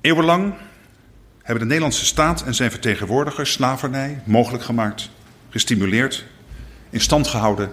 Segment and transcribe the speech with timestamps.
[0.00, 0.54] Eeuwenlang
[1.42, 5.10] hebben de Nederlandse staat en zijn vertegenwoordigers slavernij mogelijk gemaakt,
[5.50, 6.24] gestimuleerd,
[6.90, 7.72] in stand gehouden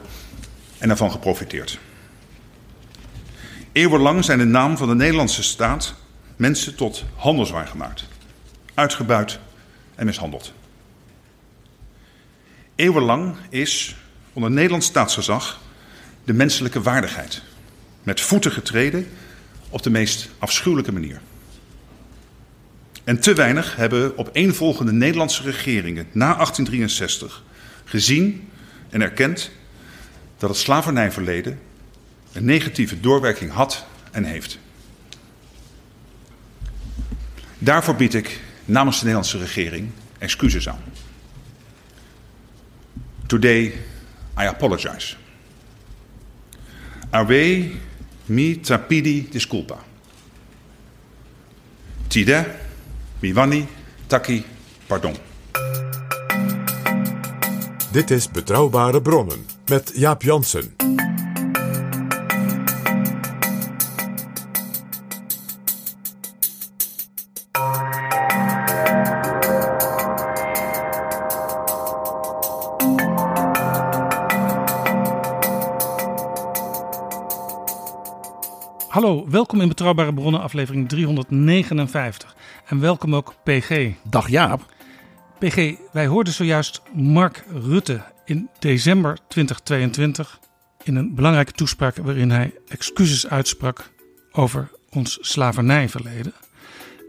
[0.78, 1.80] en ervan geprofiteerd.
[3.72, 5.94] Eeuwenlang zijn in naam van de Nederlandse staat
[6.36, 8.06] mensen tot handelswaar gemaakt,
[8.74, 9.40] uitgebuit
[9.96, 10.54] en mishandeld.
[12.76, 13.96] Eeuwenlang is
[14.34, 15.60] onder Nederlands staatsgezag
[16.24, 17.42] de menselijke waardigheid
[18.04, 19.08] met voeten getreden
[19.70, 21.22] op de meest afschuwelijke manier.
[23.08, 27.44] En te weinig hebben opeenvolgende Nederlandse regeringen na 1863
[27.84, 28.50] gezien
[28.90, 29.52] en erkend
[30.38, 31.60] dat het slavernijverleden
[32.32, 34.60] een negatieve doorwerking had en heeft.
[37.58, 40.84] Daarvoor bied ik namens de Nederlandse regering excuses aan.
[43.26, 43.64] Today
[44.40, 45.16] I apologize.
[47.10, 47.72] Ave
[48.26, 49.78] mi tapidi disculpa.
[52.08, 52.66] Tide
[53.20, 53.66] Miwani
[54.08, 54.44] Taki
[54.88, 55.16] Pardon.
[57.92, 60.76] Dit is Betrouwbare Bronnen met Jaap Jansen.
[78.88, 82.37] Hallo, welkom in Betrouwbare Bronnen, aflevering 359.
[82.68, 83.92] En welkom ook PG.
[84.10, 84.74] Dag Jaap.
[85.40, 90.40] PG, wij hoorden zojuist Mark Rutte in december 2022
[90.84, 93.92] in een belangrijke toespraak waarin hij excuses uitsprak
[94.32, 96.34] over ons slavernijverleden.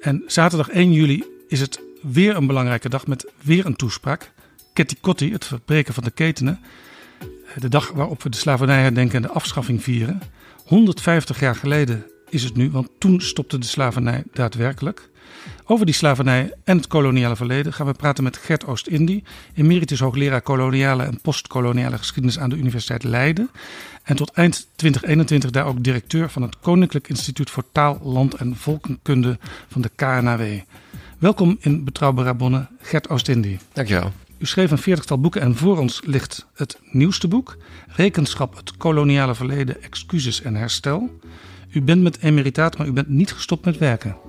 [0.01, 4.33] En zaterdag 1 juli is het weer een belangrijke dag met weer een toespraak.
[4.73, 6.61] Ketikotti, het verbreken van de ketenen.
[7.57, 10.23] De dag waarop we de slavernij herdenken en de afschaffing vieren.
[10.65, 15.09] 150 jaar geleden is het nu, want toen stopte de slavernij daadwerkelijk.
[15.71, 19.25] Over die slavernij en het koloniale verleden gaan we praten met Gert Oost-Indie,
[19.55, 23.51] emeritus hoogleraar koloniale en postkoloniale geschiedenis aan de Universiteit Leiden.
[24.03, 28.57] En tot eind 2021 daar ook directeur van het Koninklijk Instituut voor Taal, Land en
[28.57, 30.61] Volkenkunde van de KNAW.
[31.19, 33.59] Welkom in Betrouwbare Bronnen, Gert Oost-Indie.
[33.73, 34.13] Dankjewel.
[34.39, 37.57] U schreef een veertigtal boeken en voor ons ligt het nieuwste boek,
[37.89, 41.19] Rekenschap, het koloniale verleden, excuses en herstel.
[41.71, 44.28] U bent met emeritaat, maar u bent niet gestopt met werken.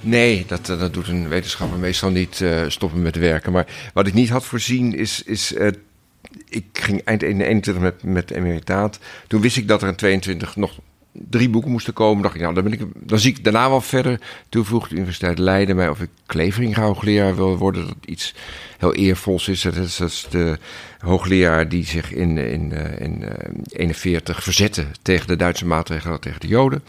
[0.00, 3.52] Nee, dat, eh, dat doet een wetenschapper meestal niet eh, stoppen met werken.
[3.52, 5.22] Maar wat ik niet had voorzien is.
[5.22, 5.68] is eh,
[6.48, 8.98] ik ging eind 21 met, met emeritaat.
[9.26, 10.78] Toen wist ik dat er in 22 nog
[11.12, 12.22] drie boeken moesten komen.
[12.22, 14.20] dacht ik, nou, dan, ben ik, dan zie ik daarna wel verder.
[14.48, 17.86] Toen vroeg de Universiteit Leiden mij of ik Klevering hoogleraar wil worden.
[17.86, 18.34] Dat iets
[18.78, 19.62] heel eervols is.
[19.62, 20.58] Dat is, de
[20.98, 26.46] hoogleraar die zich in 1941 in, in, 41 verzette tegen de Duitse maatregelen tegen de
[26.46, 26.82] Joden.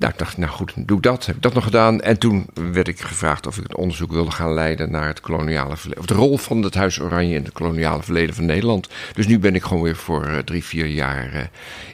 [0.00, 1.26] Nou, ik dacht, nou goed, doe ik dat.
[1.26, 2.00] Heb ik dat nog gedaan.
[2.00, 5.76] En toen werd ik gevraagd of ik een onderzoek wilde gaan leiden naar het koloniale
[5.76, 6.02] verleden.
[6.02, 8.88] Of de rol van het Huis Oranje in het koloniale verleden van Nederland.
[9.14, 11.40] Dus nu ben ik gewoon weer voor uh, drie, vier jaar uh,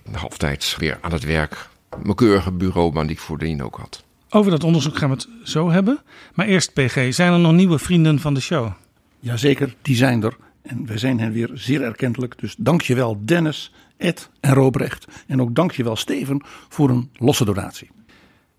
[0.03, 1.69] in de halftijds weer aan het werk.
[2.03, 4.05] Mijn keurige bureaubaan die ik voordien ook had.
[4.31, 5.99] Over dat onderzoek gaan we het zo hebben.
[6.35, 8.70] Maar eerst, PG, zijn er nog nieuwe vrienden van de show?
[9.20, 10.37] Jazeker, die zijn er.
[10.62, 12.38] En wij zijn hen weer zeer erkentelijk.
[12.38, 15.06] Dus dankjewel Dennis, Ed en Robrecht.
[15.26, 17.94] En ook dankjewel Steven voor een losse donatie.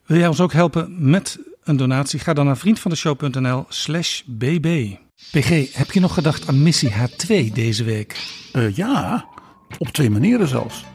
[0.07, 2.19] Wil jij ons ook helpen met een donatie?
[2.19, 4.95] Ga dan naar vriendvandeshow.nl slash bb.
[5.31, 8.15] PG, heb je nog gedacht aan missie H2 deze week?
[8.53, 9.25] Uh, ja,
[9.77, 10.85] op twee manieren zelfs.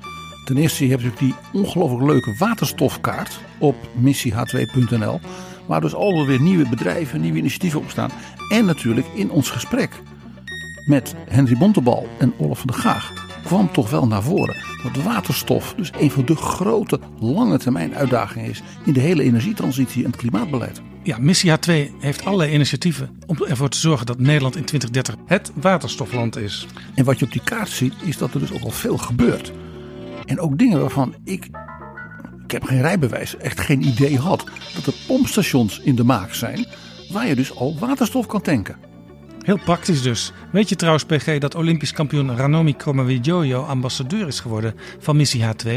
[0.44, 5.20] Ten eerste, je natuurlijk die ongelooflijk leuke waterstofkaart op missieh2.nl.
[5.66, 8.10] Waar dus alweer nieuwe bedrijven, nieuwe initiatieven op staan.
[8.48, 10.02] En natuurlijk in ons gesprek
[10.86, 15.74] met Henry Bontebal en Olaf van der Gaag kwam toch wel naar voren dat waterstof
[15.76, 20.20] dus een van de grote lange termijn uitdagingen is in de hele energietransitie en het
[20.20, 20.82] klimaatbeleid.
[21.02, 25.52] Ja, Missie H2 heeft allerlei initiatieven om ervoor te zorgen dat Nederland in 2030 het
[25.54, 26.66] waterstofland is.
[26.94, 29.52] En wat je op die kaart ziet is dat er dus ook al veel gebeurt.
[30.26, 31.48] En ook dingen waarvan ik,
[32.44, 34.44] ik heb geen rijbewijs, echt geen idee had
[34.74, 36.66] dat er pompstations in de maak zijn
[37.10, 38.91] waar je dus al waterstof kan tanken.
[39.42, 40.32] Heel praktisch dus.
[40.52, 45.70] Weet je trouwens, PG, dat Olympisch kampioen Ranomi Kromowidjojo ambassadeur is geworden van Missie H2,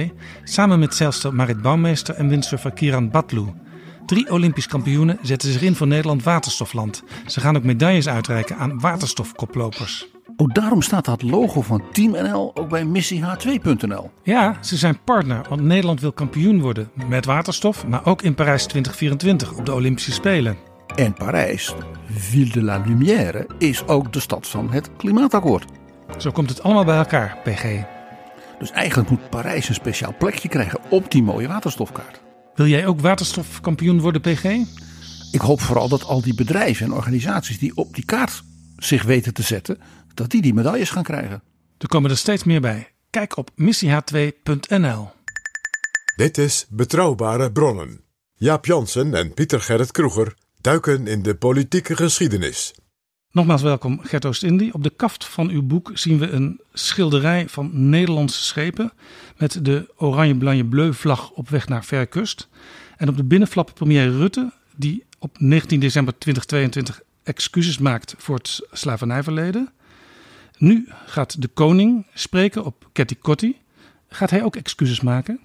[0.44, 3.46] samen met zeilster Marit Bouwmeester en windsurfer Kiran Batlu.
[4.06, 7.04] Drie Olympisch kampioenen zetten zich in voor Nederland waterstofland.
[7.26, 10.08] Ze gaan ook medailles uitreiken aan waterstofkoplopers.
[10.38, 14.12] Oh, daarom staat dat logo van Team NL ook bij missieh2.nl.
[14.24, 18.64] Ja, ze zijn partner, want Nederland wil kampioen worden met waterstof, maar ook in Parijs
[18.64, 20.75] 2024 op de Olympische Spelen.
[20.96, 21.74] En Parijs,
[22.10, 25.66] Ville de la Lumière, is ook de stad van het klimaatakkoord.
[26.18, 27.84] Zo komt het allemaal bij elkaar, PG.
[28.60, 32.22] Dus eigenlijk moet Parijs een speciaal plekje krijgen op die mooie waterstofkaart.
[32.56, 34.44] Wil jij ook waterstofkampioen worden, PG?
[35.32, 38.44] Ik hoop vooral dat al die bedrijven en organisaties die op die kaart
[38.78, 39.78] zich weten te zetten,
[40.14, 41.44] dat die die medailles gaan krijgen.
[41.78, 42.92] Er komen er steeds meer bij.
[43.10, 45.10] Kijk op missieh2.nl.
[46.16, 48.04] Dit is Betrouwbare Bronnen.
[48.36, 52.74] Jaap Jansen en Pieter Gerrit Kroeger duiken in de politieke geschiedenis.
[53.32, 54.74] Nogmaals welkom Gert Oost-Indie.
[54.74, 58.92] Op de kaft van uw boek zien we een schilderij van Nederlandse schepen
[59.38, 62.48] met de oranje-blanje-bleu vlag op weg naar Verkust.
[62.98, 68.68] En op de binnenflap premier Rutte, die op 19 december 2022 excuses maakt voor het
[68.72, 69.74] slavernijverleden.
[70.58, 73.58] Nu gaat de koning spreken op Ketty Kotti.
[74.08, 75.40] Gaat hij ook excuses maken?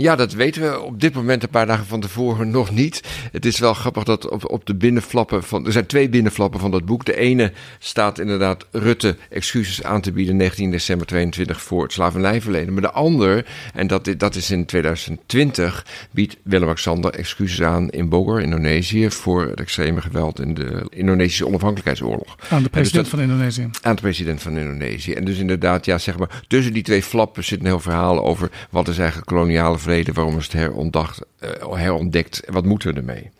[0.00, 3.02] Ja, dat weten we op dit moment een paar dagen van tevoren nog niet.
[3.32, 5.66] Het is wel grappig dat op, op de binnenflappen van.
[5.66, 7.04] Er zijn twee binnenflappen van dat boek.
[7.04, 12.72] De ene staat inderdaad Rutte excuses aan te bieden 19 december 22 voor het slavernijverleden.
[12.72, 18.40] Maar de ander, en dat, dat is in 2020, biedt Willem-Alexander excuses aan in Bogor,
[18.40, 22.36] Indonesië, voor het extreme geweld in de Indonesische onafhankelijkheidsoorlog.
[22.50, 23.70] Aan de president dus van Indonesië.
[23.82, 25.12] Aan de president van Indonesië.
[25.12, 28.50] En dus inderdaad, ja, zeg maar, tussen die twee flappen zit een heel verhaal over
[28.70, 33.30] wat is eigenlijk koloniale vrede, waarom is het herondacht, uh, herontdekt, wat moeten we ermee?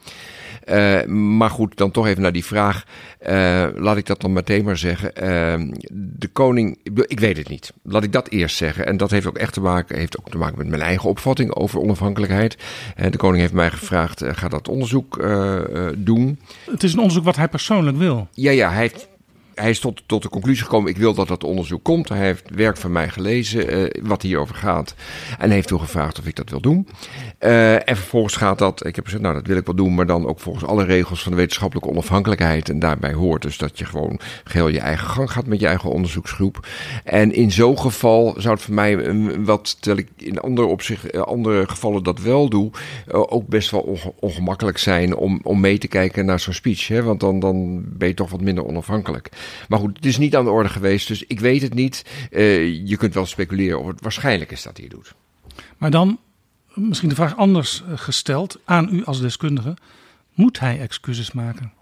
[0.68, 2.84] Uh, maar goed, dan toch even naar die vraag.
[3.28, 5.12] Uh, laat ik dat dan meteen maar zeggen.
[5.22, 7.72] Uh, de koning, ik weet het niet.
[7.82, 8.86] Laat ik dat eerst zeggen.
[8.86, 11.54] En dat heeft ook echt te maken, heeft ook te maken met mijn eigen opvatting
[11.54, 12.56] over onafhankelijkheid.
[13.10, 15.24] de koning heeft mij gevraagd: ga dat onderzoek
[15.96, 16.38] doen.
[16.70, 18.28] Het is een onderzoek wat hij persoonlijk wil.
[18.32, 19.08] Ja, ja, hij heeft
[19.60, 22.08] hij is tot, tot de conclusie gekomen: ik wil dat dat onderzoek komt.
[22.08, 24.94] Hij heeft werk van mij gelezen, uh, wat hierover gaat.
[25.38, 26.88] En heeft toen gevraagd of ik dat wil doen.
[27.40, 30.06] Uh, en vervolgens gaat dat, ik heb gezegd, nou dat wil ik wel doen, maar
[30.06, 32.68] dan ook volgens alle regels van de wetenschappelijke onafhankelijkheid.
[32.68, 35.90] En daarbij hoort dus dat je gewoon geheel je eigen gang gaat met je eigen
[35.90, 36.66] onderzoeksgroep.
[37.04, 41.16] En in zo'n geval zou het voor mij, um, wat terwijl ik in andere, opzicht,
[41.16, 42.70] andere gevallen dat wel doe,
[43.08, 46.88] ook best wel onge ongemakkelijk zijn om, om mee te kijken naar zo'n speech.
[46.88, 47.02] Hè?
[47.02, 49.28] Want dan, dan ben je toch wat minder onafhankelijk.
[49.68, 52.04] Maar goed, het is niet aan de orde geweest, dus ik weet het niet.
[52.30, 55.14] Uh, je kunt wel speculeren of het waarschijnlijk is dat hij het doet.
[55.78, 56.18] Maar dan
[56.74, 59.76] misschien de vraag anders gesteld aan u als deskundige.
[60.34, 61.72] Moet hij excuses maken?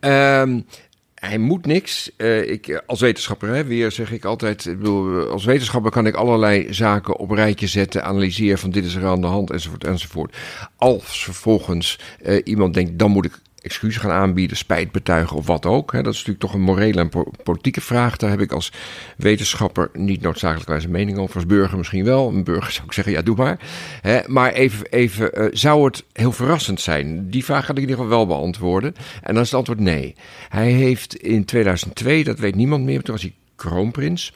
[0.00, 0.66] Um,
[1.14, 2.10] hij moet niks.
[2.16, 4.66] Uh, ik, als wetenschapper, hè, weer zeg ik altijd.
[4.66, 8.84] Ik bedoel, als wetenschapper kan ik allerlei zaken op een rijtje zetten, analyseren van dit
[8.84, 10.36] is er aan de hand, enzovoort, enzovoort.
[10.76, 15.66] Als vervolgens uh, iemand denkt, dan moet ik excuses gaan aanbieden, spijt betuigen of wat
[15.66, 15.92] ook.
[15.92, 18.16] Dat is natuurlijk toch een morele en po politieke vraag.
[18.16, 18.72] Daar heb ik als
[19.16, 21.34] wetenschapper niet noodzakelijkwijs een mening over.
[21.34, 22.28] Als burger misschien wel.
[22.28, 23.58] Een burger zou ik zeggen, ja, doe maar.
[24.26, 27.30] Maar even, even uh, zou het heel verrassend zijn?
[27.30, 28.94] Die vraag ga ik in ieder geval wel beantwoorden.
[29.22, 30.14] En dan is het antwoord nee.
[30.48, 34.32] Hij heeft in 2002, dat weet niemand meer, toen was hij kroonprins.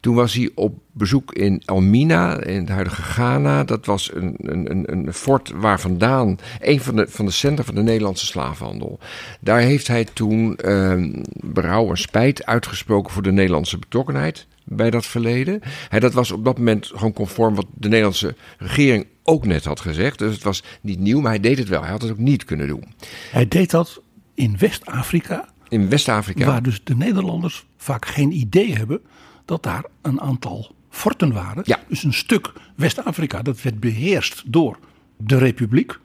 [0.00, 3.64] Toen was hij op bezoek in Elmina, in het huidige Ghana.
[3.64, 7.74] Dat was een, een, een fort waar vandaan, een van de, van de centra van
[7.74, 8.98] de Nederlandse slavenhandel.
[9.40, 15.06] Daar heeft hij toen uh, berouw en spijt uitgesproken voor de Nederlandse betrokkenheid bij dat
[15.06, 15.60] verleden.
[15.88, 19.80] Hij, dat was op dat moment gewoon conform wat de Nederlandse regering ook net had
[19.80, 20.18] gezegd.
[20.18, 21.80] Dus het was niet nieuw, maar hij deed het wel.
[21.80, 22.84] Hij had het ook niet kunnen doen.
[23.30, 24.00] Hij deed dat
[24.34, 25.48] in West-Afrika.
[25.68, 26.46] In West-Afrika.
[26.46, 29.00] Waar dus de Nederlanders vaak geen idee hebben
[29.44, 31.62] dat daar een aantal forten waren.
[31.66, 31.80] Ja.
[31.88, 34.78] Dus een stuk West-Afrika dat werd beheerst door
[35.16, 35.98] de Republiek.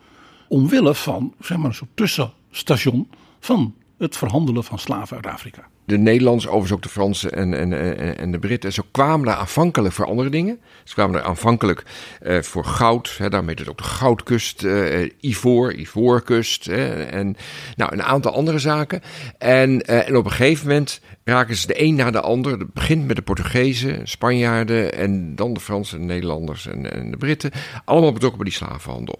[0.48, 5.68] Omwille van zeg maar, een soort tussenstation van het verhandelen van slaven uit Afrika.
[5.92, 9.94] De Nederlanders, overigens ook de Fransen en, en, en, de Britten, ze kwamen daar aanvankelijk
[9.94, 10.60] voor andere dingen.
[10.84, 11.84] Ze kwamen daar aanvankelijk
[12.22, 17.36] uh, voor goud, hè, daarmee het ook de goudkust, uh, ivoor, ivoorkust hè, en
[17.76, 19.02] nou, een aantal andere zaken.
[19.38, 22.52] En, uh, en op een gegeven moment raken ze de een na de ander.
[22.60, 27.18] Het begint met de Portugezen, Spanjaarden en dan de Fransen, de Nederlanders en, en de
[27.18, 27.52] Britten.
[27.86, 29.20] Allemaal betrokken bij die slavenhandel.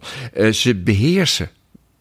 [0.52, 1.50] ze beheersen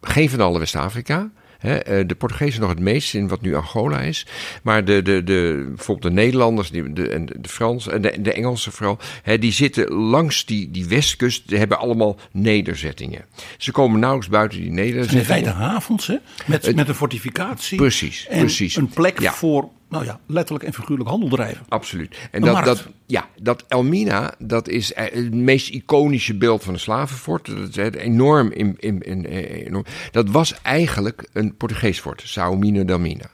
[0.00, 1.30] geen van alle West-Afrika.
[1.60, 4.26] Eh, de Portugezen nog het meest in wat nu Angola is.
[4.62, 8.32] Maar de, de, de, bijvoorbeeld de Nederlanders de, de, en de Fransen en de, de
[8.32, 8.98] Engelsen vooral,
[9.40, 13.24] die zitten langs die, die westkust, die hebben allemaal nederzettingen.
[13.58, 15.18] Ze komen nauwelijks buiten die nederzettingen.
[15.18, 16.16] Het zijn in feite havens, hè?
[16.46, 17.76] Met, met een fortificatie.
[17.76, 18.76] Precies, precies.
[18.76, 21.66] Een plek voor nou ja, letterlijk en figuurlijk handel drijven.
[21.68, 22.16] Absoluut.
[22.30, 27.46] En dat, dat, ja, dat Elmina, dat is het meest iconische beeld van een slavenfort.
[27.46, 29.84] Dat is enorm, in, in, in, enorm.
[30.10, 33.30] Dat was eigenlijk een Portugees fort, Sao Mina d'Elmina.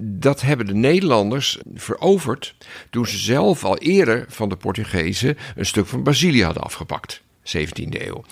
[0.00, 2.54] Dat hebben de Nederlanders veroverd
[2.90, 7.22] toen ze zelf al eerder van de Portugezen een stuk van Brazilië hadden afgepakt.
[7.44, 8.24] 17e eeuw.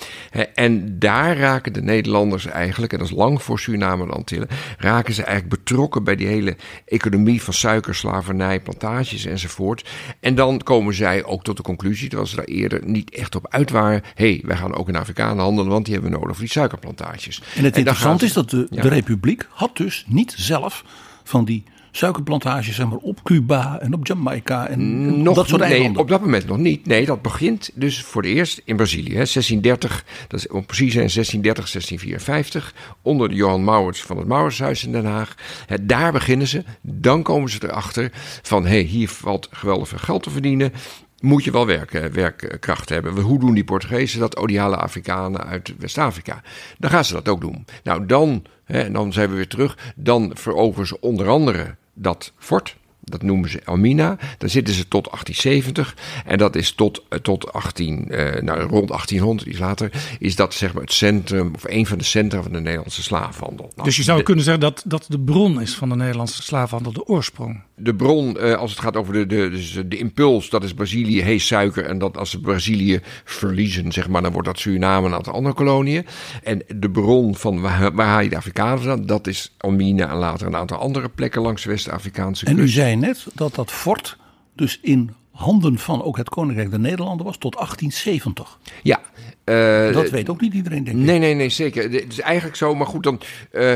[0.54, 4.48] En daar raken de Nederlanders eigenlijk, en dat is lang voor Suriname en Antillen,
[4.78, 9.88] raken ze eigenlijk betrokken bij die hele economie van suiker, slavernij, plantages enzovoort.
[10.20, 13.46] En dan komen zij ook tot de conclusie, terwijl ze daar eerder niet echt op
[13.48, 16.36] uit waren, hé, hey, wij gaan ook in Afrikanen handelen, want die hebben we nodig
[16.36, 17.42] voor die suikerplantages.
[17.56, 20.84] En het interessante is dat de, de Republiek had dus niet zelf
[21.24, 21.64] van die
[21.98, 26.02] suikerplantages zeg maar, op Cuba en op Jamaica en, nog, dat soort nee, eilanden?
[26.02, 26.86] op dat moment nog niet.
[26.86, 29.08] Nee, dat begint dus voor het eerst in Brazilië.
[29.08, 29.14] Hè.
[29.14, 32.74] 1630, dat is om precies zijn 1630, 1654.
[33.02, 35.34] Onder de Johan Maurits van het Mauritshuis in Den Haag.
[35.66, 36.64] Hè, daar beginnen ze.
[36.82, 38.10] Dan komen ze erachter
[38.42, 40.72] van hé, hey, hier valt geweldig veel geld te verdienen
[41.20, 43.20] moet je wel werk, werkkracht hebben.
[43.20, 44.42] Hoe doen die Portugezen dat?
[44.46, 46.42] Die halen Afrikanen uit West-Afrika.
[46.78, 47.64] Dan gaan ze dat ook doen.
[47.82, 49.78] Nou, dan, hè, en dan zijn we weer terug.
[49.96, 52.76] Dan veroveren ze onder andere dat fort.
[53.00, 54.16] Dat noemen ze Elmina.
[54.38, 55.96] Daar zitten ze tot 1870.
[56.24, 60.54] En dat is tot, eh, tot 18, eh, nou, rond 1800, iets later, is dat
[60.54, 63.70] zeg maar het centrum, of een van de centra van de Nederlandse slaafhandel.
[63.74, 66.92] Nou, dus je zou kunnen zeggen dat dat de bron is van de Nederlandse slaafhandel,
[66.92, 67.62] de oorsprong.
[67.78, 71.22] De bron, eh, als het gaat over de, de, dus de impuls, dat is Brazilië,
[71.22, 71.84] hees suiker.
[71.84, 75.32] En dat als ze Brazilië verliezen, zeg maar, dan wordt dat Suriname en een aantal
[75.32, 76.06] andere koloniën.
[76.42, 80.16] En de bron van waar, waar haal je de Afrikanen vandaan, dat is Elmina en
[80.16, 82.56] later een aantal andere plekken langs de West-Afrikaanse kust.
[82.56, 84.16] En u zei net dat dat fort
[84.54, 88.58] dus in handen van ook het Koninkrijk der Nederlanden was tot 1870.
[88.82, 89.00] Ja.
[89.44, 91.02] Uh, dat weet ook niet iedereen, denk ik.
[91.02, 91.82] Nee, nee, nee, zeker.
[91.82, 93.20] Het is eigenlijk zo, maar goed, dan...
[93.52, 93.74] Uh,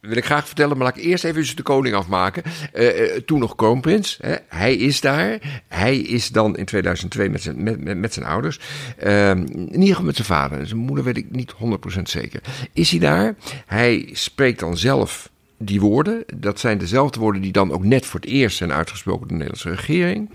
[0.00, 2.42] wil ik graag vertellen, maar laat ik eerst even de koning afmaken.
[2.74, 4.18] Uh, toen nog kroonprins.
[4.20, 4.36] Hè.
[4.48, 5.38] Hij is daar.
[5.68, 8.60] Hij is dan in 2002 met zijn, met, met, met zijn ouders.
[9.04, 10.66] Uh, in ieder geval met zijn vader.
[10.66, 11.54] Zijn moeder weet ik niet
[11.98, 12.40] 100% zeker.
[12.72, 13.34] Is hij daar?
[13.66, 15.30] Hij spreekt dan zelf
[15.62, 16.24] die woorden.
[16.36, 19.44] Dat zijn dezelfde woorden die dan ook net voor het eerst zijn uitgesproken door de
[19.44, 20.30] Nederlandse regering.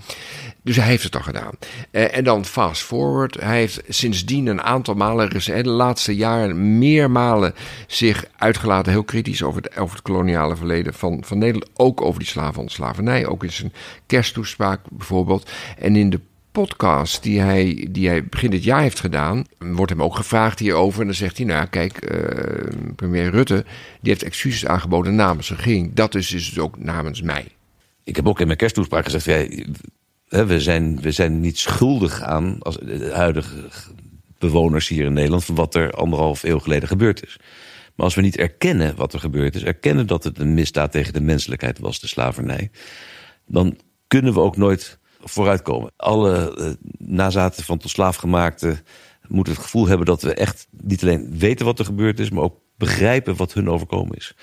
[0.62, 1.52] Dus hij heeft het al gedaan.
[1.92, 3.42] Uh, en dan fast forward.
[3.42, 7.54] Hij heeft sindsdien een aantal malen, de laatste jaren, meermalen
[7.88, 11.72] zich uitgelaten, heel kritisch over, de, over het koloniale verleden van, van Nederland.
[11.74, 13.28] Ook over die slaven slavernij.
[13.28, 13.74] Ook in zijn
[14.06, 15.52] kersttoespraak bijvoorbeeld.
[15.78, 16.20] En in de
[16.62, 21.00] podcast die hij, die hij begin dit jaar heeft gedaan, wordt hem ook gevraagd hierover.
[21.00, 23.66] En dan zegt hij, nou kijk, uh, premier Rutte,
[24.02, 25.94] die heeft excuses aangeboden namens de regering.
[25.94, 27.48] Dat is dus ook namens mij.
[28.04, 32.58] Ik heb ook in mijn kersttoespraak gezegd, ja, we, zijn, we zijn niet schuldig aan,
[32.60, 33.70] als de huidige
[34.40, 37.38] bewoners hier in Nederland, van wat er anderhalf eeuw geleden gebeurd is.
[37.96, 41.14] Maar als we niet erkennen wat er gebeurd is, erkennen dat het een misdaad tegen
[41.14, 42.70] de menselijkheid was, de slavernij,
[43.48, 45.92] dan kunnen we ook nooit vooruitkomen.
[45.96, 48.84] Alle uh, nazaten van tot slaafgemaakte
[49.28, 52.44] moeten het gevoel hebben dat we echt niet alleen weten wat er gebeurd is, maar
[52.44, 54.36] ook begrijpen wat hun overkomen is.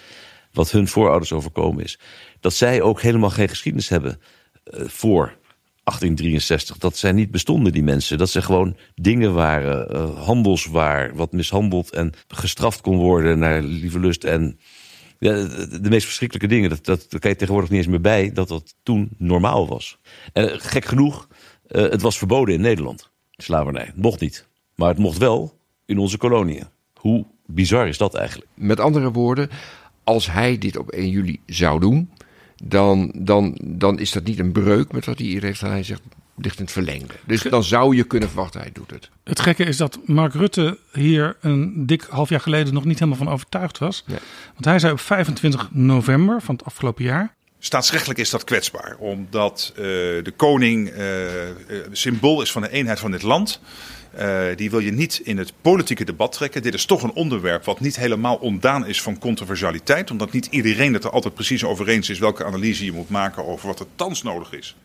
[0.52, 1.98] Wat hun voorouders overkomen is.
[2.40, 4.20] Dat zij ook helemaal geen geschiedenis hebben
[4.64, 5.36] uh, voor
[5.84, 6.78] 1863.
[6.78, 8.18] Dat zij niet bestonden, die mensen.
[8.18, 13.98] Dat ze gewoon dingen waren, uh, handelswaar, wat mishandeld en gestraft kon worden naar lieve
[13.98, 14.58] lust en
[15.22, 16.70] de, meest verschrikkelijke dingen.
[16.70, 19.98] Dat, dat, dat kan je tegenwoordig niet eens meer bij dat dat toen normaal was.
[20.32, 21.28] En gek genoeg,
[21.68, 23.92] uh, het was verboden in Nederland, slavernij.
[23.94, 24.46] Mocht niet.
[24.74, 26.66] Maar het mocht wel in onze koloniën.
[26.94, 28.50] Hoe bizar is dat eigenlijk?
[28.54, 29.50] Met andere woorden,
[30.04, 32.10] als hij dit op 1 juli zou doen,
[32.64, 35.60] dan, dan, dan is dat niet een breuk met wat hij hier heeft.
[35.60, 36.02] Hij zegt,
[36.36, 37.14] ligt in het verlengde.
[37.24, 39.10] Dus dan zou je kunnen verwachten, hij doet het.
[39.24, 43.24] Het gekke is dat Mark Rutte hier een dik half jaar geleden nog niet helemaal
[43.24, 44.04] van overtuigd was.
[44.06, 44.18] Ja.
[44.52, 47.34] Want hij zei op 25 november van het afgelopen jaar.
[47.58, 51.06] Staatsrechtelijk is dat kwetsbaar, omdat uh, de koning uh,
[51.92, 53.60] symbool is van de eenheid van dit land.
[54.18, 56.62] Uh, die wil je niet in het politieke debat trekken.
[56.62, 60.10] Dit is toch een onderwerp wat niet helemaal ondaan is van controversialiteit.
[60.10, 63.46] Omdat niet iedereen het er altijd precies over eens is welke analyse je moet maken
[63.46, 64.76] over wat er thans nodig is.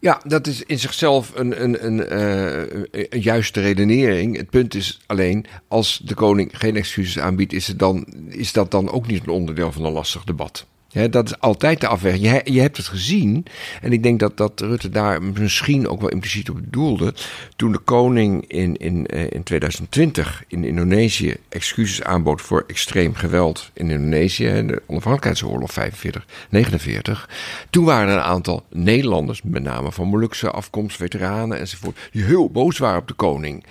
[0.00, 4.36] Ja, dat is in zichzelf een, een, uh, een, juiste redenering.
[4.36, 8.70] Het punt is alleen, als de koning geen excuses aanbiedt, is, het dan, is dat
[8.70, 10.66] dan ook niet een onderdeel van een lastig debat.
[10.92, 12.24] Ja, dat is altijd de afweging.
[12.24, 13.46] Je, je hebt het gezien.
[13.82, 17.14] En ik denk dat, dat Rutte daar misschien ook wel impliciet op bedoelde.
[17.56, 23.70] Toen de koning in, in, eh, in 2020 in Indonesië excuses aanbood voor extreem geweld
[23.72, 24.44] in Indonesië.
[24.44, 27.28] De onafhankelijkheidsoorlog 45, 49.
[27.70, 31.98] Toen waren er een aantal Nederlanders, met name van Molukse afkomst, veteranen enzovoort.
[32.12, 33.64] Die heel boos waren op de koning.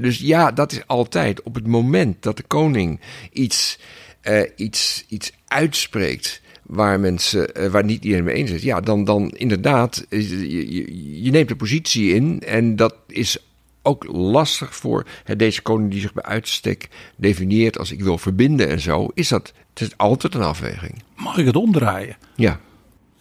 [0.00, 3.00] dus ja, dat is altijd op het moment dat de koning
[3.32, 3.78] iets,
[4.22, 9.04] uh, iets, iets uitspreekt waar mensen, uh, waar niet iedereen mee eens is, ja, dan,
[9.04, 13.38] dan inderdaad, eh, je, je, je neemt een positie in en dat is
[13.82, 18.68] ook lastig voor hè, deze koning die zich bij uitstek definieert als ik wil verbinden
[18.68, 21.02] en zo, is dat het is altijd een afweging.
[21.16, 22.16] Mag ik het omdraaien?
[22.34, 22.60] Ja.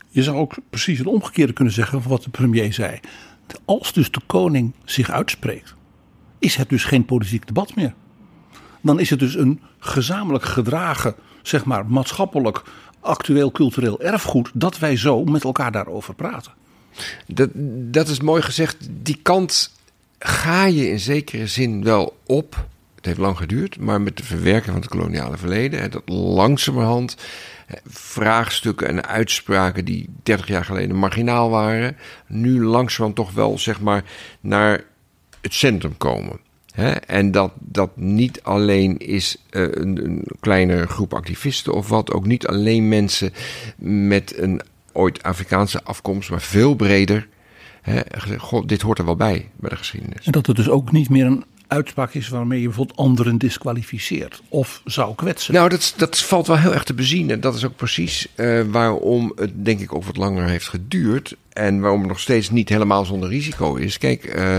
[0.10, 3.00] Je zou ook precies het omgekeerde kunnen zeggen van wat de premier zei.
[3.66, 5.75] Als dus de koning zich uitspreekt,
[6.40, 7.94] is het dus geen politiek debat meer.
[8.82, 12.64] Dan is het dus een gezamenlijk gedragen, zeg maar maatschappelijk
[13.05, 16.51] actueel cultureel erfgoed, dat wij zo met elkaar daarover praten.
[17.27, 17.50] Dat,
[17.91, 18.77] dat is mooi gezegd.
[18.89, 19.71] Die kant
[20.19, 22.65] ga je in zekere zin wel op.
[22.95, 27.15] Het heeft lang geduurd, maar met de verwerking van het koloniale verleden, dat langzamerhand
[27.88, 31.97] vraagstukken en uitspraken die 30 jaar geleden marginaal waren,
[32.27, 34.03] nu langzamerhand toch wel zeg maar
[34.41, 34.83] naar
[35.41, 36.39] het centrum komen
[37.08, 42.25] en dat dat niet alleen is uh, een, een kleine groep activisten of wat, ook
[42.25, 43.34] niet alleen mensen
[43.77, 47.27] met een ooit Afrikaanse afkomst, maar veel breder.
[47.82, 48.01] He,
[48.38, 50.25] God, dit hoort er wel bij, bij de geschiedenis.
[50.25, 54.41] En dat het dus ook niet meer een uitspraak is waarmee je bijvoorbeeld anderen disqualificeert
[54.50, 55.53] of zou kwetsen.
[55.53, 57.29] Nou, dat, dat valt wel heel erg te bezien.
[57.29, 61.36] En dat is ook precies uh, waarom het denk ik ook wat langer heeft geduurd.
[61.55, 63.97] En waarom het nog steeds niet helemaal zonder risico is.
[63.97, 64.57] Kijk, uh,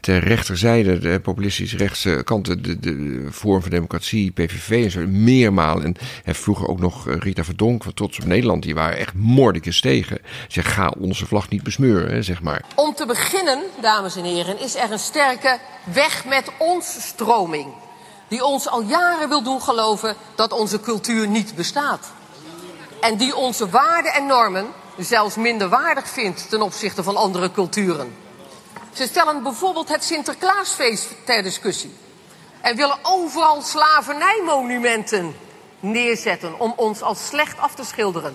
[0.00, 5.84] ter rechterzijde, de populistische rechtse kant, de, de Forum voor Democratie, PVV en zo, meermalen.
[5.84, 9.80] En, en vroeger ook nog Rita Verdonk van Trots op Nederland, die waren echt moordicus
[9.80, 10.18] tegen.
[10.48, 12.64] Zeg, ga onze vlag niet besmeuren, zeg maar.
[12.74, 15.58] Om te beginnen, dames en heren, is er een sterke
[15.92, 17.66] weg met ons stroming.
[18.28, 22.10] Die ons al jaren wil doen geloven dat onze cultuur niet bestaat.
[23.00, 24.66] En die onze waarden en normen
[24.98, 28.08] zelfs minder waardig vindt ten opzichte van andere culturen.
[28.92, 31.90] Ze stellen bijvoorbeeld het Sinterklaasfeest ter discussie.
[32.60, 35.34] En willen overal slavernijmonumenten
[35.80, 38.32] neerzetten om ons als slecht af te schilderen.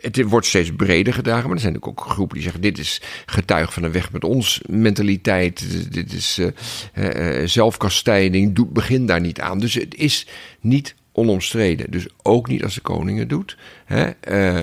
[0.00, 3.72] Het wordt steeds breder gedragen, maar er zijn ook groepen die zeggen: dit is getuig
[3.72, 5.92] van een weg met ons mentaliteit.
[5.92, 6.48] Dit is uh,
[6.94, 8.72] uh, zelfkastijding.
[8.72, 9.58] Begin daar niet aan.
[9.58, 10.26] Dus het is
[10.60, 11.90] niet onomstreden.
[11.90, 13.56] Dus ook niet als de koning doet.
[13.84, 14.10] Hè?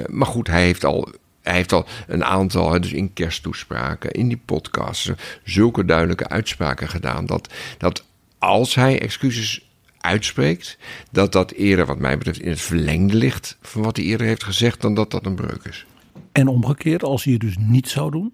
[0.07, 1.07] Maar goed, hij heeft al
[1.49, 5.11] hij heeft al een aantal, dus in kersttoespraken, in die podcasts,
[5.43, 7.25] zulke duidelijke uitspraken gedaan.
[7.25, 8.03] Dat, dat
[8.37, 10.77] als hij excuses uitspreekt,
[11.11, 14.43] dat dat eerder, wat mij betreft, in het verlengde ligt van wat hij eerder heeft
[14.43, 15.85] gezegd, dan dat dat een breuk is.
[16.31, 18.33] En omgekeerd, als hij het dus niet zou doen,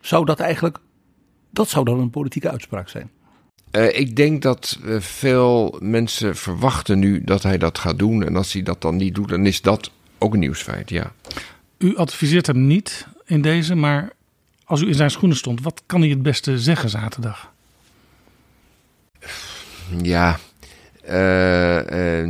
[0.00, 0.78] zou dat eigenlijk,
[1.50, 3.10] dat zou dan een politieke uitspraak zijn.
[3.72, 8.24] Uh, ik denk dat uh, veel mensen verwachten nu dat hij dat gaat doen.
[8.24, 11.12] En als hij dat dan niet doet, dan is dat ook een nieuwsfeit, ja.
[11.80, 14.12] U adviseert hem niet in deze, maar
[14.64, 17.52] als u in zijn schoenen stond, wat kan hij het beste zeggen zaterdag?
[20.02, 20.38] Ja,
[21.10, 22.28] uh, uh,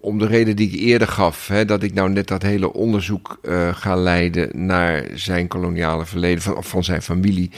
[0.00, 3.38] om de reden die ik eerder gaf, hè, dat ik nou net dat hele onderzoek
[3.42, 7.50] uh, ga leiden naar zijn koloniale verleden, van, van zijn familie,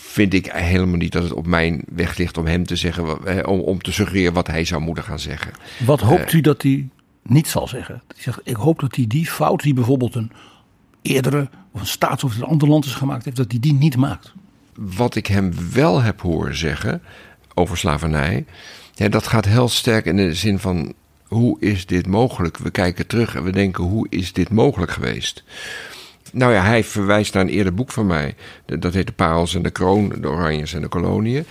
[0.00, 3.60] vind ik helemaal niet dat het op mijn weg ligt om hem te zeggen, om,
[3.60, 5.52] om te suggereren wat hij zou moeten gaan zeggen.
[5.86, 6.88] Wat hoopt u dat hij
[7.22, 8.02] niet zal zeggen.
[8.06, 10.32] Die zegt, ik hoop dat hij die fout die bijvoorbeeld een
[11.02, 13.96] eerdere of een staatshoofd in een ander land is gemaakt heeft, dat hij die niet
[13.96, 14.32] maakt.
[14.74, 17.02] Wat ik hem wel heb horen zeggen
[17.54, 18.44] over slavernij,
[18.94, 20.92] dat gaat heel sterk in de zin van
[21.26, 22.56] hoe is dit mogelijk?
[22.56, 25.44] We kijken terug en we denken hoe is dit mogelijk geweest?
[26.32, 28.34] Nou ja, hij verwijst naar een eerder boek van mij.
[28.66, 31.46] Dat heet De Parels en de Kroon, de Oranjes en de Koloniën.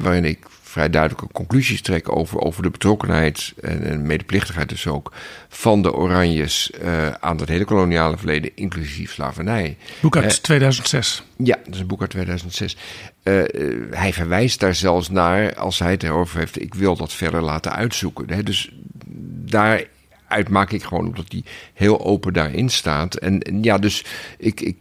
[0.00, 0.38] Waarin ik
[0.72, 5.12] vrij duidelijke conclusies trekken over, over de betrokkenheid en, en medeplichtigheid dus ook
[5.48, 9.76] van de Oranjes uh, aan dat hele koloniale verleden, inclusief slavernij.
[10.00, 11.24] Boek uit uh, 2006.
[11.36, 12.76] Ja, dat is een boek uit 2006.
[13.22, 13.42] Uh,
[13.90, 17.72] hij verwijst daar zelfs naar als hij het erover heeft, ik wil dat verder laten
[17.72, 18.30] uitzoeken.
[18.30, 18.42] Hè?
[18.42, 18.72] Dus
[19.44, 23.14] daaruit maak ik gewoon omdat hij heel open daarin staat.
[23.14, 24.04] En, en ja, dus
[24.38, 24.76] ik, ik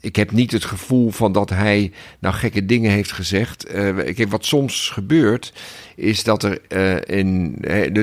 [0.00, 3.74] ik heb niet het gevoel van dat hij nou gekke dingen heeft gezegd.
[3.74, 5.52] Uh, ik, wat soms gebeurt,
[5.96, 7.56] is dat er uh, in.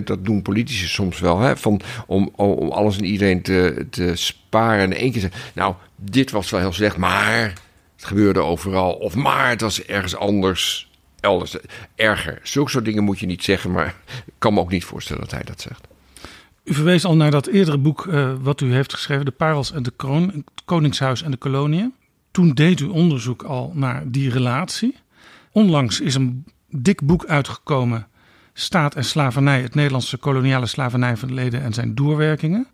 [0.04, 1.40] dat doen politici soms wel.
[1.40, 4.84] Hè, van, om, om alles en iedereen te, te sparen.
[4.84, 7.54] En één keer zeggen: Nou, dit was wel heel slecht, maar
[7.96, 8.94] het gebeurde overal.
[8.94, 10.92] Of maar het was ergens anders.
[11.20, 11.56] Elders.
[11.96, 12.40] Erger.
[12.44, 15.32] Zulke soort dingen moet je niet zeggen, maar ik kan me ook niet voorstellen dat
[15.32, 15.88] hij dat zegt.
[16.68, 19.84] U verwees al naar dat eerdere boek uh, wat u heeft geschreven, De Parels en
[19.84, 21.94] de Kroon, het Koningshuis en de Koloniën.
[22.32, 24.96] Toen deed u onderzoek al naar die relatie.
[25.52, 28.08] Onlangs is een dik boek uitgekomen,
[28.54, 32.68] Staat en Slavernij, het Nederlandse koloniale slavernijverleden en zijn doorwerkingen.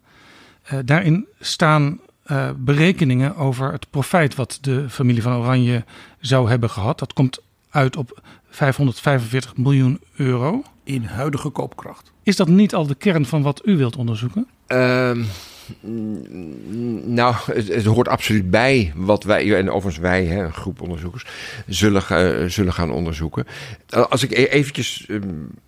[0.73, 5.83] Uh, daarin staan uh, berekeningen over het profijt wat de familie van Oranje
[6.19, 6.99] zou hebben gehad.
[6.99, 7.41] Dat komt
[7.73, 10.63] uit op 545 miljoen euro.
[10.83, 12.11] In huidige koopkracht.
[12.23, 14.47] Is dat niet al de kern van wat u wilt onderzoeken?
[14.67, 15.11] Uh,
[17.05, 21.25] nou, het, het, hoort absoluut bij wat wij, en overigens wij, hè, een groep onderzoekers,
[21.67, 23.47] zullen, uh, zullen gaan onderzoeken.
[24.09, 25.21] Als ik e-, eventjes, uh,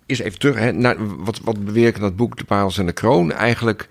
[0.06, 2.86] eerst even terug, hè, naar, wat, wat beweer ik in dat boek De Parels en
[2.86, 3.32] de Kroon?
[3.32, 3.88] Eigenlijk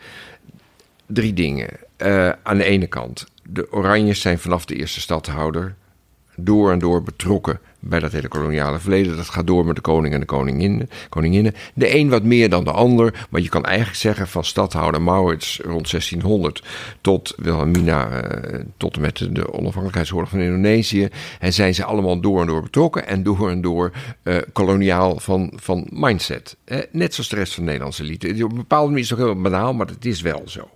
[1.06, 1.70] drie dingen.
[1.98, 5.76] Uh, aan de ene kant, de Oranjes zijn vanaf de eerste stadhouder
[6.36, 9.16] door en door betrokken bij dat hele koloniale verleden.
[9.16, 11.54] Dat gaat door met de koning en de koningin, koninginnen.
[11.74, 13.28] De een wat meer dan de ander.
[13.30, 16.64] Maar je kan eigenlijk zeggen van stadhouder Maurits rond 1600
[17.02, 21.10] tot Wilhelmina, uh, tot en met de onafhankelijkheidsoorlog van Indonesië.
[21.40, 23.92] En zijn ze allemaal door en door betrokken en door en door
[24.24, 26.56] uh, koloniaal van, van mindset.
[26.64, 28.44] Eh, net zoals de rest van de Nederlandse elite.
[28.44, 30.70] Op een bepaalde manier is het ook heel banaal, maar het is wel zo.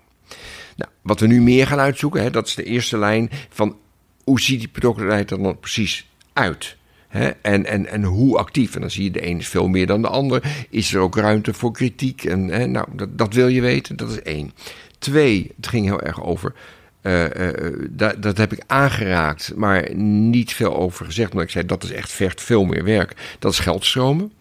[0.75, 3.77] Nou, wat we nu meer gaan uitzoeken, hè, dat is de eerste lijn van
[4.23, 6.77] hoe ziet die betrokkenheid er dan precies uit?
[7.09, 8.75] En, en, en hoe actief.
[8.75, 10.65] En dan zie je de een is veel meer dan de ander.
[10.69, 12.23] Is er ook ruimte voor kritiek?
[12.23, 13.95] En, nou, dat, dat wil je weten.
[13.95, 14.51] Dat is één.
[14.99, 16.53] Twee, het ging heel erg over.
[17.01, 21.33] Uh, uh, dat, dat heb ik aangeraakt, maar niet veel over gezegd.
[21.33, 23.35] Maar ik zei dat is echt vergt veel meer werk.
[23.39, 24.31] Dat is geldstromen.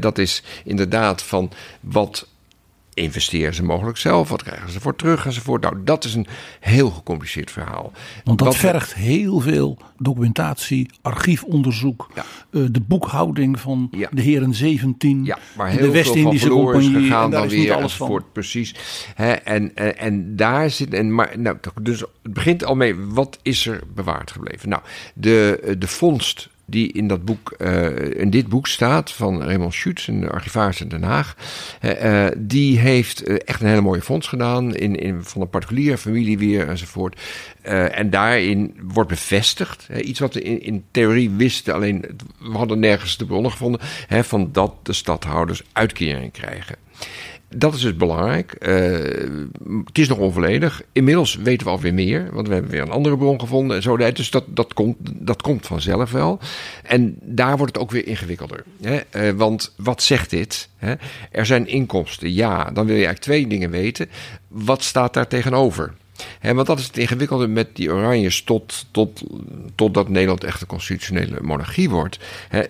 [0.00, 2.28] dat is inderdaad van wat
[2.98, 4.28] investeren ze mogelijk zelf?
[4.28, 5.62] Wat krijgen ze voor terug enzovoort?
[5.62, 6.26] Nou, dat is een
[6.60, 7.92] heel gecompliceerd verhaal.
[8.24, 12.24] Want dat vergt heel veel documentatie, archiefonderzoek, ja.
[12.50, 14.08] uh, de boekhouding van ja.
[14.12, 16.96] de heren 17, ja, maar heel de West-Indische Compagnie.
[16.96, 18.74] Is gegaan dan weer alles enzovoort, precies.
[19.14, 23.38] He, en, en, en, daar zit, en, maar, nou, dus het begint al mee, wat
[23.42, 24.68] is er bewaard gebleven?
[24.68, 24.82] Nou,
[25.14, 30.06] de, de vondst die in, dat boek, uh, in dit boek staat van Raymond Schutz,
[30.06, 31.36] een archivaris in Den Haag.
[31.82, 36.68] Uh, die heeft echt een hele mooie fonds gedaan in, van een particuliere familie weer
[36.68, 37.20] enzovoort.
[37.62, 42.04] en daarin wordt bevestigd, iets wat we in, theorie wisten, alleen
[42.38, 46.76] we hadden nergens de bronnen gevonden, hè, van dat de stadhouders uitkeringen krijgen.
[47.54, 48.56] Dat is dus belangrijk.
[48.60, 50.82] Uh, het is nog onvolledig.
[50.92, 53.96] Inmiddels weten we alweer meer, want we hebben weer een andere bron gevonden en zo.
[53.96, 56.38] Dus dat, dat, komt, dat komt vanzelf wel.
[56.82, 58.64] En daar wordt het ook weer ingewikkelder.
[58.82, 59.00] Hè?
[59.12, 60.68] Uh, want wat zegt dit?
[60.76, 60.94] Hè?
[61.30, 62.64] Er zijn inkomsten, ja.
[62.64, 64.08] Dan wil je eigenlijk twee dingen weten.
[64.48, 65.94] Wat staat daar tegenover?
[66.38, 69.22] He, want dat is het ingewikkelde met die Oranjes tot, tot,
[69.74, 72.18] totdat Nederland echt een constitutionele monarchie wordt.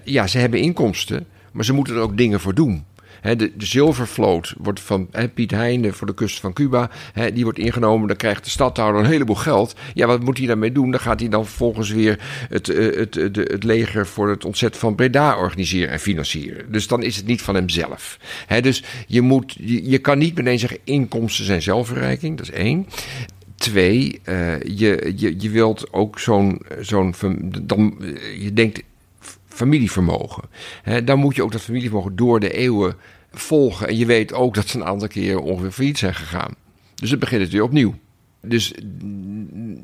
[0.04, 2.84] Ja, ze hebben inkomsten, maar ze moeten er ook dingen voor doen
[3.22, 6.90] de, zilvervloot wordt van Piet Heijnen voor de kust van Cuba.
[7.34, 8.08] die wordt ingenomen.
[8.08, 9.74] Dan krijgt de stadhouder een heleboel geld.
[9.94, 10.90] Ja, wat moet hij daarmee doen?
[10.90, 14.80] Dan gaat hij dan vervolgens weer het, eh, het, het, het leger voor het ontzetten
[14.80, 16.72] van Breda organiseren en financieren.
[16.72, 18.18] Dus dan is het niet van hemzelf.
[18.60, 22.36] dus je, moet, je, je kan niet meteen zeggen: inkomsten zijn zelfverrijking.
[22.36, 22.86] Dat is één.
[23.56, 24.20] Twee,
[24.64, 26.62] je, je, je wilt ook zo'n.
[26.80, 27.14] zo'n
[27.62, 27.96] dan,
[28.38, 28.82] je denkt
[29.58, 30.44] familievermogen.
[31.04, 32.94] Dan moet je ook dat familievermogen door de eeuwen
[33.30, 33.88] volgen.
[33.88, 36.54] En je weet ook dat ze een aantal keer ongeveer failliet zijn gegaan.
[36.94, 37.94] Dus het begint het weer opnieuw.
[38.42, 38.74] Dus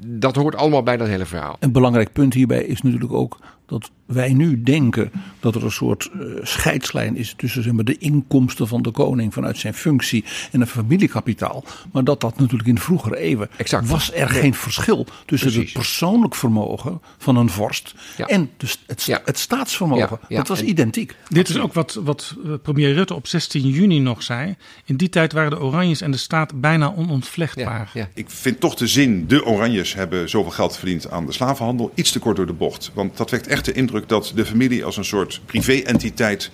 [0.07, 1.57] dat hoort allemaal bij dat hele verhaal.
[1.61, 6.11] Een belangrijk punt hierbij is natuurlijk ook dat wij nu denken dat er een soort
[6.15, 10.61] uh, scheidslijn is tussen zeg maar, de inkomsten van de koning vanuit zijn functie en
[10.61, 11.65] een familiekapitaal.
[11.93, 13.89] Maar dat dat natuurlijk in vroegere eeuwen exact.
[13.89, 15.73] was er geen verschil tussen Precies.
[15.73, 18.27] het persoonlijk vermogen van een vorst ja.
[18.27, 19.21] en dus het, ja.
[19.25, 20.19] het staatsvermogen.
[20.29, 20.37] Ja.
[20.37, 21.17] Dat was en identiek.
[21.29, 24.57] Dit is ook wat, wat eh, premier Rutte op 16 juni nog zei.
[24.85, 27.93] In die tijd waren de Oranjes en de staat bijna onontvlechtbaar.
[28.15, 32.13] Ik vind toch de zin, de Oranjes hebben zoveel geld verdiend aan de slavenhandel, iets
[32.13, 32.91] te kort door de bocht.
[32.95, 36.51] Want dat wekt echt de indruk dat de familie als een soort privé-entiteit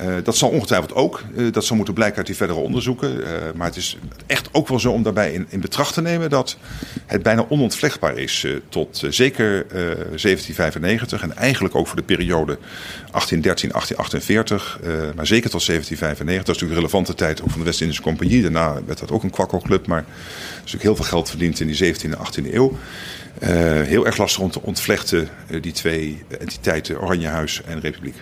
[0.00, 1.22] Uh, dat zal ongetwijfeld ook.
[1.36, 3.16] Uh, dat zal moeten blijken uit die verdere onderzoeken.
[3.16, 6.30] Uh, maar het is echt ook wel zo om daarbij in, in betracht te nemen
[6.30, 6.56] dat
[7.06, 12.58] het bijna onontwlechtbaar is tot zeker 1795 en eigenlijk ook voor de periode
[13.10, 14.78] 1813, 1848,
[15.14, 16.44] maar zeker tot 1795.
[16.44, 18.42] Dat is natuurlijk de relevante tijd ook van de West-Indische Compagnie.
[18.42, 21.66] Daarna werd dat ook een kwakkelclub, maar er is natuurlijk heel veel geld verdiend in
[21.66, 22.78] die 17e en 18e eeuw.
[23.38, 25.28] Heel erg lastig om te ontvlechten,
[25.60, 28.16] die twee entiteiten, Oranjehuis en Republiek.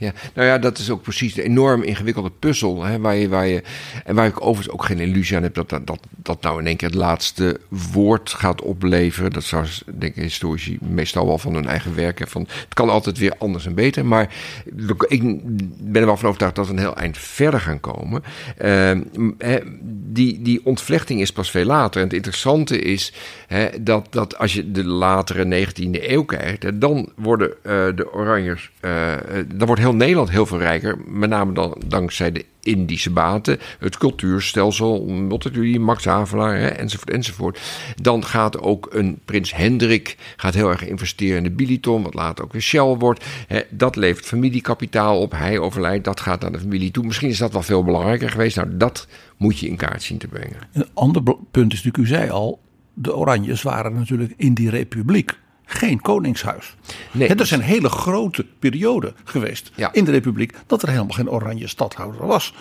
[0.00, 2.84] Ja, nou ja, dat is ook precies de enorm ingewikkelde puzzel.
[2.84, 3.62] Hè, waar je, waar je,
[4.04, 6.66] en waar ik overigens ook geen illusie aan heb dat dat, dat, dat nou in
[6.66, 7.60] één keer het laatste
[7.92, 9.32] woord gaat opleveren.
[9.32, 9.66] Dat zou,
[9.98, 12.18] denk ik, historici meestal wel van hun eigen werk.
[12.18, 14.06] Hè, van, het kan altijd weer anders en beter.
[14.06, 14.34] Maar
[15.08, 15.22] ik
[15.78, 18.22] ben er wel van overtuigd dat we een heel eind verder gaan komen.
[18.56, 19.58] Hè,
[20.12, 22.00] die, die ontvlechting is pas veel later.
[22.00, 23.12] En het interessante is
[23.46, 28.70] hè, dat, dat als je de latere 19e eeuw kijkt, dan worden uh, de Oranjers,
[28.80, 29.12] uh,
[29.54, 30.98] dan wordt heel Nederland heel veel rijker.
[31.06, 37.60] Met name dan dankzij de Indische baten, het cultuurstelsel, multitudie, Max Havelaar hè, enzovoort enzovoort.
[38.02, 42.44] Dan gaat ook een prins Hendrik gaat heel erg investeren in de Biliton, wat later
[42.44, 43.24] ook weer Shell wordt.
[43.46, 47.04] Hè, dat levert familiekapitaal op, hij overlijdt, dat gaat naar de familie toe.
[47.04, 48.56] Misschien is dat wel veel belangrijker geweest.
[48.56, 50.56] Nou, dat moet je in kaart zien te brengen.
[50.72, 52.60] Een ander punt is natuurlijk, u zei al,
[52.94, 55.38] de Oranjes waren natuurlijk in die republiek
[55.70, 56.76] geen koningshuis.
[57.10, 61.66] Nee, er zijn hele grote perioden geweest in de republiek dat er helemaal geen oranje
[61.66, 62.54] stadhouder was.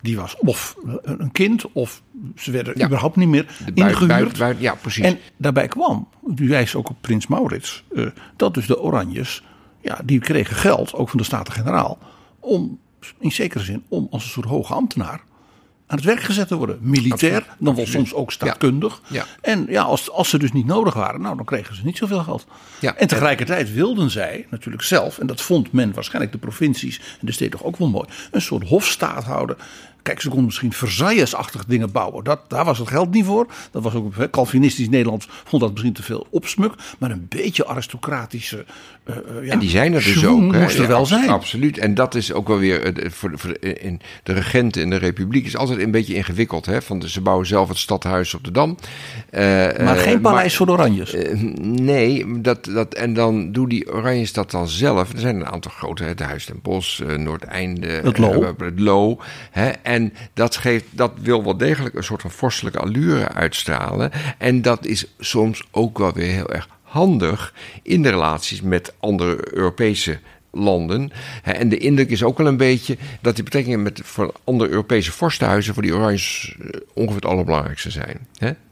[0.00, 2.02] Die was of een kind of
[2.36, 4.58] ze werden überhaupt niet meer ingehuurd.
[4.58, 5.04] ja, precies.
[5.04, 9.42] En daarbij kwam, u wijst ook op prins Maurits, uh, dat dus de Oranjes,
[9.80, 11.98] ja, die kregen geld, ook van de Staten-Generaal,
[12.40, 12.78] om
[13.18, 15.20] in zekere zin om als een soort hoge ambtenaar
[15.86, 16.78] aan het werk gezet te worden.
[16.80, 19.00] Militair, dan wel soms ook staatkundig.
[19.06, 19.24] Ja.
[19.40, 22.22] En ja, als, als ze dus niet nodig waren, nou, dan kregen ze niet zoveel
[22.22, 22.46] geld.
[22.80, 22.96] Ja.
[22.96, 27.32] En tegelijkertijd wilden zij natuurlijk zelf, en dat vond men waarschijnlijk de provincies en de
[27.32, 29.56] steden toch ook wel mooi, een soort hofstaat houden.
[30.06, 32.24] Kijk, ze konden misschien Versailles-achtige dingen bouwen.
[32.24, 33.46] Dat, daar was het geld niet voor.
[33.70, 36.72] Dat was ook Calvinistisch Nederland vond dat misschien te veel opsmuk.
[36.98, 38.64] Maar een beetje aristocratische.
[39.10, 40.40] Uh, ja, en die zijn er dus ook.
[40.40, 41.28] Moest er wel zijn.
[41.28, 41.78] Absoluut.
[41.78, 42.92] En dat is ook wel weer.
[43.10, 46.66] Voor, voor in de regenten in de Republiek is altijd een beetje ingewikkeld.
[46.66, 46.82] Hè?
[46.82, 48.76] Van, ze bouwen zelf het stadhuis op de Dam.
[49.30, 49.40] Uh,
[49.84, 51.14] maar geen paleis voor de Oranjes.
[51.60, 55.12] nee, dat, dat, en dan doen die Oranjes dat dan zelf.
[55.12, 56.04] Er zijn een aantal grote.
[56.04, 57.86] Het Huis ten Bos, Noordeinde.
[57.86, 58.54] Het Lo.
[58.58, 59.18] het Lo.
[59.50, 59.68] Hè?
[59.68, 64.10] En dat, geeft, dat wil wel degelijk een soort van vorstelijke allure uitstralen.
[64.38, 69.54] En dat is soms ook wel weer heel erg handig in de relaties met andere
[69.56, 70.18] Europese
[70.50, 71.10] landen.
[71.42, 75.12] En de indruk is ook wel een beetje dat die betrekkingen met van andere Europese
[75.12, 78.26] vorstenhuizen voor die Oranjes eh, ongeveer het allerbelangrijkste zijn.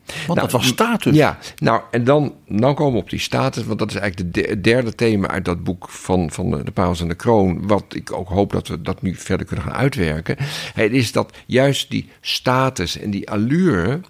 [0.07, 1.15] Want nou, dat was status.
[1.15, 4.65] Ja, nou en dan, dan komen we op die status, want dat is eigenlijk het
[4.65, 8.13] derde thema uit dat boek van, van de, de Paus en de Kroon, wat ik
[8.13, 10.37] ook hoop dat we dat nu verder kunnen gaan uitwerken.
[10.75, 14.01] Het is dat juist die status en die allure,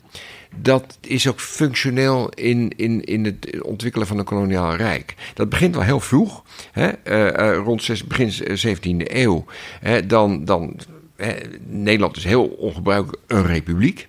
[0.56, 5.14] dat is ook functioneel in, in, in het ontwikkelen van een koloniaal rijk.
[5.34, 9.44] Dat begint wel heel vroeg, hè, uh, rond begin 17e eeuw.
[9.80, 10.76] Hè, dan, dan,
[11.66, 14.08] Nederland is heel ongebruikelijk een republiek.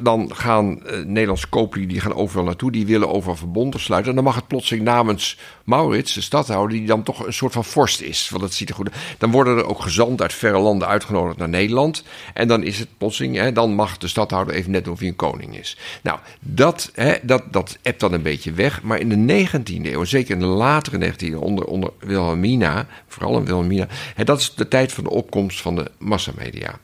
[0.00, 2.72] Dan gaan uh, Nederlandse kooplieden die gaan overal naartoe.
[2.72, 4.10] Die willen overal verbonden sluiten.
[4.10, 7.64] En dan mag het plotseling namens Maurits, de stadhouder, die dan toch een soort van
[7.64, 8.28] vorst is.
[8.28, 9.00] Want dat ziet er goed uit.
[9.18, 12.04] Dan worden er ook gezant uit verre landen uitgenodigd naar Nederland.
[12.34, 15.16] En dan is het plotseling, hè, dan mag de stadhouder even net of hij een
[15.16, 15.78] koning is.
[16.02, 18.82] Nou, dat, hè, dat, dat ebt dan een beetje weg.
[18.82, 23.44] Maar in de 19e eeuw, zeker in de latere 19e eeuw, onder, Wilhelmina, vooral in
[23.44, 26.78] Wilhelmina, hè, dat is de tijd van de opkomst van de massamedia.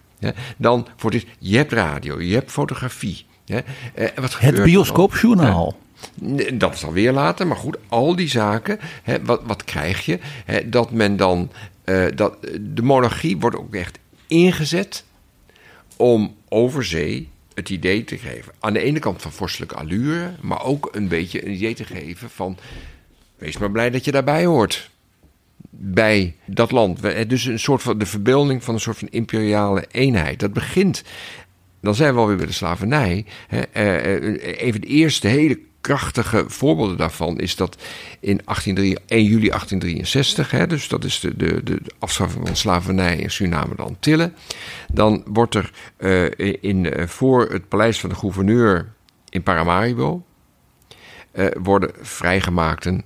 [0.56, 3.26] Dan voor dit, je hebt radio, je hebt fotografie.
[3.46, 5.76] Eh, wat het bioscoopjournaal.
[6.22, 10.18] Ja, dat is alweer later, maar goed, al die zaken, hè, wat, wat krijg je?
[10.44, 11.50] Hè, dat men dan,
[11.84, 15.04] uh, dat, de monarchie wordt ook echt ingezet
[15.96, 18.52] om over zee het idee te geven.
[18.60, 22.30] Aan de ene kant van vorstelijke allure, maar ook een beetje een idee te geven
[22.30, 22.58] van,
[23.36, 24.90] wees maar blij dat je daarbij hoort
[25.70, 27.02] bij dat land.
[27.28, 30.40] Dus een soort van de verbeelding van een soort van imperiale eenheid.
[30.40, 31.02] Dat begint,
[31.80, 33.24] dan zijn we alweer bij de slavernij.
[33.48, 37.82] Eh, eh, een van de eerste hele krachtige voorbeelden daarvan is dat
[38.20, 43.16] in 18, 1 juli 1863, hè, dus dat is de, de, de afschaffing van slavernij
[43.16, 44.34] in Suriname de Antillen,
[44.92, 48.92] dan wordt er uh, in, voor het paleis van de gouverneur
[49.28, 50.24] in Paramaribo
[51.62, 53.04] worden vrijgemaakten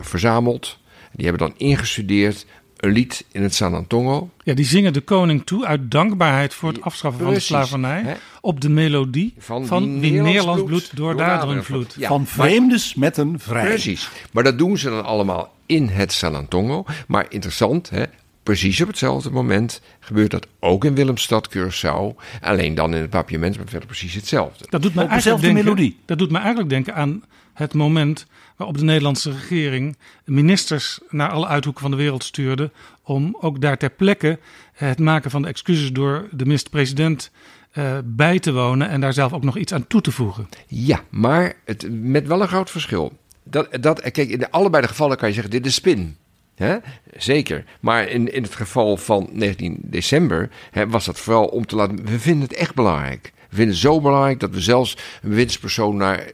[0.00, 0.78] verzameld
[1.16, 4.30] die hebben dan ingestudeerd een lied in het Sanantongo.
[4.42, 8.16] Ja, die zingen de koning toe uit dankbaarheid voor het afschaffen van de slavernij.
[8.40, 11.96] Op de melodie van, van Wie Nederlands bloed door daderen vloed.
[12.00, 13.66] Van vreemdes met een vrij.
[13.66, 14.08] Precies.
[14.32, 16.84] Maar dat doen ze dan allemaal in het Sanantongo.
[17.08, 18.02] Maar interessant, hè,
[18.42, 22.22] precies op hetzelfde moment gebeurt dat ook in Willemstad, Curaçao.
[22.40, 24.66] Alleen dan in het papiament, maar verder precies hetzelfde.
[24.68, 25.98] Dat doet me Op eigenlijk dezelfde denken, melodie.
[26.04, 27.22] Dat doet me eigenlijk denken aan
[27.54, 28.26] het moment
[28.56, 32.70] waarop de Nederlandse regering ministers naar alle uithoeken van de wereld stuurde
[33.02, 34.38] om ook daar ter plekke
[34.72, 37.30] het maken van de excuses door de minister-president
[37.70, 40.48] eh, bij te wonen en daar zelf ook nog iets aan toe te voegen.
[40.66, 43.12] Ja, maar het, met wel een groot verschil.
[43.42, 46.16] Dat, dat, kijk, in allebei de gevallen kan je zeggen, dit is spin.
[47.16, 47.64] Zeker.
[47.80, 50.50] Maar in, in het geval van 19 december
[50.88, 52.04] was dat vooral om te laten...
[52.04, 53.32] We vinden het echt belangrijk.
[53.48, 56.30] We vinden het zo belangrijk dat we zelfs een bewindspersoon naar...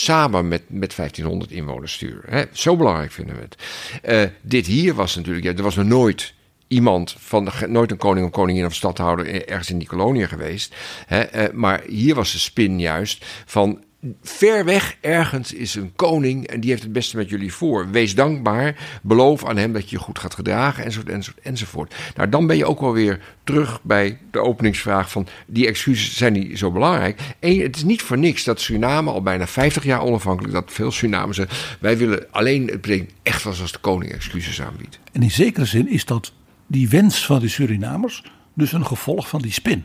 [0.00, 2.32] Samen met, met 1500 inwoners sturen.
[2.32, 2.44] Hè?
[2.52, 3.56] Zo belangrijk vinden we het.
[4.02, 5.44] Eh, dit hier was natuurlijk.
[5.44, 6.34] Ja, er was nog nooit
[6.68, 10.74] iemand van de, nooit een koning of koningin of stadhouder ergens in die kolonie geweest.
[11.06, 11.20] Hè?
[11.20, 13.84] Eh, maar hier was de spin juist van
[14.22, 17.90] ver weg ergens is een koning en die heeft het beste met jullie voor.
[17.90, 21.94] Wees dankbaar, beloof aan hem dat je je goed gaat gedragen, enzovoort, enzovoort, enzovoort.
[22.16, 26.32] Nou, dan ben je ook wel weer terug bij de openingsvraag van die excuses zijn
[26.32, 27.20] die zo belangrijk.
[27.38, 31.40] Het is niet voor niks dat Suriname al bijna 50 jaar onafhankelijk, dat veel Surinamers
[31.80, 34.98] wij willen alleen, het betekent echt wel als de koning excuses aanbiedt.
[35.12, 36.32] En in zekere zin is dat
[36.66, 39.84] die wens van de Surinamers dus een gevolg van die spin.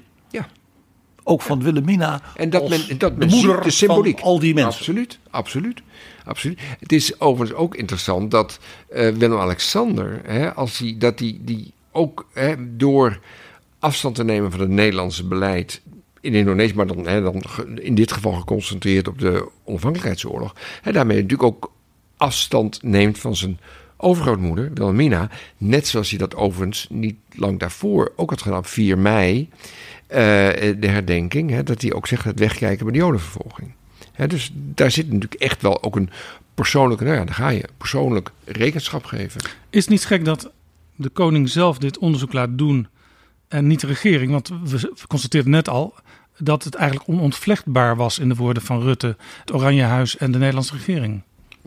[1.27, 4.19] Ook van Wilhelmina En dat als men, dat men de moeder ziet de symboliek.
[4.19, 4.79] van al die mensen.
[4.79, 5.81] Absoluut, absoluut,
[6.25, 6.59] absoluut.
[6.79, 8.59] Het is overigens ook interessant dat
[8.89, 10.21] eh, Willem-Alexander,
[10.53, 13.19] als hij, dat die, die ook hè, door
[13.79, 15.81] afstand te nemen van het Nederlandse beleid
[16.21, 17.43] in Indonesië, maar dan, hè, dan
[17.75, 21.71] in dit geval geconcentreerd op de onafhankelijkheidsoorlog, hè, daarmee natuurlijk ook
[22.17, 23.59] afstand neemt van zijn
[23.97, 25.29] overgrootmoeder, Wilhelmina.
[25.57, 29.49] Net zoals hij dat overigens niet lang daarvoor ook had gedaan, op 4 mei,
[30.07, 33.73] de herdenking, hè, dat hij ook zegt het wegkijken bij de jodenvervolging.
[34.11, 36.09] Hè, dus daar zit natuurlijk echt wel ook een
[36.53, 39.41] persoonlijke, nou ja, daar ga je, persoonlijk rekenschap geven.
[39.69, 40.51] Is het niet gek dat
[40.95, 42.87] de koning zelf dit onderzoek laat doen
[43.47, 44.31] en niet de regering?
[44.31, 45.93] Want we constateerden net al
[46.37, 50.37] dat het eigenlijk onontvlechtbaar was in de woorden van Rutte, het Oranje Huis en de
[50.37, 51.21] Nederlandse regering.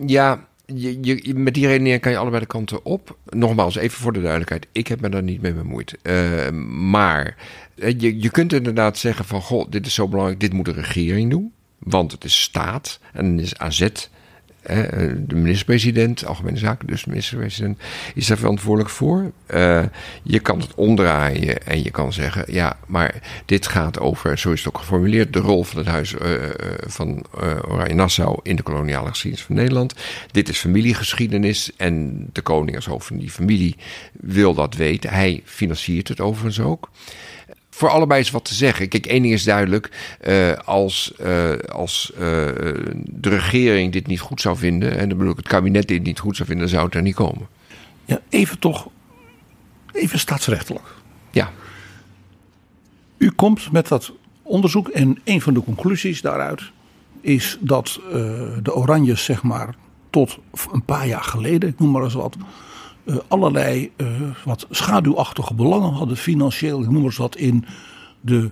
[0.07, 3.17] Ja, je, je, met die redenering kan je allebei de kanten op.
[3.25, 4.67] Nogmaals, even voor de duidelijkheid.
[4.73, 5.97] Ik heb me daar niet mee bemoeid.
[6.03, 6.51] Eh,
[6.91, 7.33] maar eh,
[7.79, 9.43] je, je kunt inderdaad zeggen van...
[9.43, 11.53] Goh, dit is zo belangrijk, dit moet de regering doen.
[11.79, 13.89] Want het is staat en het is AZ.
[15.17, 17.79] de minister-president, algemene zaken, dus de minister-president
[18.15, 19.33] is daar verantwoordelijk voor.
[19.47, 19.85] Eh,
[20.23, 24.59] je kan het omdraaien en je kan zeggen: ja, maar dit gaat over, zo is
[24.59, 26.51] het ook geformuleerd, de rol van het Huis eh, eh,
[26.87, 29.95] van eh, Oranje-Nassau in de koloniale geschiedenis van Nederland.
[30.31, 33.77] Dit is familiegeschiedenis en de koning als hoofd van die familie
[34.13, 35.11] wil dat weten.
[35.11, 36.91] Hij financiert het overigens ook
[37.79, 38.89] voor allebei is wat te zeggen.
[38.89, 40.17] Kijk, één ding is duidelijk.
[40.21, 42.21] eh, als eh, als eh,
[43.05, 44.99] de regering dit niet goed zou vinden...
[44.99, 46.67] en dan bedoel ik het kabinet dit niet goed zou vinden...
[46.67, 47.47] dan zou het er niet komen.
[48.05, 48.89] Ja, even toch,
[49.93, 50.95] even staatsrechtelijk.
[51.31, 51.51] Ja.
[53.17, 54.13] U komt met dat
[54.43, 56.63] onderzoek en een van de conclusies daaruit
[57.21, 58.01] is dat
[58.63, 59.75] de Oranjes, zeg maar,
[60.11, 60.39] tot
[60.73, 62.37] een paar jaar geleden, ik noem maar eens wat,
[63.09, 64.07] eh, allerlei eh,
[64.45, 67.65] wat schaduwachtige belangen hadden, financieel, ik noem maar wat, in
[68.21, 68.51] de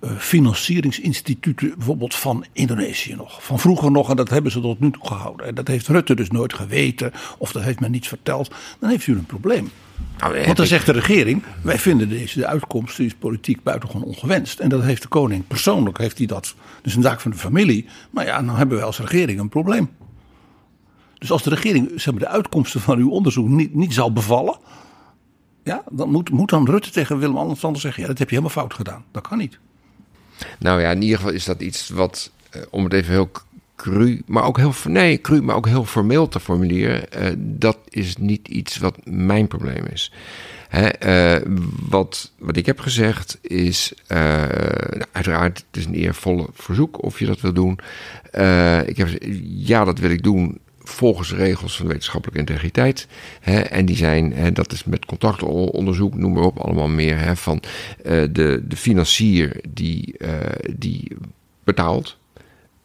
[0.00, 3.44] eh, financieringsinstituten, bijvoorbeeld van Indonesië nog.
[3.44, 5.46] Van vroeger nog, en dat hebben ze tot nu toe gehouden.
[5.46, 8.50] En dat heeft Rutte dus nooit geweten, of dat heeft men niet verteld.
[8.78, 9.70] Dan heeft u een probleem.
[10.18, 14.08] Nou, Want dan zegt de regering, wij vinden deze de uitkomst die is politiek buitengewoon
[14.08, 14.58] ongewenst.
[14.58, 17.86] En dat heeft de koning persoonlijk, heeft hij dat, dus een zaak van de familie.
[18.10, 19.90] Maar ja, dan hebben wij als regering een probleem.
[21.20, 24.58] Dus als de regering zeg de uitkomsten van uw onderzoek niet, niet zal bevallen.
[25.64, 28.74] Ja, dan moet, moet dan Rutte tegen Willem-Alexander zeggen, ja, dat heb je helemaal fout
[28.74, 29.04] gedaan.
[29.10, 29.58] Dat kan niet.
[30.58, 33.30] Nou ja, in ieder geval is dat iets wat, eh, om het even heel
[33.76, 38.16] cru, maar ook heel, nee, cru, maar ook heel formeel te formuleren, eh, dat is
[38.16, 40.12] niet iets wat mijn probleem is.
[40.68, 41.42] Hè, eh,
[41.88, 47.26] wat, wat ik heb gezegd is, nou, uiteraard, het is een eervolle verzoek of je
[47.26, 47.78] dat wil doen.
[48.86, 49.08] Ik heb
[49.42, 50.58] ja, dat wil ik doen
[50.90, 53.06] volgens de regels van de wetenschappelijke integriteit.
[53.40, 57.36] Hè, en die zijn, hè, dat is met contactonderzoek, noem maar op, allemaal meer hè,
[57.36, 57.62] van
[58.04, 60.30] eh, de, de financier die, eh,
[60.76, 61.16] die
[61.64, 62.16] betaalt,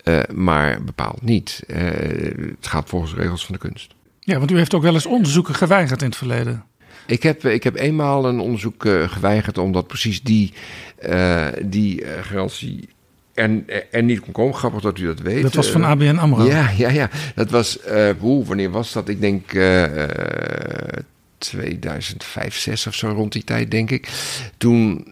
[0.03, 1.63] eh, maar bepaalt niet.
[1.67, 3.93] Het gaat volgens de regels van de kunst.
[4.19, 6.63] Ja, want u heeft ook wel eens onderzoeken geweigerd in het verleden.
[7.07, 10.53] Ik heb, ik heb eenmaal een onderzoek geweigerd omdat precies die,
[11.61, 12.89] die garantie
[13.35, 14.55] er, er niet kon komen.
[14.55, 15.41] Grappig dat u dat weet.
[15.41, 16.45] Dat was van Eh, ABN AMRO.
[16.45, 17.09] Ja, ja, ja.
[17.35, 19.09] Dat was, eh hoe, wanneer was dat?
[19.09, 19.83] Ik denk eh,
[21.37, 24.09] 2005, 6 of zo rond die tijd, denk ik.
[24.57, 25.05] Toen,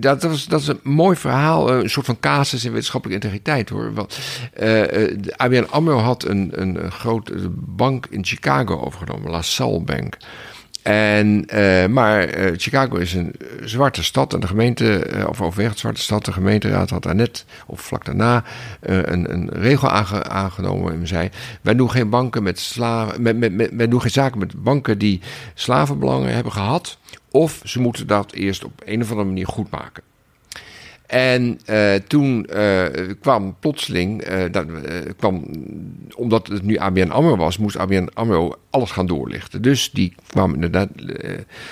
[0.00, 3.68] dat, was, dat is een mooi verhaal, eh, een soort van casus in wetenschappelijke integriteit
[3.68, 3.94] hoor.
[3.94, 4.18] Want,
[5.36, 10.16] ABN AMRO had een, een, een grote bank in Chicago overgenomen, La Salle Bank.
[10.86, 16.00] En, uh, maar uh, Chicago is een zwarte stad en de gemeente, of overwegend zwarte
[16.00, 18.44] stad, de gemeenteraad had daar net, of vlak daarna,
[18.80, 20.92] een, een, regel aange, aangenomen.
[20.92, 21.30] En zei:
[21.62, 24.98] Wij doen geen banken met slaven, met, met, met, wij doen geen zaken met banken
[24.98, 25.20] die
[25.54, 26.98] slavenbelangen hebben gehad,
[27.30, 30.02] of ze moeten dat eerst op een of andere manier goed maken.
[31.06, 32.84] En uh, toen uh,
[33.20, 34.66] kwam plotseling, uh, dat,
[35.16, 35.44] kwam,
[36.16, 39.62] omdat het nu ABN AMRO was, moest ABN AMRO alles gaan doorlichten.
[39.62, 40.88] Dus die kwam inderdaad,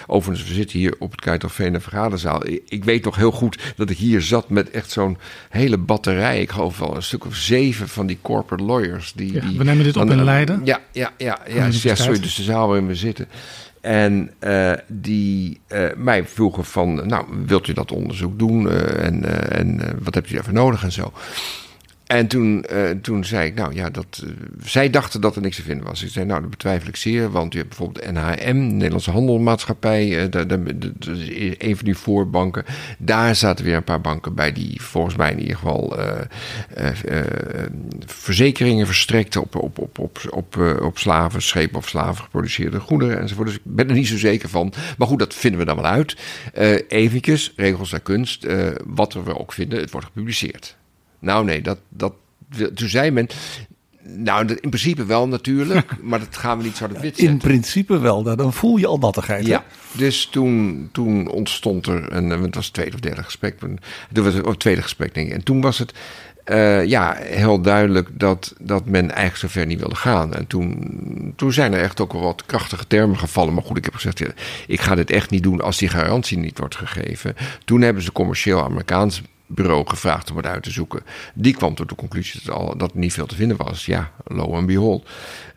[0.07, 2.47] overigens we zitten hier op het Kuitenveen vergaderzaal.
[2.47, 5.19] Ik, ik, weet nog heel goed dat ik hier zat met echt zo'n
[5.49, 6.41] hele batterij.
[6.41, 9.13] Ik geloof wel een stuk of zeven van die corporate lawyers.
[9.13, 10.61] Die, ja, die, we nemen dit op in Leiden.
[10.65, 13.29] Ja, ja, ja, ja, ja, sorry, dus de zaal waarin we zitten.
[13.85, 18.65] En uh, die uh, mij vroegen van, nou, wilt u dat onderzoek doen?
[18.65, 21.13] Uh, en en wat hebt u daarvoor nodig en zo.
[22.07, 22.67] En toen,
[23.03, 24.25] toen zei ik, nou ja, dat,
[24.65, 26.03] zij dachten dat er niks te vinden was.
[26.03, 30.51] Ik zei, nou, dat betwijfel ik zeer, want u hebt bijvoorbeeld NHM, Nederlandse Handelmaatschappij, dat
[30.51, 32.65] is een van die voorbanken.
[32.99, 35.97] Daar zaten weer een paar banken bij die volgens mij in ieder geval
[38.07, 43.47] verzekeringen verstrekten op, op, op, op, op, op slaven, schepen of slaven geproduceerde goederen enzovoort.
[43.47, 44.73] Dus ik ben er niet zo zeker van.
[44.99, 46.17] Maar goed, dat vinden we dan wel uit.
[46.59, 50.77] Uh, eventjes, regels der kunst, uh, wat we ook vinden, het wordt gepubliceerd.
[51.25, 52.15] Nou nee, dat, dat,
[52.75, 53.29] toen zei men,
[54.03, 58.23] nou, in principe wel natuurlijk, maar dat gaan we niet zo wit In principe wel,
[58.23, 59.47] dan voel je al nattigheid.
[59.47, 63.79] Ja, dus toen, toen ontstond er, een, het was het tweede of derde gesprek, toen
[64.13, 65.33] was het, het tweede gesprek denk ik.
[65.33, 65.93] En toen was het
[66.47, 70.35] uh, ja, heel duidelijk dat, dat men eigenlijk zover niet wilde gaan.
[70.35, 73.55] En toen, toen zijn er echt ook wel wat krachtige termen gevallen.
[73.55, 74.23] Maar goed, ik heb gezegd,
[74.67, 77.35] ik ga dit echt niet doen als die garantie niet wordt gegeven.
[77.65, 81.03] Toen hebben ze commercieel Amerikaans bureau gevraagd om het uit te zoeken.
[81.35, 83.87] Die kwam tot de conclusie dat, al, dat er niet veel te vinden was.
[83.87, 85.09] Ja, lo and behold.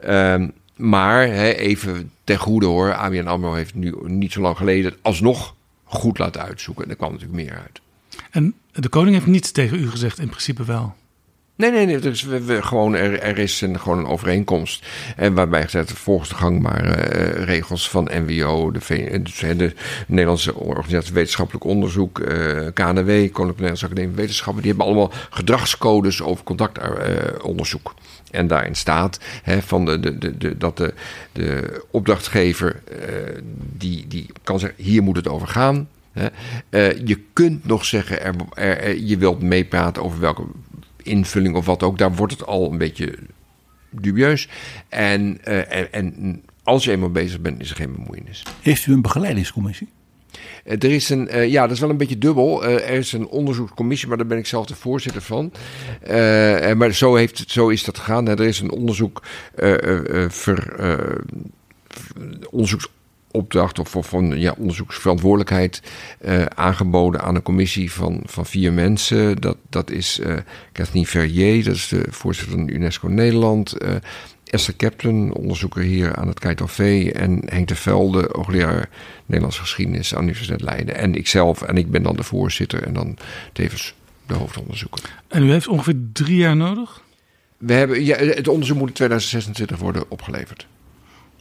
[0.05, 5.55] Um, maar even ten goede hoor, ABN AMRO heeft nu niet zo lang geleden alsnog
[5.83, 6.83] goed laten uitzoeken.
[6.83, 7.81] En er kwam natuurlijk meer uit.
[8.31, 10.95] En de koning heeft niets tegen u gezegd, in principe wel.
[11.57, 11.99] Nee, nee, nee.
[11.99, 14.85] Dus gewoon, er, er is een, gewoon een overeenkomst.
[15.15, 18.79] En waarbij gezegd, volgens de gangbare uh, regels van NWO, de,
[19.39, 19.73] de, de,
[20.07, 22.13] Nederlandse Organisatie Wetenschappelijk Onderzoek,
[22.73, 27.93] KNW, Koninklijke Nederlandse Academie Wetenschappen, die hebben allemaal gedragscodes over contactonderzoek.
[27.95, 30.93] Uh, en daarin staat hè, van de, de, de, dat de,
[31.31, 32.81] de opdrachtgever
[33.77, 35.87] die, die kan zeggen: hier moet het over gaan.
[36.69, 38.21] Uh, je kunt nog zeggen,
[38.53, 40.43] er, je wilt meepraten over welke
[41.07, 41.97] invulling of wat ook.
[41.97, 43.15] Daar wordt het al een beetje
[43.89, 44.49] dubieus.
[44.89, 48.43] En, uh, en, en, als je eenmaal bezig bent, is er geen bemoeienis.
[48.61, 49.87] Heeft u een begeleidingscommissie?
[50.65, 52.65] Uh, er is een, uh, ja, dat is wel een beetje dubbel.
[52.65, 55.51] er is een onderzoekscommissie, maar daar ben ik zelf de voorzitter van.
[56.77, 58.27] maar zo, heeft, zo is dat gegaan.
[58.27, 59.23] Er is een onderzoek,
[60.27, 60.75] ver,
[62.49, 62.87] onderzoeks
[63.37, 65.81] opdracht of, of van ja, onderzoeksverantwoordelijkheid
[66.25, 69.35] uh, aangeboden aan een commissie van, van vier mensen.
[69.35, 70.35] Dat, dat is uh,
[70.71, 73.83] Kathleen Verrier, dat is de voorzitter van UNESCO Nederland.
[73.83, 73.89] Uh,
[74.43, 77.11] Esther Captain, onderzoeker hier aan het KITOV.
[77.13, 78.89] En Henk de Velde, hoogleraar
[79.25, 80.95] Nederlandse geschiedenis aan de Universiteit Leiden.
[80.95, 83.17] En ikzelf, en ik ben dan de voorzitter en dan
[83.53, 83.93] tevens
[84.27, 85.01] de hoofdonderzoeker.
[85.27, 87.01] En u heeft ongeveer drie jaar nodig?
[87.57, 90.67] We hebben, ja, het onderzoek moet in 2026 worden opgeleverd.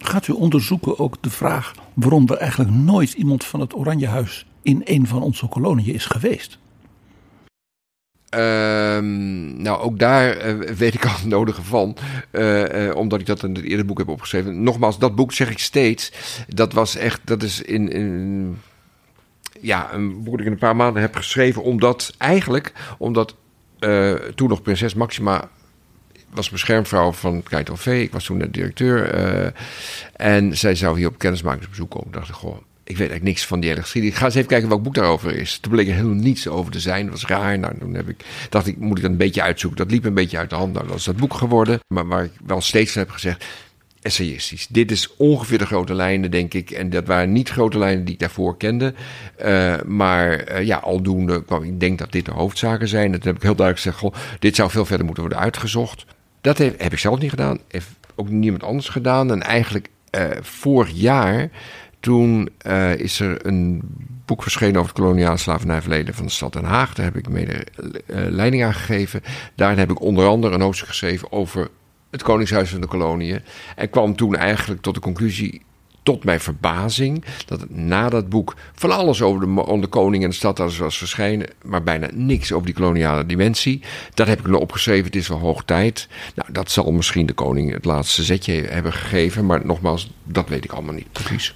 [0.06, 4.80] Gaat u onderzoeken ook de vraag waarom er eigenlijk nooit iemand van het Oranjehuis in
[4.84, 6.58] een van onze koloniën is geweest?
[8.34, 11.96] Um, nou, ook daar uh, weet ik al het nodige van.
[12.32, 14.62] Uh, uh, omdat ik dat in het eerder boek heb opgeschreven.
[14.62, 16.12] Nogmaals, dat boek zeg ik steeds.
[16.48, 18.58] Dat was echt, dat is in, in
[19.60, 21.62] ja, een boek dat ik in een paar maanden heb geschreven.
[21.62, 23.36] Omdat, eigenlijk, omdat
[24.34, 25.48] toen nog prinses Maxima
[26.36, 27.86] was beschermvrouw van KTLV.
[27.86, 29.14] Ik was toen de directeur.
[29.14, 29.50] Uh,
[30.12, 32.06] en zij zou hier op kennismakingsbezoek komen.
[32.06, 32.56] Ik dacht, goh,
[32.86, 34.14] ik weet eigenlijk niks van die hele geschiedenis.
[34.14, 35.58] Ik ga eens even kijken welk boek daarover is.
[35.58, 37.02] Toen bleek er helemaal niets over te zijn.
[37.02, 37.58] Dat was raar.
[37.58, 39.78] Nou, toen heb ik, dacht ik, moet ik dat een beetje uitzoeken.
[39.78, 40.72] Dat liep een beetje uit de hand.
[40.72, 41.80] Nou, dat is dat boek geworden.
[41.88, 43.44] Maar waar ik wel steeds heb gezegd,
[44.06, 44.66] essayistisch.
[44.66, 46.70] Dit is ongeveer de grote lijnen, denk ik.
[46.70, 48.94] En dat waren niet grote lijnen die ik daarvoor kende.
[49.44, 53.12] Uh, maar uh, ja, aldoende kwam ik denk dat dit de hoofdzaken zijn.
[53.12, 56.04] Dat heb ik heel duidelijk gezegd, goh, dit zou veel verder moeten worden uitgezocht.
[56.46, 57.58] Dat heb, heb ik zelf niet gedaan.
[57.68, 59.30] Heeft ook niemand anders gedaan.
[59.30, 61.50] En eigenlijk uh, vorig jaar,
[62.00, 63.82] toen uh, is er een
[64.24, 66.94] boek verschenen over het koloniale slavernijverleden van de stad Den Haag.
[66.94, 67.66] Daar heb ik mede
[68.06, 69.22] uh, leiding aan gegeven.
[69.54, 71.70] Daar heb ik onder andere een hoofdstuk geschreven over
[72.10, 73.40] het Koningshuis van de koloniën.
[73.76, 75.62] En kwam toen eigenlijk tot de conclusie
[76.06, 79.40] tot mijn verbazing dat na dat boek van alles over
[79.80, 83.82] de, koning en de stad was verschenen, maar bijna niks over die koloniale dimensie.
[84.14, 86.08] Dat heb ik nog opgeschreven, het is wel hoog tijd.
[86.34, 90.64] Nou, dat zal misschien de koning het laatste zetje hebben gegeven, maar nogmaals, dat weet
[90.64, 91.54] ik allemaal niet precies.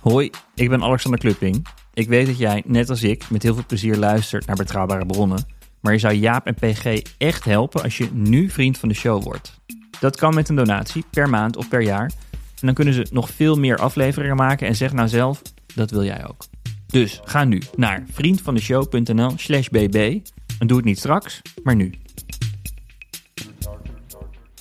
[0.00, 1.66] Hoi, ik ben Alexander Klupping.
[1.94, 5.46] Ik weet dat jij, net als ik, met heel veel plezier luistert naar betrouwbare bronnen.
[5.80, 9.22] Maar je zou Jaap en PG echt helpen als je nu vriend van de show
[9.22, 9.60] wordt.
[10.00, 12.10] Dat kan met een donatie per maand of per jaar.
[12.60, 15.42] En dan kunnen ze nog veel meer afleveringen maken en zeg nou zelf,
[15.74, 16.44] dat wil jij ook.
[16.86, 20.20] Dus ga nu naar vriendvandeshow.nl slash bb
[20.58, 21.94] en doe het niet straks, maar nu.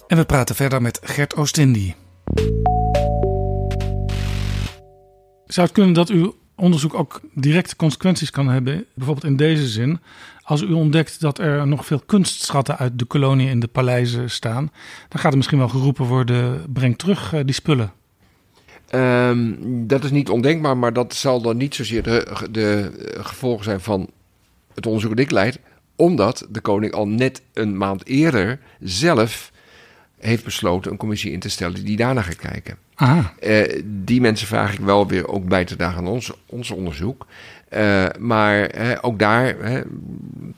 [0.08, 1.96] En we praten verder met Gert Oostindie.
[5.46, 8.86] Zou het kunnen dat uw onderzoek ook directe consequenties kan hebben?
[8.96, 10.00] Bijvoorbeeld in deze zin.
[10.46, 14.72] Als u ontdekt dat er nog veel kunstschatten uit de kolonie in de paleizen staan,
[15.10, 17.93] dan gaat er misschien wel geroepen worden: breng terug eh, die spullen.
[18.89, 19.54] Ehm,
[19.88, 24.10] dat is niet ondenkbaar, maar dat zal dan niet zozeer de, de gevolgen zijn van
[24.74, 25.60] het onderzoek dat ik leid,
[25.96, 29.52] omdat de koning al net een maand eerder zelf
[30.20, 32.78] heeft besloten een commissie in te stellen die daarna gaat kijken.
[32.96, 33.34] Aha.
[33.39, 37.26] Eh, die mensen vraag ik wel weer ook bij te dragen aan ons, ons onderzoek.
[37.76, 38.69] Eh, maar
[39.01, 39.55] ook daar,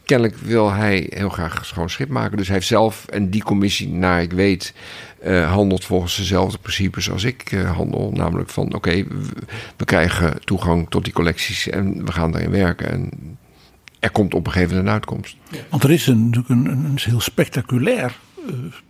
[0.05, 2.38] kennelijk wil hij heel graag schoon schip maken.
[2.38, 4.74] Dus hij heeft zelf, en die commissie, naar ik weet,
[5.26, 8.11] uh, handelt volgens dezelfde principes als ik handel.
[8.13, 9.26] Namelijk van, oké, we,
[9.78, 12.91] we, krijgen toegang tot die collecties en we gaan daarin werken.
[12.91, 13.11] En
[13.99, 15.36] er komt op een gegeven moment een uitkomst.
[15.70, 18.15] Want er is een, natuurlijk een, een heel spectaculair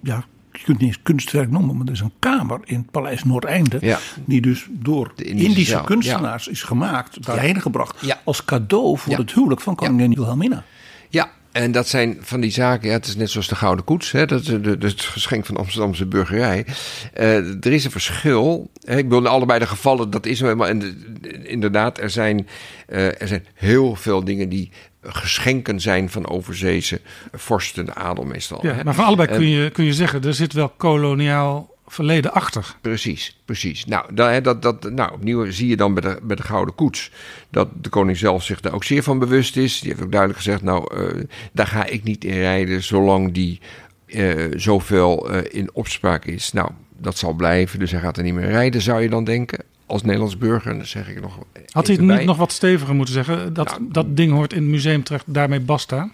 [0.01, 0.25] ja,
[0.58, 3.78] je kunt niet eens kunstwerk noemen, maar er is een kamer in het Paleis Noordeinde.
[3.82, 3.99] Ja.
[4.26, 8.05] Die dus door Indische Indische, kunstenaars is gemaakt, daarheen gebracht.
[8.05, 8.22] Ja.
[8.24, 10.64] Als cadeau voor het huwelijk van koningin Wilhelmina.
[11.10, 12.88] Ja, en dat zijn van die zaken.
[12.88, 15.55] Ja, het is net zoals de Gouden Koets, hè, dat, de, de, het geschenk van
[15.55, 16.66] de Amsterdamse burgerij.
[17.14, 18.70] Eh, er is een verschil.
[18.84, 20.70] Hè, ik bedoel, in allebei de gevallen, dat is nou helemaal.
[20.70, 20.80] En
[21.22, 22.47] de- inderdaad, er zijn,
[22.88, 24.72] eh, er zijn heel veel dingen die
[25.02, 27.02] geschenken zijn van overzeese
[27.34, 28.66] vorsten, de adel meestal.
[28.66, 32.34] Ja, maar van allebei En- kun je, kun je zeggen, er zit wel koloniaal verleden
[32.34, 32.76] achter.
[32.82, 33.86] Precies, precies.
[33.86, 37.12] Nou, hè, dat, dat, nou, opnieuw zie je dan bij de, bij de Gouden Koets
[37.50, 39.80] dat de koning zelf zich daar ook zeer van bewust is.
[39.80, 43.60] Die heeft ook duidelijk gezegd, nou, eh, daar ga ik niet in rijden zolang die
[44.06, 46.52] eh, zoveel eh, in opspraak is.
[46.52, 49.64] Nou, dat zal blijven, dus hij gaat er niet meer rijden, zou je dan denken.
[49.88, 51.38] Als Nederlands burger, en dan zeg ik nog
[51.72, 53.54] Had hij het niet nog wat steviger moeten zeggen?
[53.54, 56.12] Dat Nou, dat ding hoort in het museum terecht, daarmee basta.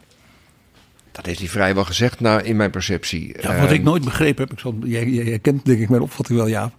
[1.11, 3.27] Dat heeft hij vrijwel gezegd, nou, in mijn perceptie.
[3.27, 5.89] Ja, wat Ehm, ik nooit begrepen heb, ik zal, jij, jij, jij kent denk ik
[5.89, 6.71] mijn opvatting wel, ja,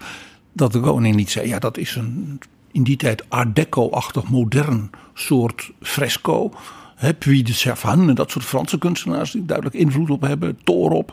[0.52, 2.40] dat de koning niet zei, ja, dat is een
[2.74, 6.52] in die tijd art deco-achtig modern soort fresco.
[6.94, 11.12] Hè, Puy de Servan en dat soort Franse kunstenaars die duidelijk invloed op hebben, Torop.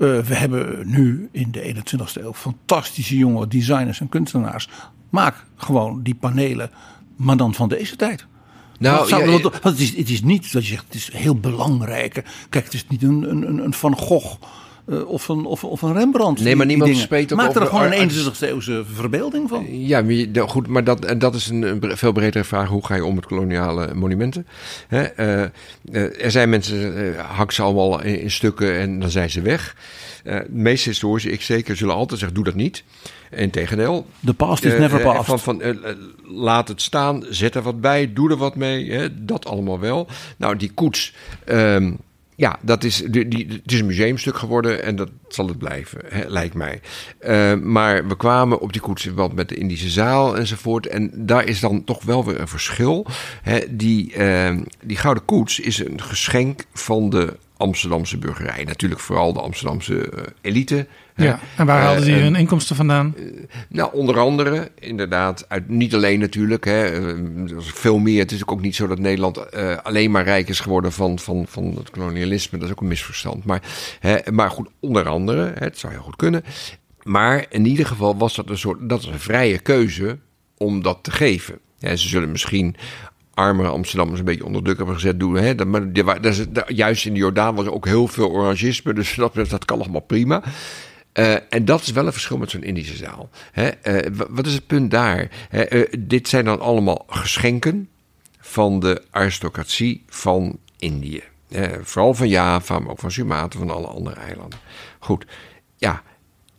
[0.00, 4.68] Eh, we hebben nu in de 21ste eeuw fantastische jonge designers en kunstenaars.
[5.10, 6.70] Maak gewoon die panelen,
[7.16, 8.26] maar dan van deze tijd.
[8.78, 11.34] Nou, zou- ja, want het, is, het is niet dat je zegt, het is heel
[11.36, 12.24] belangrijk.
[12.48, 14.36] Kijk, het is niet een, een- een Van Gogh
[14.90, 16.40] eh, of, een, of, of een Rembrandt.
[16.40, 19.66] Nee, maar niemand spreekt ook Maak er gewoon een art- 21ste eeuwse verbeelding van.
[19.86, 22.68] Ja, maar je- de- goed, maar dat, en dat is een, veel bredere vraag.
[22.68, 24.46] Hoe ga je om met koloniale monumenten?
[24.88, 29.10] Hè, eh, eh, er zijn mensen, eh hak ze allemaal in, in stukken en dan
[29.10, 29.76] zijn ze weg.
[30.24, 32.84] Eh, de meeste historici, ik zeker, zullen altijd zeggen, doe dat niet.
[33.30, 34.06] Integendeel.
[34.24, 35.26] The past is Eh, never eh, past.
[35.26, 35.76] Van, van, eh, eh,
[36.24, 38.90] laat het staan, zet er wat bij, doe er wat mee.
[38.92, 40.06] Hè, dat allemaal wel.
[40.36, 41.14] Nou, die koets...
[41.44, 41.92] ehm,
[42.40, 46.00] ja, dat is, die, die, het is een museumstuk geworden en dat zal het blijven,
[46.08, 46.80] hè, lijkt mij.
[47.18, 50.86] Eh, maar we kwamen op die koets in verband met de Indische zaal enzovoort.
[50.86, 53.06] En daar is dan toch wel weer een verschil.
[53.42, 58.64] Hè, die, eh, die gouden koets is een geschenk van de Amsterdamse burgerij.
[58.64, 60.86] Natuurlijk vooral de Amsterdamse eh, elite.
[61.24, 63.14] Ja, en waar haalden die Eh, hun inkomsten vandaan?
[63.68, 66.64] nou, onder andere, inderdaad, uit, niet alleen natuurlijk.
[66.64, 67.14] Hè, eh,
[67.58, 68.18] veel meer.
[68.20, 71.44] Het is ook niet zo dat Nederland eh, alleen maar rijk is geworden van, van,
[71.48, 72.58] van het kolonialisme.
[72.58, 73.44] Dat is ook een misverstand.
[73.44, 73.62] Maar,
[74.00, 76.44] hè, maar goed, onder andere, hè, het zou heel goed kunnen.
[77.02, 80.18] Maar in ieder geval was dat een soort, dat is een vrije keuze
[80.56, 81.58] om dat te geven.
[81.78, 82.76] Ja, ze zullen misschien
[83.34, 85.34] armere Amsterdammers een beetje onder druk hebben gezet doen.
[85.36, 85.54] Hè?
[85.54, 86.12] Dat, maar dat
[86.50, 89.80] dat- juist in de Jordaan was er ook heel veel orangisme, dus dat, dat kan
[89.80, 90.42] allemaal prima.
[91.12, 93.28] Eh, en dat is wel een verschil met zo'n Indische zaal.
[93.52, 93.68] Hè?
[93.68, 95.28] eh, wa- wat is het punt daar?
[95.48, 97.88] Hè, eh, dit zijn dan allemaal geschenken
[98.40, 101.22] van de aristocratie van Indië.
[101.82, 104.58] Vooral van Java, maar ook van Sumatra, van alle andere eilanden.
[104.98, 105.24] Goed,
[105.76, 106.02] ja,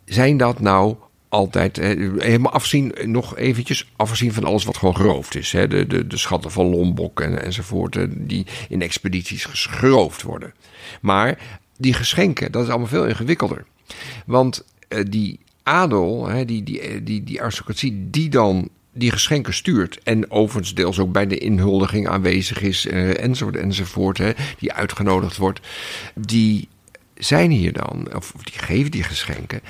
[0.04, 0.96] zijn dat nou
[1.28, 5.52] altijd, helemaal afzien, nog eventjes afzien van alles wat gewoon geroofd is.
[5.52, 5.68] Hè?
[5.68, 10.54] De, de, de schatten van Lombok en, enzovoort, die in expedities ges- geroofd worden.
[11.00, 13.64] Maar die geschenken, dat is allemaal veel ingewikkelder.
[14.26, 19.54] Want eh, die adel, hè, die, die, eh, die, die aristocratie, die dan die geschenken
[19.54, 19.98] stuurt.
[20.02, 24.18] En overigens deels ook bij de inhuldiging aanwezig is, eh, enzovoort, enzovoort.
[24.18, 25.60] Hè, die uitgenodigd wordt.
[26.14, 26.68] Die
[27.14, 29.60] zijn hier dan, of die geven die geschenken.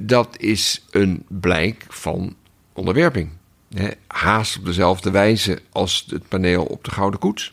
[0.00, 2.34] dat is een blijk van
[2.72, 3.30] onderwerping.
[3.74, 7.52] Hè, haast op dezelfde wijze als het paneel op de Gouden Koets.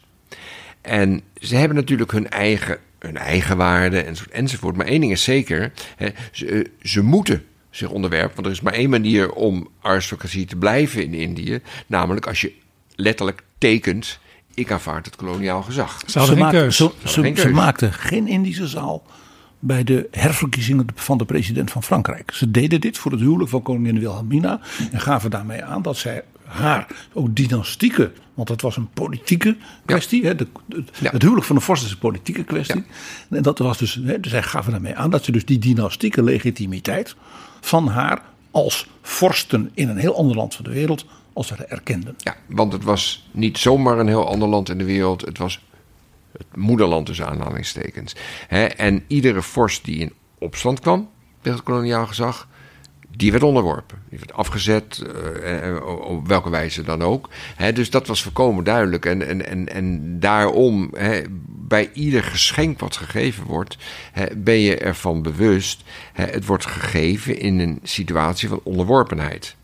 [0.85, 4.75] En ze hebben natuurlijk hun eigen, hun eigen waarden enzovoort, enzovoort.
[4.75, 8.35] Maar één ding is zeker, hè, ze, ze moeten zich onderwerpen.
[8.35, 11.59] Want er is maar één manier om aristocratie te blijven in Indië.
[11.87, 12.53] Namelijk als je
[12.95, 14.19] letterlijk tekent,
[14.53, 16.01] ik aanvaard het koloniaal gezag.
[16.05, 19.03] Ze, maakten, ze, ze, ze maakten geen Indische zaal
[19.65, 22.31] bij de herverkiezingen van de president van Frankrijk.
[22.31, 24.59] Ze deden dit voor het huwelijk van koningin Wilhelmina
[24.91, 30.25] en gaven daarmee aan dat zij haar ook dynastieke, want het was een politieke kwestie.
[30.25, 30.47] Hè, de,
[31.01, 32.83] Het huwelijk van de vorst is een politieke kwestie.
[33.29, 37.15] En dat was dus, hè, zij gaven daarmee aan dat ze dus die dynastieke legitimiteit
[37.61, 42.15] van haar als vorsten in een heel ander land van de wereld als ze erkenden.
[42.17, 45.21] Ja, want het was niet zomaar een heel ander land in de wereld.
[45.21, 45.59] Het was
[46.37, 48.15] het moederland tussen aanhalingstekens.
[48.77, 51.09] en iedere vorst die in opstand kwam
[51.41, 52.47] tegen het koloniaal gezag,
[53.17, 53.97] die werd onderworpen.
[54.09, 55.03] Die werd afgezet,
[55.43, 57.29] uh, op welke wijze dan ook.
[57.73, 59.05] dus dat was voorkomen duidelijk.
[59.05, 60.93] En, en, en, en daarom,
[61.47, 63.77] bij ieder geschenk wat gegeven wordt,
[64.37, 65.83] ben je ervan bewust.
[66.13, 69.55] het wordt gegeven in een situatie van onderworpenheid.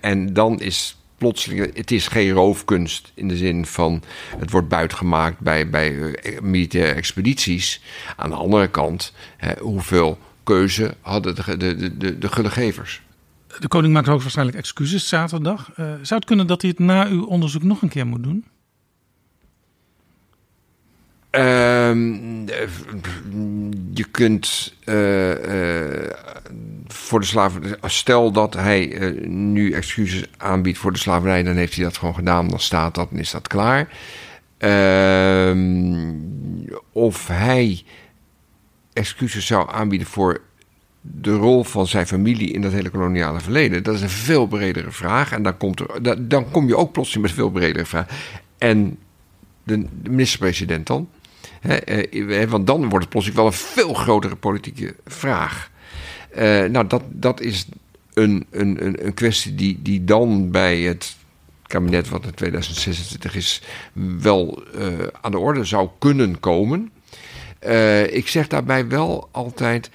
[0.00, 4.02] en dan is plotseling, het is geen roofkunst in de zin van
[4.38, 7.80] het wordt buitgemaakt bij, bij eh, militaire expedities.
[8.16, 9.12] Aan de andere kant,
[9.60, 13.02] hoeveel keuze hadden de, de, de, de gullegevers.
[13.58, 15.70] De koning maakt hoogstwaarschijnlijk excuses zaterdag.
[15.70, 18.44] Uh, zou het kunnen dat hij het na uw onderzoek nog een keer moet doen?
[21.36, 21.94] Uh,
[23.94, 26.10] je kunt uh, uh,
[26.86, 27.76] voor de slavernij.
[27.84, 28.86] Stel dat hij
[29.28, 32.48] nu excuses aanbiedt voor de slavernij, dan heeft hij dat gewoon gedaan.
[32.48, 33.88] Dan staat dat en is dat klaar.
[34.58, 36.12] Ehm,
[36.92, 37.84] of hij
[38.92, 40.40] excuses zou aanbieden voor
[41.00, 43.82] de rol van zijn familie in dat hele koloniale verleden.
[43.82, 45.32] Dat is een veel bredere vraag.
[45.32, 48.06] En dan, komt er, dan kom je ook plotseling met veel bredere vraag.
[48.58, 48.98] En
[49.62, 51.08] de, minister-president dan?
[51.62, 55.70] Eh, want dan wordt het plotseling wel een veel grotere politieke vraag.
[56.30, 57.66] Eh, nou, dat, dat is
[58.14, 61.16] een, een, een kwestie die, die dan bij het
[61.62, 63.62] kabinet, wat in 2026 is,
[64.20, 64.62] wel
[65.20, 66.90] aan de orde zou kunnen komen.
[68.10, 69.90] Ik zeg daarbij wel altijd.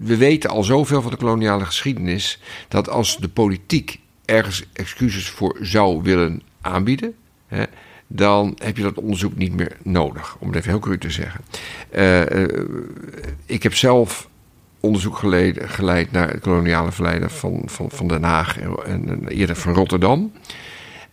[0.00, 2.40] We weten al zoveel van de koloniale geschiedenis.
[2.68, 7.14] dat als de politiek ergens excuses voor zou willen aanbieden.
[7.46, 7.64] Hè,
[8.12, 11.40] dan heb je dat onderzoek niet meer nodig, om het even heel cru te zeggen.
[13.46, 14.28] ik heb zelf
[14.80, 15.16] onderzoek
[15.56, 20.32] geleid, naar het koloniale verleden van, van, van Den Haag en, eerder van Rotterdam.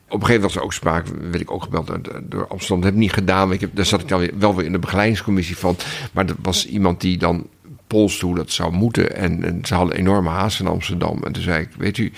[0.09, 1.91] Op een gegeven moment was er ook sprake, werd ik ook gebeld
[2.23, 2.77] door, Amsterdam.
[2.77, 3.51] Dat heb ik niet gedaan.
[3.51, 5.75] Ik heb, daar zat ik wel weer in de begeleidingscommissie van.
[6.11, 7.47] Maar er was iemand die dan
[7.87, 9.15] polste hoe dat zou moeten.
[9.15, 11.23] En, en ze hadden enorme haast in Amsterdam.
[11.23, 12.11] En toen zei ik, weet u,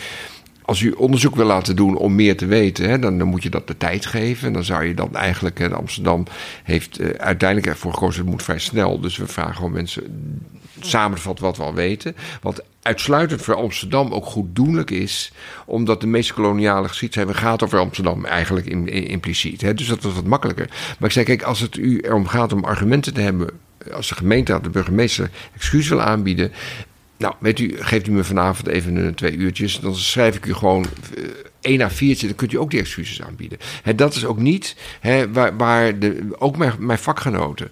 [0.69, 3.49] als u onderzoek wil laten doen om meer te weten, hè, dan, dan, moet je
[3.49, 4.47] dat de tijd geven.
[4.47, 6.25] En dan zou je dan eigenlijk, Amsterdam
[6.63, 8.99] heeft uh, uiteindelijk ervoor gekozen, het moet vrij snel.
[8.99, 10.03] Dus we vragen gewoon mensen
[10.79, 12.15] samen te vatten wat we al weten.
[12.41, 15.31] Wat uitsluitend voor Amsterdam ook goeddoenlijk is,
[15.65, 19.61] omdat de meeste koloniale geschiedenis gaat over Amsterdam eigenlijk impliciet.
[19.61, 19.73] Hè?
[19.73, 20.67] Dus dat was wat makkelijker.
[20.69, 23.49] Maar ik zei, kijk, als het u erom gaat om argumenten te hebben,
[23.91, 26.51] als de gemeente, de burgemeester, excuus wil aanbieden.
[27.19, 29.79] Nou, weet u, geeft u me vanavond even een twee uurtjes.
[29.79, 30.85] Dan schrijf ik u gewoon
[31.17, 31.23] uh,
[31.61, 32.27] één à viertje.
[32.27, 33.57] Dan kunt u ook die excuses aanbieden.
[33.83, 37.71] He, dat is ook niet he, waar, waar de, ook mijn, mijn vakgenoten.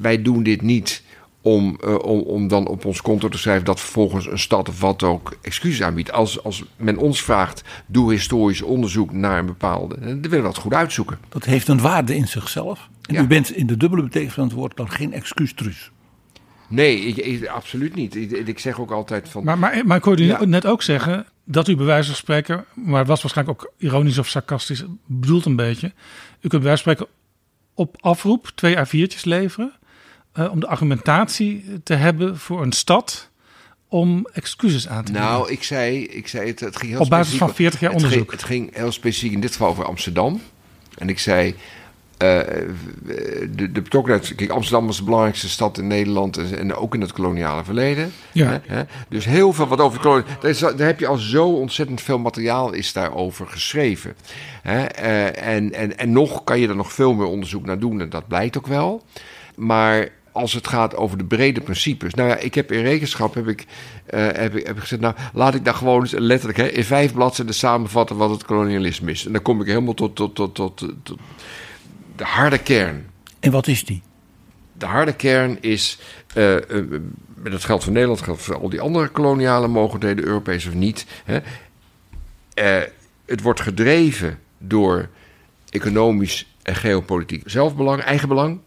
[0.00, 1.02] Wij doen dit niet
[1.40, 4.80] om, uh, om, om dan op ons konto te schrijven dat vervolgens een stad of
[4.80, 6.12] wat ook excuses aanbiedt.
[6.12, 10.56] Als, als men ons vraagt, doe historisch onderzoek naar een bepaalde, dan willen we dat
[10.56, 11.18] goed uitzoeken.
[11.28, 12.88] Dat heeft een waarde in zichzelf.
[13.02, 13.22] En ja.
[13.22, 15.91] u bent in de dubbele betekenis van het woord dan geen excuustruus.
[16.72, 18.14] Nee, ik, ik, absoluut niet.
[18.14, 19.44] Ik, ik, zeg ook altijd van.
[19.44, 20.44] Maar, maar, maar ik hoorde u ja.
[20.44, 24.18] net ook zeggen dat u bij wijze van spreken, maar het was waarschijnlijk ook ironisch
[24.18, 25.86] of sarcastisch, bedoelt een beetje.
[26.40, 27.14] U kunt bij wijze van spreken
[27.74, 29.72] op afroep twee A4'tjes leveren.
[30.38, 33.30] Uh, om de argumentatie te hebben voor een stad
[33.88, 35.30] om excuses aan te bieden.
[35.30, 38.02] Nou, ik zei, ik zei het, het ging heel Op basis van 40 jaar het
[38.02, 38.28] onderzoek.
[38.28, 40.40] Ging, het ging heel specifiek in dit geval over Amsterdam.
[40.98, 41.54] En ik zei,
[42.22, 42.38] uh,
[43.50, 44.34] de, de betrokkenheid...
[44.34, 46.36] Kijk, Amsterdam was de belangrijkste stad in Nederland...
[46.36, 48.12] en, en ook in het koloniale verleden.
[48.32, 48.46] Ja.
[48.48, 48.82] Hè, hè?
[49.08, 50.76] Dus heel veel wat over het koloniale...
[50.76, 54.14] Daar, heb je al zo ontzettend veel materiaal is daarover geschreven.
[54.62, 54.78] Hè?
[54.78, 58.00] Uh, en, en, en nog kan je er nog veel meer onderzoek naar doen...
[58.00, 59.02] en dat blijkt ook wel.
[59.54, 62.14] Maar als het gaat over de brede principes.
[62.14, 63.66] Nou ja, ik heb in rekenschap heb ik,
[64.14, 67.12] uh, heb ik, heb ik gezegd, nou laat ik daar gewoon letterlijk hè, in vijf
[67.12, 69.26] bladzijden samenvatten wat het kolonialisme is.
[69.26, 71.18] En dan kom ik helemaal tot, tot, tot, tot, tot
[72.16, 73.10] de harde kern.
[73.40, 74.02] En wat is die?
[74.82, 75.98] de harde kern is,
[76.34, 77.00] uh, uh,
[77.42, 81.06] dat geldt voor Nederland, dat geldt voor al die andere koloniale mogelijkheden, Europees of niet.
[81.24, 81.38] Hè.
[82.54, 82.88] Uh,
[83.26, 85.08] het wordt gedreven door
[85.68, 88.60] economisch en geopolitiek zelfbelang, eigenbelang.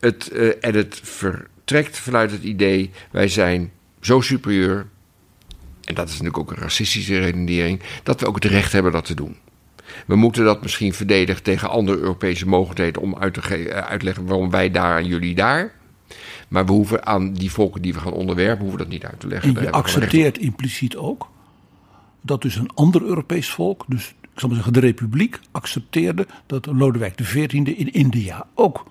[0.00, 0.28] Het,
[0.60, 4.86] en het vertrekt vanuit het idee, wij zijn zo superieur,
[5.84, 9.04] en dat is natuurlijk ook een racistische redenering, dat we ook het recht hebben dat
[9.04, 9.36] te doen.
[10.06, 14.70] We moeten dat misschien verdedigen tegen andere Europese mogelijkheden om uit te uitleggen waarom wij
[14.70, 15.72] daar en jullie daar.
[16.48, 19.26] Maar we hoeven aan die volken die we gaan onderwerpen, hoeven dat niet uit te
[19.26, 19.56] leggen.
[19.56, 21.28] En je accepteert impliciet ook
[22.20, 26.66] dat dus een ander Europees volk, dus ik zal maar zeggen de Republiek, accepteerde dat
[26.66, 28.86] Lodewijk XIV in India ook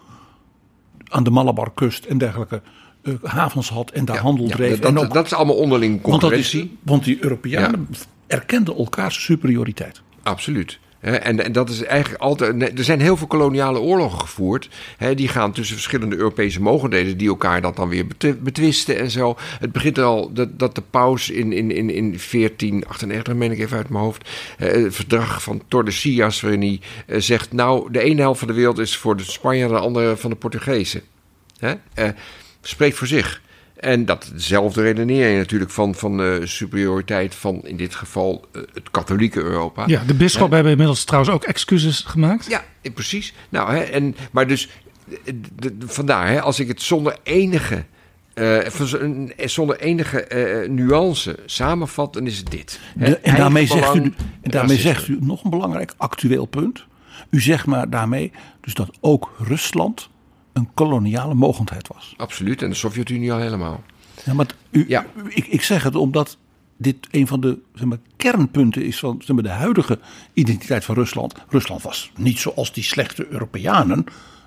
[1.08, 2.62] aan de Malabarkust en dergelijke
[3.04, 4.76] uh, havens had en daar ja, handel dreef.
[4.76, 6.60] Ja, dat, en ook, dat is allemaal onderling concurrentie.
[6.60, 7.98] Want, want die Europeanen ja.
[8.28, 10.02] erkenden elkaars superioriteit.
[10.24, 10.80] Absoluut.
[11.14, 12.78] En, en, dat is eigenlijk altijd.
[12.78, 14.70] Er zijn heel veel koloniale oorlogen gevoerd.
[15.16, 17.18] Die gaan tussen verschillende Europese mogendheden.
[17.18, 18.06] die elkaar dat dan weer
[18.40, 19.36] betwisten en zo.
[19.60, 23.78] Het begint al dat, dat de paus in, in, in, in 1498, meen ik even
[23.78, 24.30] uit mijn hoofd.
[24.58, 26.42] het verdrag van Tordesillas.
[26.42, 27.54] waarin hij eh, zegt.
[27.54, 29.78] Nou, de ene helft van de wereld is voor de Spanjaarden.
[29.78, 31.02] de andere van de Portugezen.
[31.60, 31.74] Hè?
[31.94, 32.10] Eh,
[32.62, 33.42] spreekt voor zich.
[33.80, 38.92] En dat dezelfde redenering natuurlijk van, van de superioriteit van in dit geval uh, het
[38.92, 39.84] katholieke Europa.
[39.88, 42.46] Ja, de bisschoppen hebben inmiddels trouwens ook excuses gemaakt.
[42.50, 42.64] Ja,
[42.94, 43.34] precies.
[43.50, 44.70] Nou, hè, en, maar dus
[45.24, 47.86] de, de, vandaar, hè, als ik het zonder enige,
[48.36, 48.60] uh,
[49.46, 50.26] zonder enige
[50.64, 52.80] uh, nuance samenvat, dan is het dit.
[52.98, 54.02] Hè, en daarmee, zegt u,
[54.42, 56.86] en daarmee zegt u nog een belangrijk actueel punt.
[57.30, 60.10] U zegt maar daarmee dus dat ook Rusland
[60.58, 62.14] een koloniale mogendheid was.
[62.18, 63.84] Absoluut, en de Sovjet-Unie al helemaal.
[64.26, 65.06] Ja, maar u, ja.
[65.28, 66.38] ik, ik zeg het omdat
[66.78, 70.00] dit een van de zeg maar, kernpunten is van zeg maar, de huidige
[70.34, 71.34] identiteit van Rusland.
[71.50, 74.06] Rusland was niet zoals die slechte Europeanen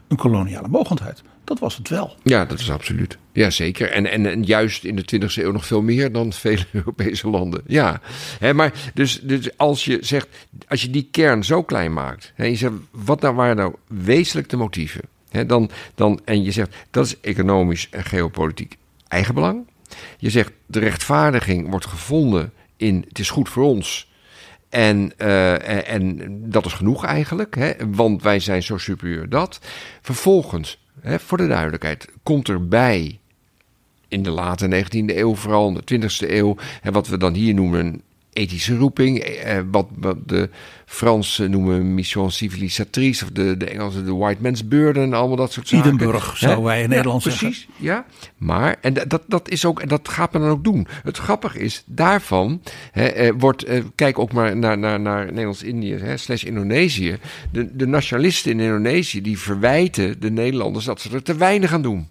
[0.08, 1.22] een koloniale mogendheid.
[1.44, 2.16] Dat was het wel.
[2.22, 3.18] Ja, dat is absoluut.
[3.32, 3.90] Ja, zeker.
[3.90, 7.62] En, en, en juist in de 20e eeuw nog veel meer dan vele Europese landen.
[7.66, 8.00] Ja.
[8.38, 10.28] He, maar dus, dus als je zegt,
[10.68, 12.32] als je die kern zo klein maakt.
[12.34, 15.00] He, je zegt, wat nou waren nou wezenlijk de motieven?
[15.46, 18.76] Dan, dan, en je zegt dat is economisch en geopolitiek
[19.08, 19.68] eigenbelang.
[20.18, 24.08] Je zegt de rechtvaardiging wordt gevonden in het is goed voor ons.
[24.68, 29.60] En, uh, en, dat is genoeg eigenlijk, hè, want wij zijn zo superieur dat.
[30.02, 33.18] Vervolgens, hè, voor de duidelijkheid, komt erbij
[34.08, 37.54] in de late 19e eeuw, vooral in de 20e eeuw, en wat we dan hier
[37.54, 38.02] noemen
[38.32, 39.18] ethische roeping.
[39.18, 40.48] Eh, wat, wat de
[40.86, 43.24] Fransen noemen mission civilisatrice.
[43.24, 45.12] Of de, de Engelsen de white man's burden.
[45.12, 45.86] Allemaal dat soort zaken.
[45.86, 47.48] Edinburgh zouden wij in Nederland ja, zeggen.
[47.48, 48.06] Precies, ja.
[48.36, 50.86] Maar, en dat, dat is ook, en dat gaat men dan ook doen.
[51.02, 52.62] Het grappige is, daarvan
[52.92, 57.18] hè, eh, wordt, eh, kijk ook maar naar, naar, naar Nederlands-Indië, slash Indonesië.
[57.52, 61.82] De, de nationalisten in Indonesië, die verwijten de Nederlanders dat ze er te weinig aan
[61.82, 62.08] doen.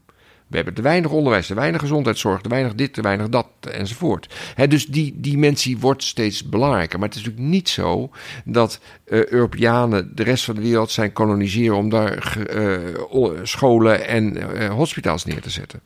[0.49, 4.35] We hebben te weinig onderwijs, te weinig gezondheidszorg, te weinig dit, te weinig dat enzovoort.
[4.69, 6.99] dus die dimensie wordt steeds belangrijker.
[6.99, 8.09] Maar het is natuurlijk niet zo
[8.45, 14.37] dat uh, Europeanen de rest van de wereld zijn koloniseren om daar uh, scholen en
[14.37, 15.81] uh, hospitaals neer te zetten.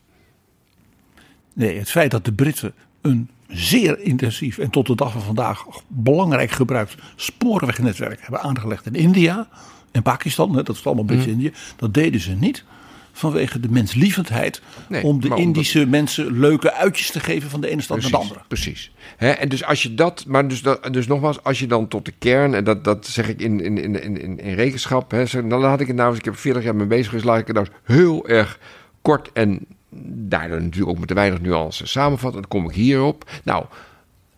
[1.52, 5.64] Nee, het feit dat de Britten een zeer intensief en tot de dag van vandaag
[5.86, 9.48] belangrijk gebruikt spoorwegnetwerk hebben aangelegd in India
[9.92, 11.54] en Pakistan, dat is allemaal Brits-Indië, mm.
[11.76, 12.64] dat deden ze niet
[13.14, 14.62] vanwege de menslievendheid.
[15.02, 18.40] om de Indische mensen leuke uitjes te geven van de ene stad naar de andere.
[18.48, 18.92] Precies.
[19.16, 22.12] en dus als je dat, maar dus, dat, dus nogmaals, als je dan tot de
[22.18, 25.86] kern, en dat, dat zeg ik in, in, in, in, in rekenschap, dan laat ik
[25.86, 28.28] het nou eens, ik heb 40 jaar mee bezig geweest, laat ik het nou heel
[28.28, 28.58] erg
[29.02, 29.66] kort en
[30.28, 32.40] daardoor natuurlijk ook met te weinig nuance samenvatten.
[32.40, 33.30] Dan kom ik hierop.
[33.42, 33.64] Nou,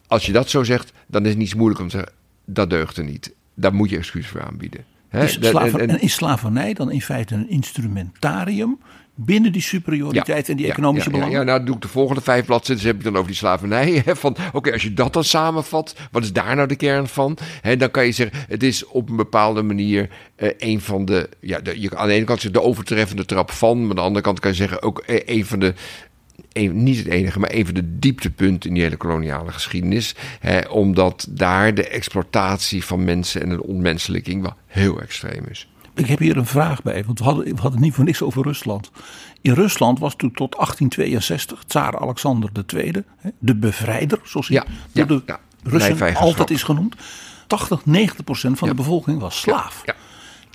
[0.06, 2.14] als je dat zo zegt, dan is het niet zo moeilijk om te zeggen,
[2.44, 3.34] dat deugt er niet.
[3.54, 4.84] Daar moet je excuus voor aanbieden.
[5.22, 8.78] Is, en, is slavernij dan in feite een instrumentarium
[9.16, 11.38] binnen die superioriteit en die economische ja, belangen?
[11.38, 14.02] Ja, nou doe ik de volgende vijf bladzijden, heb ik dan over die slavernij.
[14.04, 17.38] Hè, van, oké, als je dat dan samenvat, wat is daar nou de kern van?
[17.60, 21.28] Hè, dan kan je zeggen, het is op een bepaalde manier uh, een van de,
[21.40, 24.24] ja, de, je, aan de ene kant de overtreffende trap van, maar aan de andere
[24.24, 25.74] kant kan je zeggen ook uh, een van de
[26.56, 30.14] een, niet het enige, maar een van de dieptepunten in die hele koloniale geschiedenis.
[30.40, 35.68] Hè, omdat daar de exploitatie van mensen en de ontmenselijking wel heel extreem is.
[35.94, 38.42] Ik heb hier een vraag bij, want we hadden, we hadden niet voor niks over
[38.42, 38.90] Rusland.
[39.40, 42.92] In Rusland was toen tot 1862 tsaar Alexander II,
[43.38, 46.94] de bevrijder, zoals hij ja, door de Russen altijd is genoemd.
[47.46, 49.82] 80, 90 procent van de bevolking was slaaf.
[49.84, 49.94] Ja,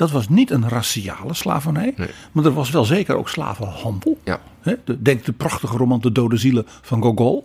[0.02, 1.94] dat was niet een raciale slavernij,
[2.32, 4.18] maar er was wel zeker ook slavenhandel.
[4.24, 4.40] Ja.
[5.00, 7.44] Denk de prachtige roman De Dode Zielen van Gogol.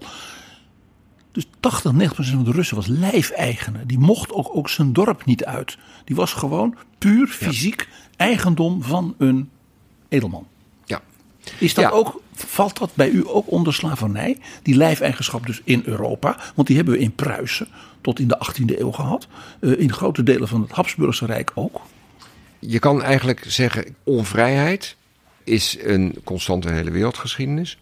[1.33, 3.87] Dus 80, 90% van de Russen was lijfeigenen.
[3.87, 5.79] Die mocht ook, ook zijn dorp niet uit.
[6.05, 9.51] Die was gewoon puur fysiek eigendom van een
[10.09, 10.47] edelman.
[10.85, 11.01] Ja.
[11.59, 11.91] Is dat Ja.
[11.91, 14.39] ook, valt dat bij u ook onder slavernij?
[14.63, 16.37] Die lijfeigenschap dus in Europa.
[16.55, 17.69] Want die hebben we in Pruisen
[18.01, 19.27] tot in de 18e eeuw gehad.
[19.61, 21.81] Eh, in grote delen van het Habsburgse Rijk ook.
[22.59, 24.97] Je kan eigenlijk zeggen, onvrijheid
[25.45, 27.79] is een constante hele wereldgeschiedenis.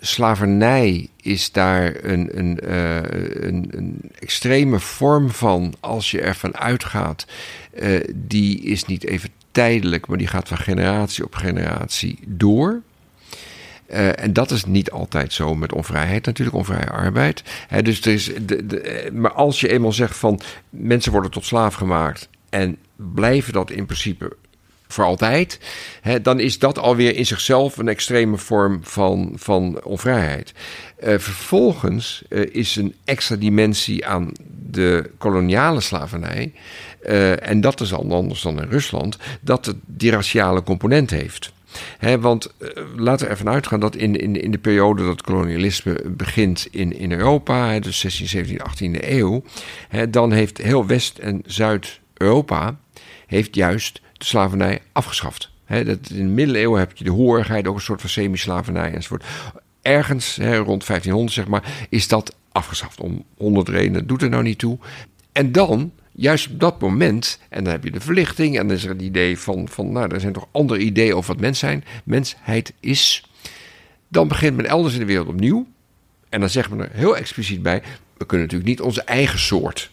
[0.00, 2.96] Slavernij is daar een, een, eh,
[3.46, 7.26] een, een extreme vorm van, als je ervan uitgaat.
[7.74, 12.80] eh, die is niet even tijdelijk, maar die gaat van generatie op generatie door.
[13.86, 17.42] Eh, en dat is niet altijd zo met onvrijheid, natuurlijk onvrije arbeid.
[17.82, 20.40] Dus er is de, maar als je eenmaal zegt van
[20.70, 24.36] mensen worden tot slaaf gemaakt en blijven dat in principe
[24.92, 25.60] voor altijd,
[26.00, 30.52] hè, dan is dat alweer in zichzelf een extreme vorm van, van onvrijheid.
[30.96, 34.32] Eh, vervolgens eh, is een extra dimensie aan
[34.70, 36.52] de koloniale slavernij,
[37.02, 41.52] eh, en dat is al anders dan in Rusland, dat het die raciale component heeft.
[42.20, 42.54] Want
[42.96, 47.12] laten we ervan uitgaan dat in, in, in de periode dat kolonialisme begint in, in
[47.12, 49.42] Europa, dus 16, 17, 18e eeuw,
[50.08, 51.42] dan heeft heel West- en
[52.20, 52.78] Zuid-Europa
[53.26, 55.50] heeft juist de slavernij afgeschaft.
[55.66, 59.24] Dat, in de middeleeuwen heb je de hoorigheid, ook een soort van semi-slavernij enzovoort.
[59.82, 63.00] Ergens rond 1500 zeg maar, is dat afgeschaft.
[63.00, 64.78] Om honderd redenen doet er nou niet toe.
[65.32, 68.58] En dan, juist op dat moment, en dan heb je de verlichting...
[68.58, 71.32] en dan is er het idee van, van nou, er zijn toch andere ideeën over
[71.32, 73.24] wat mens zijn, mensheid is.
[74.08, 75.66] Dan begint men elders in de wereld opnieuw.
[76.28, 77.82] En dan zegt men er heel expliciet bij...
[78.16, 79.90] we kunnen natuurlijk niet onze eigen soort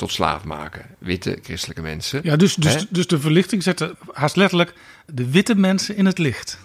[0.00, 0.86] tot slaaf maken.
[0.98, 2.20] Witte, christelijke mensen.
[2.22, 2.62] Ja, dus, Hè?
[2.62, 4.74] dus, dus de verlichting zette haast letterlijk
[5.06, 6.58] de witte mensen in het licht.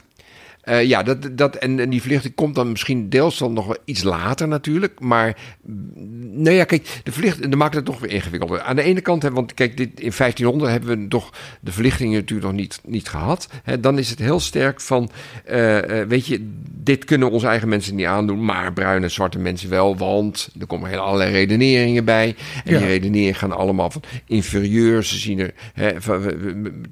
[0.66, 3.78] Eh, ja, dat, dat, en, en die verlichting komt dan misschien deels dan nog wel
[3.86, 5.00] iets later natuurlijk.
[5.00, 8.62] Maar mm, nou ja, kijk, de verlichting dat maakt het toch weer ingewikkelder.
[8.62, 12.14] Aan de ene kant, hè, want kijk, dit, in 1500 hebben we toch de verlichting
[12.14, 13.48] natuurlijk nog niet, niet gehad.
[13.64, 15.10] Hè, dan is het heel sterk van,
[15.46, 16.50] eh, eh, weet je,
[16.84, 18.46] dit kunnen onze eigen mensen niet aandoen.
[18.46, 22.36] Maar bruine en zwarte mensen wel, want er komen heel allerlei redeneringen bij.
[22.66, 22.78] En Ja.
[22.78, 25.04] die redeneringen gaan allemaal van inferieur.
[25.04, 26.34] Ze zien er, hè, van, het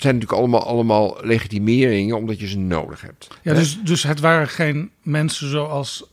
[0.01, 3.27] zijn natuurlijk allemaal, allemaal legitimeringen omdat je ze nodig hebt.
[3.41, 3.62] Ja, Hè?
[3.63, 6.03] Dus, dus het waren geen mensen zoals...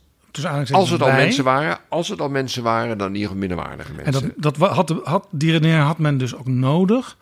[0.71, 3.89] Als het al mensen waren, als het al mensen waren, dan in ieder geval minderwaardige
[3.89, 4.13] En mensen.
[4.23, 7.17] dat, dat wa- had, had, die redenering had men dus ook nodig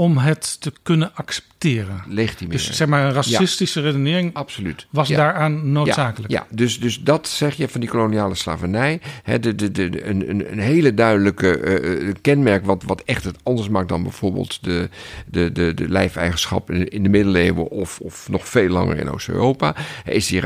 [0.00, 2.02] om het te kunnen accepteren.
[2.08, 2.58] Legitimeren.
[2.58, 4.86] Dus zeg maar een racistische redenering Absoluut.
[4.90, 5.16] was Ja.
[5.16, 6.32] daaraan noodzakelijk.
[6.32, 6.56] Ja, ja.
[6.56, 9.00] Dus, dus dat zeg je van die koloniale slavernij.
[9.22, 13.24] Hè, de, de, de, een, een, een hele duidelijke eh, eh, kenmerk wat, wat echt
[13.24, 14.88] het anders maakt dan bijvoorbeeld de,
[15.26, 19.76] de, de, de lijfeigenschap in, in de middeleeuwen of, of nog veel langer in Oost-Europa,
[20.04, 20.40] is die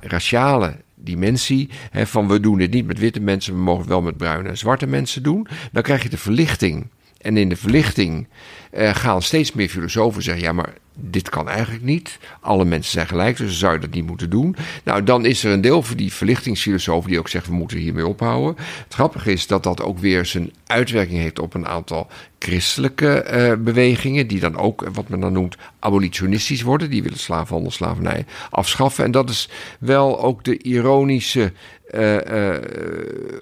[0.00, 4.02] raciale dimensie hè, van we doen dit niet met witte mensen, we mogen het wel
[4.02, 5.46] met bruine en zwarte mensen doen.
[5.72, 6.86] Dan krijg je de verlichting.
[7.28, 8.26] En in de verlichting
[8.70, 12.18] eh, gaan steeds meer filosofen zeggen: ja, maar dit kan eigenlijk niet.
[12.40, 14.56] Alle mensen zijn gelijk, dus zou je dat niet moeten doen.
[14.84, 18.06] Nou, dan is er een deel van die verlichtingsfilosofen die ook zegt: we moeten hiermee
[18.06, 18.64] ophouden.
[18.84, 22.06] Het grappige is dat dat ook weer zijn uitwerking heeft op een aantal
[22.38, 26.90] christelijke eh, bewegingen, die dan ook eh, wat men dan noemt abolitionistisch worden.
[26.90, 29.04] Die willen slavenhandel, slavernij afschaffen.
[29.04, 29.48] En dat is
[29.80, 31.52] wel ook de ironische.
[31.90, 32.62] Eh, eh,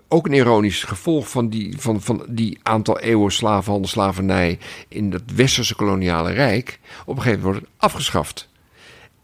[0.08, 5.34] ook een ironisch gevolg van die, van, van die aantal eeuwen slavenhandel, slavernij in het
[5.34, 6.78] westerse koloniale rijk.
[7.04, 8.48] Op een gegeven moment wordt het afgeschaft.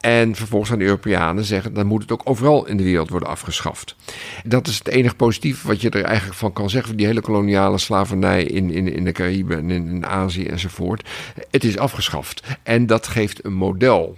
[0.03, 3.29] En vervolgens gaan de Europeanen zeggen, dan moet het ook overal in de wereld worden
[3.29, 3.97] afgeschaft.
[4.45, 6.97] Dat is het enige positieve wat je er eigenlijk van kan zeggen.
[6.97, 11.09] Die hele koloniale slavernij in, in, in de Cariben en in, in Azië enzovoort.
[11.51, 12.43] Het is afgeschaft.
[12.63, 14.17] En dat geeft een model.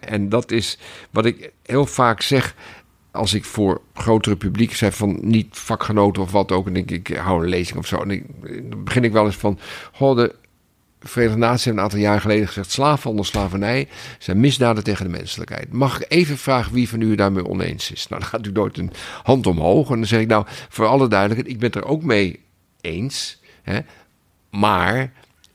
[0.00, 0.78] En dat is
[1.10, 2.54] wat ik heel vaak zeg
[3.14, 7.08] als ik voor grotere publiek zeg van niet vakgenoten of wat ook, en denk ik,
[7.08, 8.26] ik hou een lezing of zo, en
[8.68, 9.58] dan begin ik wel eens van,
[9.92, 10.34] goh, de
[11.00, 13.88] Verenigde Naties hebben een aantal jaar geleden gezegd, slaafhandel, slavernij
[14.18, 15.72] zijn misdaden tegen de menselijkheid.
[15.72, 18.08] Mag ik even vragen wie van u daarmee oneens is?
[18.08, 18.92] Nou, dan gaat u nooit een
[19.22, 19.90] hand omhoog.
[19.90, 22.40] En dan zeg ik, nou, voor alle duidelijkheid, ik ben het er ook mee
[22.80, 23.40] eens.
[23.62, 23.80] Hè,
[24.50, 25.12] maar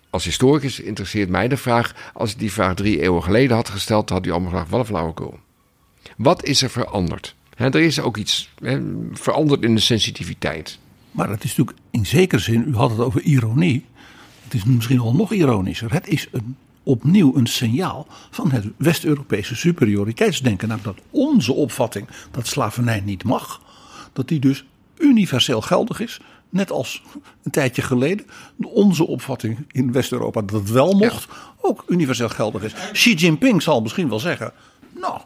[0.10, 4.10] als historicus interesseert mij de vraag, als ik die vraag drie eeuwen geleden had gesteld,
[4.10, 5.40] had u allemaal gevraagd, wat een flauwekul.
[6.18, 7.36] Wat is er veranderd?
[7.60, 8.50] Er is ook iets
[9.14, 10.80] veranderd in de sensitiviteit.
[11.12, 13.86] Maar het is natuurlijk in zekere zin, u had het over ironie.
[14.44, 15.94] Het is misschien wel nog ironischer.
[15.94, 20.68] Het is een, opnieuw een signaal van het West-Europese superioriteitsdenken.
[20.68, 23.62] Namelijk dat onze opvatting dat slavernij niet mag,
[24.14, 24.66] dat die dus
[24.98, 26.20] universeel geldig is.
[26.50, 27.04] Net als
[27.44, 28.26] een tijdje geleden
[28.58, 31.28] onze opvatting in West-Europa dat het wel mocht,
[31.62, 32.74] ook universeel geldig is.
[32.92, 34.54] Xi Jinping zal misschien wel zeggen,
[34.96, 35.22] nou,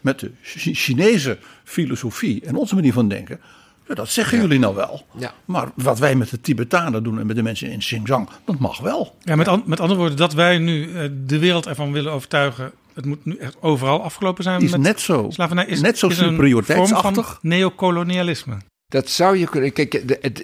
[0.00, 1.38] met de Chi- Chinese
[1.70, 3.40] filosofie en onze manier van denken,
[3.88, 5.06] Ja, dat zeggen jullie nou wel.
[5.18, 5.32] Ja.
[5.44, 8.78] Maar wat wij met de Tibetanen doen en met de mensen in Xinjiang, dat mag
[8.80, 9.16] wel.
[9.22, 12.70] Ja, met, an- met andere woorden, dat wij nu eh, de wereld ervan willen overtuigen.
[12.94, 14.62] Het moet nu echt overal afgelopen zijn.
[14.62, 15.26] Is met net zo.
[15.30, 17.12] Slavernij is, Net zo is een superioriteitsachtig.
[17.14, 18.56] vorm van neocolonialisme.
[18.90, 19.72] Dat zou je kunnen.
[19.72, 20.02] Kijk,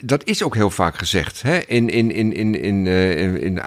[0.09, 1.43] dat is ook heel vaak gezegd.
[1.43, 1.59] Hè?
[1.59, 3.63] In, in, in, in, in, eh, in,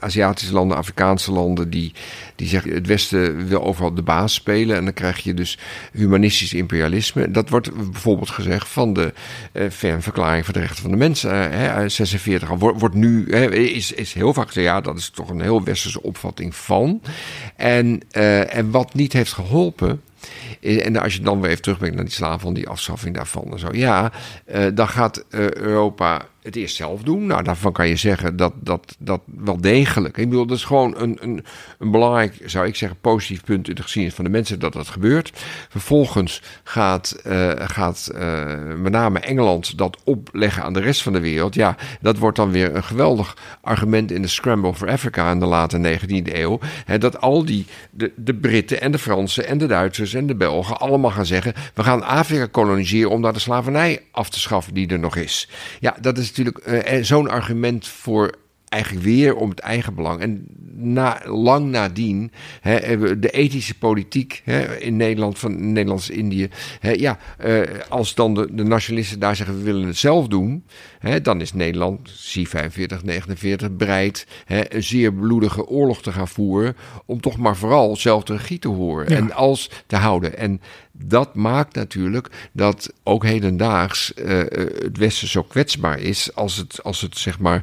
[0.00, 1.92] Aziatische landen, Afrikaanse landen, die,
[2.36, 4.76] die zeggen het Westen wil overal de baas spelen.
[4.76, 5.58] En dan krijg je dus
[5.92, 7.30] humanistisch imperialisme.
[7.30, 9.12] Dat wordt bijvoorbeeld gezegd van de
[9.52, 11.24] eh VN-verklaring voor de rechten van de mens.
[11.24, 12.58] eh, hè, uit 46 al.
[12.58, 15.64] Wordt, wordt nu, hè, is, is heel vaak gezegd, ja, dat is toch een heel
[15.64, 17.00] westerse opvatting van.
[17.56, 20.00] En, eh, en wat niet heeft geholpen.
[20.60, 23.58] Eh, En als je dan weer even terugbrengt naar die slaven, die afschaffing daarvan en
[23.58, 23.68] zo.
[23.72, 24.12] Ja,
[24.44, 27.26] eh, dan gaat eh, Europa het eerst zelf doen.
[27.26, 30.16] Nou, daarvan kan je zeggen dat dat, dat wel degelijk.
[30.16, 31.44] Ik bedoel, dat is gewoon een, een,
[31.78, 34.88] een belangrijk, zou ik zeggen, positief punt in de geschiedenis van de mensen dat dat
[34.88, 35.32] gebeurt.
[35.68, 41.20] Vervolgens gaat, eh, gaat eh, met name Engeland dat opleggen aan de rest van de
[41.20, 41.54] wereld.
[41.54, 45.46] Ja, dat wordt dan weer een geweldig argument in de Scramble for Africa in de
[45.46, 46.58] late 19e eeuw.
[46.84, 50.34] Hè, dat al die, de, de Britten en de Fransen en de Duitsers en de
[50.34, 54.74] Belgen allemaal gaan zeggen: we gaan Afrika koloniseren om daar de slavernij af te schaffen
[54.74, 55.48] die er nog is.
[55.80, 58.34] Ja, dat is natuurlijk eh, zo'n argument voor
[58.70, 60.20] eigenlijk weer om het eigen belang.
[60.20, 66.48] En na, lang nadien hè, de ethische politiek hè, in Nederland, van Nederlands-Indië.
[66.80, 70.64] Ja, eh, als dan de, de nationalisten daar zeggen we willen het zelf doen,
[70.98, 76.28] hè, dan is Nederland, zie 45, 49, bereid hè, een zeer bloedige oorlog te gaan
[76.28, 76.76] voeren.
[77.06, 79.16] Om toch maar vooral zelf de regie te horen Ja.
[79.16, 80.38] en als te houden.
[80.38, 80.60] En
[80.92, 84.46] dat maakt natuurlijk dat ook hedendaags eh, eh,
[84.82, 87.62] het Westen zo kwetsbaar is als het, als het zeg maar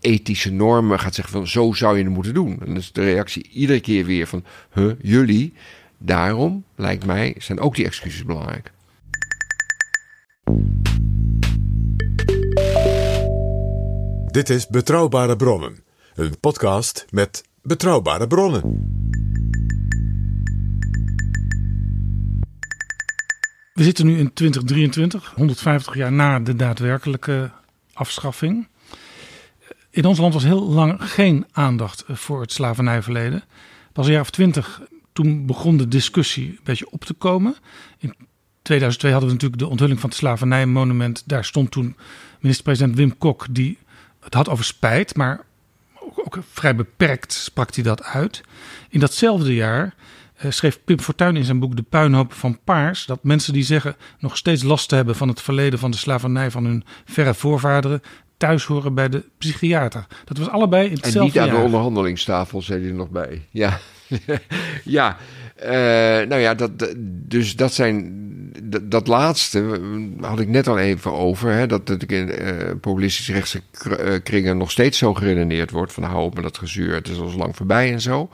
[0.00, 2.60] ethische normen gaat zeggen van zo zou je het moeten doen.
[2.60, 5.52] En dan is de reactie iedere keer weer van huh, jullie.
[5.98, 8.72] Daarom, lijkt mij, zijn ook die excuses belangrijk.
[14.26, 15.78] Dit is Betrouwbare Bronnen,
[16.14, 18.62] een podcast met betrouwbare bronnen.
[23.72, 27.50] We zitten nu in 2023, 150 jaar na de daadwerkelijke
[27.92, 28.68] afschaffing.
[29.98, 33.42] In ons land was heel lang geen aandacht voor het slavernijverleden.
[33.92, 34.80] Pas een jaar of twintig,
[35.12, 37.56] toen begon de discussie een beetje op te komen.
[37.98, 38.14] In
[38.62, 41.22] 2002 hadden we natuurlijk de onthulling van het slavernijmonument.
[41.26, 41.96] Daar stond toen
[42.40, 43.78] minister-president Wim Kok, die
[44.20, 45.44] het had over spijt, maar
[46.00, 48.40] ook, ook vrij beperkt sprak hij dat uit.
[48.88, 49.94] In datzelfde jaar
[50.34, 53.96] eh, schreef Pim Fortuyn in zijn boek De Puinhoop van Paars dat mensen die zeggen
[54.18, 58.02] nog steeds last te hebben van het verleden van de slavernij van hun verre voorvaderen
[58.38, 60.06] thuis horen bij de psychiater.
[60.24, 63.42] Dat was allebei in En hetzelfde niet aan de onderhandelingstafel, zei hij er nog bij.
[63.50, 63.78] Ja,
[64.84, 65.16] ja.
[65.54, 65.70] eh,
[66.28, 68.26] nou ja, dat, dus dat zijn.
[68.62, 69.80] Dat, dat laatste
[70.20, 71.52] had ik net al even over.
[71.52, 75.92] Hè, dat, dat ik in eh, populistische rechtse eh, kringen nog steeds zo geredeneerd wordt.
[75.92, 78.30] Van hou op met dat gezuur, het is al lang voorbij en zo.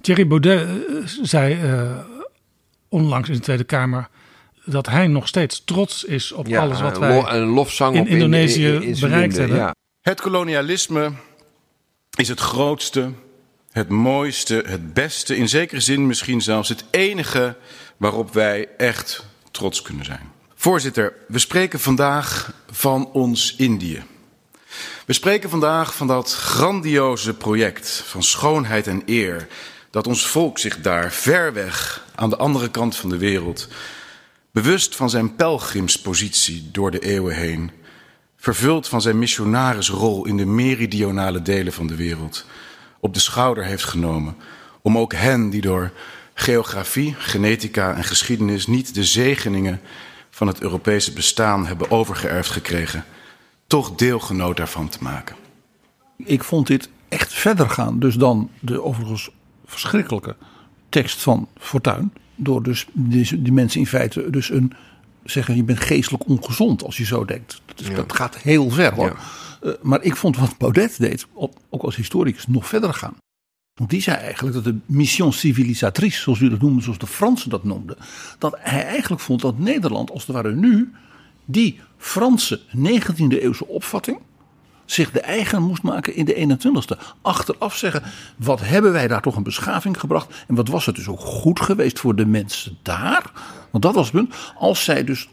[0.00, 0.68] Thierry Baudet
[1.22, 1.58] zei
[2.88, 4.08] onlangs in de Tweede Kamer
[4.66, 8.00] dat hij nog steeds trots is op Ja, alles wat wij lo- een lofzang in
[8.00, 9.58] op in- Indonesië in- in zijn bereikt linden, hebben.
[9.58, 9.74] ja.
[10.00, 11.12] Het kolonialisme
[12.18, 13.10] is het grootste,
[13.70, 17.56] het mooiste, het beste, in zekere zin misschien zelfs het enige
[17.96, 20.32] waarop wij echt trots kunnen zijn.
[20.54, 24.02] Voorzitter, we spreken vandaag van ons Indië.
[25.06, 29.46] We spreken vandaag van dat grandioze project van schoonheid en eer,
[29.90, 33.68] dat ons volk zich daar ver weg aan de andere kant van de wereld,
[34.62, 37.70] bewust van zijn pelgrimspositie door de eeuwen heen,
[38.36, 42.46] vervuld van zijn missionarisrol in de meridionale delen van de wereld,
[43.00, 44.36] op de schouder heeft genomen
[44.82, 45.92] om ook hen die door
[46.34, 49.80] geografie, genetica en geschiedenis niet de zegeningen
[50.30, 53.04] van het Europese bestaan hebben overgeërfd gekregen,
[53.66, 55.36] toch deelgenoot daarvan te maken.
[56.16, 59.30] Ik vond dit echt verder gaan dus dan de overigens
[59.66, 60.36] verschrikkelijke
[60.88, 62.12] tekst van Fortuyn.
[62.36, 64.72] Door dus die, die mensen in feite dus een
[65.24, 67.60] zeggen je bent geestelijk ongezond als je zo denkt.
[67.66, 67.94] Dat, is- Ja.
[67.94, 69.18] dat gaat heel ver hoor.
[69.62, 73.16] Eh, maar ik vond wat Baudet deed, op- ook als historicus, nog verder gaan.
[73.74, 77.50] Want die zei eigenlijk dat de mission civilisatrice, zoals u dat noemde, zoals de Fransen
[77.50, 77.96] dat noemden,
[78.38, 80.92] dat hij eigenlijk vond dat Nederland als het ware nu
[81.44, 84.18] die Franse 19e eeuwse opvatting
[84.86, 86.98] zich de eigen moest maken in de 21ste.
[87.22, 88.02] Achteraf zeggen,
[88.36, 90.44] wat hebben wij daar toch een beschaving gebracht?
[90.48, 93.32] En wat was het dus ook goed geweest voor de mensen daar?
[93.70, 94.34] Want dat was het punt.
[94.58, 95.28] Als zij dus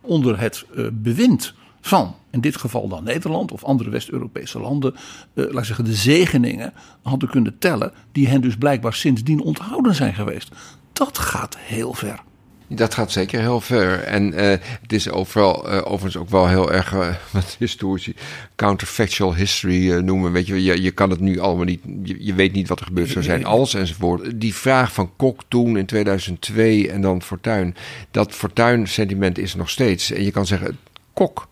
[0.00, 5.44] onder het eh, bewind van, in dit geval dan Nederland of andere West-Europese landen, eh,
[5.44, 6.72] laat ik zeggen, de zegeningen
[7.02, 10.54] hadden kunnen tellen, die hen dus blijkbaar sindsdien onthouden zijn geweest.
[10.92, 12.22] Dat gaat heel ver.
[12.68, 14.02] Dat gaat zeker heel ver.
[14.02, 14.40] En uh,
[14.80, 18.14] het is overal, uh, overigens ook wel heel erg, uh, wat historici
[18.56, 20.32] counterfactual history noemen.
[20.32, 23.24] Weet je, je, kan het nu allemaal niet, je, weet niet wat er gebeurd zou
[23.24, 24.40] zijn als enzovoort.
[24.40, 27.76] Die vraag van Kok toen in 2002 en dan Fortuin,
[28.10, 30.10] dat Fortuin-sentiment is nog steeds.
[30.10, 30.78] En je kan zeggen,
[31.12, 31.48] Kok,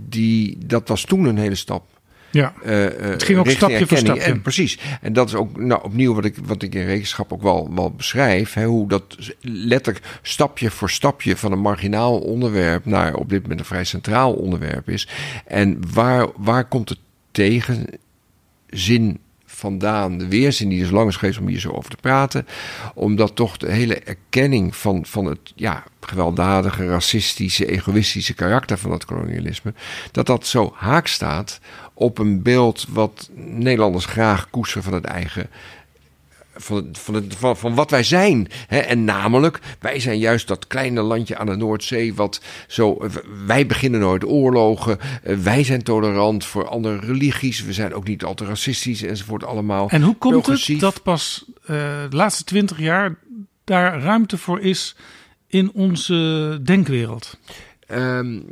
[0.00, 1.84] die, dat was toen een hele stap.
[2.34, 4.22] Ja, uh, het ging ook stapje voor stapje.
[4.22, 4.78] En, precies.
[5.00, 7.90] En dat is ook nou, opnieuw wat ik, wat ik in rekenschap ook wel, wel
[7.90, 8.54] beschrijf.
[8.54, 13.60] Hè, hoe dat letterlijk stapje voor stapje van een marginaal onderwerp naar op dit moment
[13.60, 15.08] een vrij centraal onderwerp is.
[15.46, 16.98] En waar, waar komt het
[17.30, 22.46] tegenzin vandaan, de weerzin die dus lang is geweest om hier zo over te praten.
[22.94, 29.04] Omdat toch de hele erkenning van, van het ja, gewelddadige, racistische, egoïstische karakter van dat
[29.04, 29.74] kolonialisme,
[30.12, 31.60] dat dat zo haak staat
[31.94, 35.48] op een beeld wat Nederlanders graag koesteren van het eigen
[36.56, 38.48] van, van, het, van, van wat wij zijn.
[38.66, 38.78] Hè?
[38.78, 42.14] En namelijk, wij zijn juist dat kleine landje aan de Noordzee.
[42.14, 43.08] Wat zo,
[43.46, 44.98] wij beginnen nooit oorlogen.
[45.22, 47.64] Eh, wij zijn tolerant voor andere religies.
[47.64, 49.88] We zijn ook niet al te racistisch enzovoort allemaal.
[49.88, 51.66] En hoe komt het dat pas uh,
[52.10, 53.14] de laatste twintig jaar
[53.64, 54.96] daar ruimte voor is
[55.46, 57.38] in onze denkwereld?
[57.92, 58.44] Um,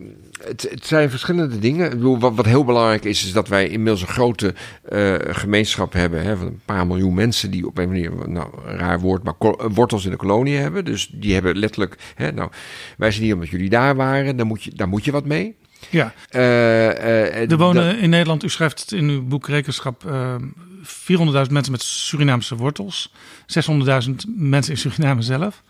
[0.45, 1.85] het, het, zijn verschillende dingen.
[1.85, 4.55] Ik bedoel, wat, wat, heel belangrijk is, is dat wij inmiddels een grote
[4.93, 6.23] uh, gemeenschap hebben.
[6.23, 9.35] Hè, van een paar miljoen mensen die op een manier, nou, een raar woord, maar
[9.75, 10.85] wortels in de kolonie hebben.
[10.85, 12.51] Dus die hebben letterlijk, hè, nou,
[12.97, 15.57] wij zijn hier omdat jullie daar waren, dan moet je, daar moet je wat mee.
[15.91, 16.13] Ja.
[16.31, 20.05] Uh, uh, er wonen in Nederland, u schrijft het in uw boek Rekenschap,
[20.83, 23.13] 400.000 mensen met Surinaamse wortels.
[23.47, 25.63] 600.000 mensen in Suriname zelf.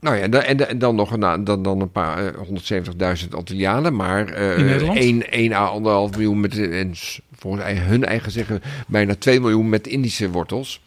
[0.00, 4.88] Nou ja, en, en dan nog een, dan, dan een paar 170.000 Antillianen, maar uh,
[4.96, 6.94] 1, 1 à 1,5 miljoen met, en
[7.36, 10.82] volgens hun eigen zeggen, bijna 2 miljoen met Indische wortels.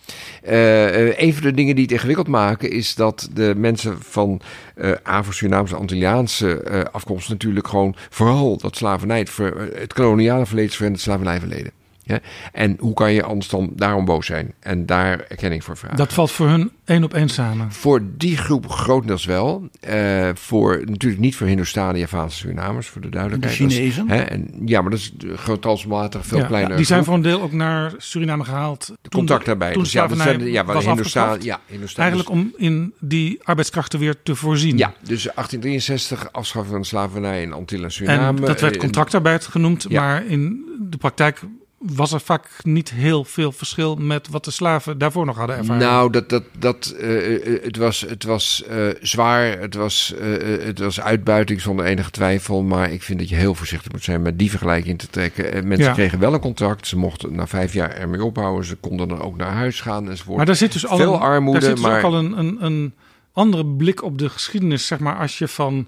[0.50, 4.42] Uh, een van de dingen die het ingewikkeld maken is dat de mensen van
[4.76, 9.32] uh, Afro-Surinaamse, Antilliaanse uh, afkomst natuurlijk gewoon vooral dat slavernij, het,
[9.74, 11.79] het koloniale verleden en het slavernijverleden.
[12.10, 12.20] Ja?
[12.52, 15.98] En hoe kan je anders dan daarom boos zijn en daar erkenning voor vragen?
[15.98, 17.72] Dat valt voor hun één op één samen.
[17.72, 19.70] Voor die groep grotendeels wel.
[19.90, 23.58] Uh, voor, natuurlijk niet voor Hindoestanen, Javaanse Surinamers, voor de duidelijkheid.
[23.58, 24.10] De Chinezen?
[24.10, 24.22] hè?
[24.22, 26.78] En, ja, maar dat is getalsmatig veel ja, kleiner.
[26.78, 28.94] die zijn voor een deel ook naar Suriname gehaald.
[29.02, 29.74] De contact daarbij.
[29.74, 34.16] Toen dus ja, dat zijn, ja, was ja, Hindustan Eigenlijk om in die arbeidskrachten weer
[34.24, 34.78] te voorzien.
[34.78, 38.40] Ja, dus 1863 afschaffing van de slavernij in Antillen en Suriname.
[38.40, 40.02] En dat werd contractarbeid genoemd, ja.
[40.02, 41.42] maar in de praktijk
[41.80, 45.82] was er vaak niet heel veel verschil met wat de slaven daarvoor nog hadden ervaren.
[45.82, 50.80] Nou, dat, dat, dat, uh, het was, het was uh, zwaar, het was, uh, het
[50.80, 52.64] was uitbuiting zonder enige twijfel.
[52.64, 55.68] Maar ik vind dat je heel voorzichtig moet zijn met die vergelijking te trekken.
[55.68, 55.94] Mensen ja.
[55.94, 58.66] kregen wel een contract, ze mochten na vijf jaar ermee ophouden.
[58.66, 60.38] Ze konden dan ook naar huis gaan enzovoort.
[60.38, 61.98] Maar daar zit dus al, Veel een, armoede, daar zit dus maar...
[61.98, 62.94] ook al een, een, een
[63.34, 64.88] andere blik op de geschiedenis.
[64.88, 65.88] Zeg maar als je van,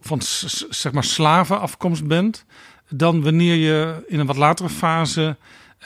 [0.00, 0.18] van
[0.68, 2.44] zeg maar slavenafkomst bent
[2.88, 5.36] dan wanneer je in een wat latere fase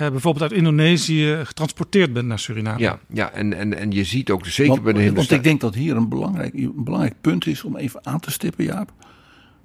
[0.00, 2.78] uh, bijvoorbeeld uit Indonesië getransporteerd bent naar Suriname.
[2.78, 5.60] Ja, ja en, en, en je ziet ook zeker want, bij de Want ik denk
[5.60, 8.92] dat hier een belangrijk, een belangrijk punt is om even aan te stippen, Jaap.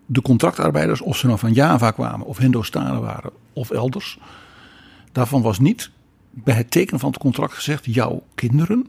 [0.06, 4.18] De contractarbeiders, of ze nou van Java kwamen, of Hindostanen waren, of elders.
[5.12, 5.92] Daarvan was niet
[6.30, 8.88] bij het tekenen van het contract gezegd: jouw kinderen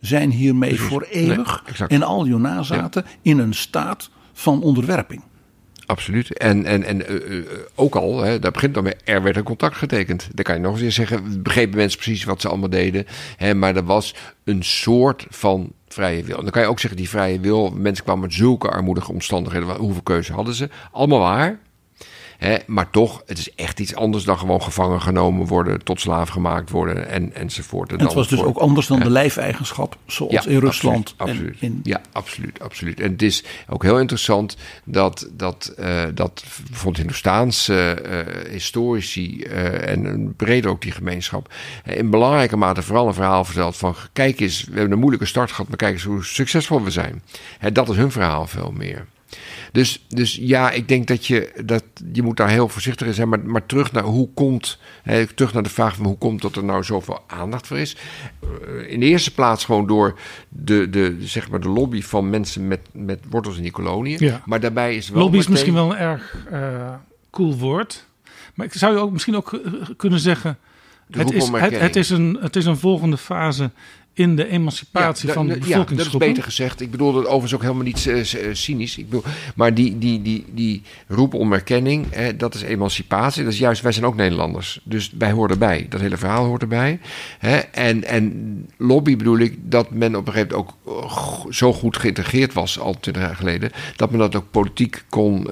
[0.00, 0.88] zijn hiermee Precies.
[0.88, 3.12] voor eeuwig nee, en al je nazaten ja.
[3.22, 5.22] in een staat van onderwerping.
[5.90, 6.38] Absoluut.
[6.38, 9.76] En, en, en uh, ook al, hè, daar begint dan mee, er werd een contract
[9.76, 10.28] getekend.
[10.34, 13.06] Dan kan je nog eens zeggen, begrepen mensen precies wat ze allemaal deden.
[13.36, 14.14] Hè, maar er was
[14.44, 16.36] een soort van vrije wil.
[16.36, 19.76] En dan kan je ook zeggen, die vrije wil, mensen kwamen met zulke armoedige omstandigheden.
[19.76, 20.68] Hoeveel keuze hadden ze?
[20.92, 21.58] Allemaal waar.
[22.40, 26.28] Hè, maar toch, het is echt iets anders dan gewoon gevangen genomen worden, tot slaaf
[26.28, 27.92] gemaakt worden en, enzovoort.
[27.92, 31.14] En, en het was dus ook anders dan de lijfeigenschap, zoals ja, in Rusland.
[31.16, 31.56] Absoluut, absoluut.
[31.60, 31.80] In...
[31.82, 33.00] Ja, absoluut, absoluut.
[33.00, 39.88] En het is ook heel interessant dat, dat, uh, dat bijvoorbeeld Hindoestaanse uh, historici uh,
[39.88, 41.52] en breder ook die gemeenschap
[41.84, 45.50] in belangrijke mate vooral een verhaal vertelt van kijk eens, we hebben een moeilijke start
[45.50, 47.22] gehad, maar kijk eens hoe succesvol we zijn.
[47.58, 49.06] Hè, dat is hun verhaal veel meer.
[49.72, 53.28] Dus, dus ja, ik denk dat je, dat je moet daar heel voorzichtig in zijn.
[53.28, 56.56] Maar, maar terug naar hoe komt, hè, terug naar de vraag van hoe komt dat
[56.56, 57.96] er nou zoveel aandacht voor is.
[58.88, 60.18] In de eerste plaats gewoon door
[60.48, 64.18] de, de, zeg maar de lobby van mensen met, met wortels in die koloniën.
[64.20, 64.42] Ja.
[64.44, 65.22] Maar daarbij is wel.
[65.22, 65.52] Lobby is meteen...
[65.52, 66.94] misschien wel een erg uh,
[67.30, 68.06] cool woord.
[68.54, 69.60] Maar ik zou je ook misschien ook
[69.96, 70.58] kunnen zeggen.
[71.10, 73.70] Het is, het, het, is een, het is een volgende fase
[74.12, 76.28] in de emancipatie Ja, van de ja, dat is bevolkingsgroepen.
[76.28, 76.80] beter gezegd.
[76.80, 78.98] Ik bedoel dat overigens ook helemaal niet eh, eh, cynisch.
[78.98, 79.22] Ik bedoel,
[79.54, 82.06] maar die, die, die, die roep om erkenning,
[82.36, 83.44] dat is emancipatie.
[83.44, 84.80] Dat is juist, wij zijn ook Nederlanders.
[84.84, 85.86] Dus wij horen erbij.
[85.88, 87.00] Dat hele verhaal hoort erbij.
[87.38, 87.56] Hè.
[87.56, 91.96] En, en lobby bedoel ik dat men op een gegeven moment ook eh, zo goed
[91.96, 95.48] geïntegreerd was, al twintig jaar geleden, dat men dat ook politiek kon,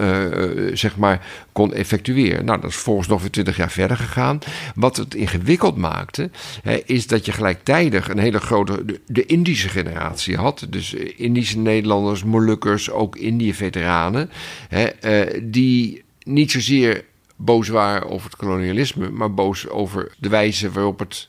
[0.73, 2.45] zeg maar, kon effectueren.
[2.45, 4.39] Nou, dat is volgens nog weer twintig jaar verder gegaan.
[4.75, 6.31] Wat het ingewikkeld maakte,
[6.63, 10.67] hè, is dat je gelijktijdig een hele grote, de, de Indische generatie had.
[10.71, 14.31] Dus eh, Indische Nederlanders, Molukkers, ook Indië-veteranen.
[14.69, 17.05] hè, eh, die niet zozeer
[17.37, 21.29] boos waren over het kolonialisme, maar boos over de wijze waarop het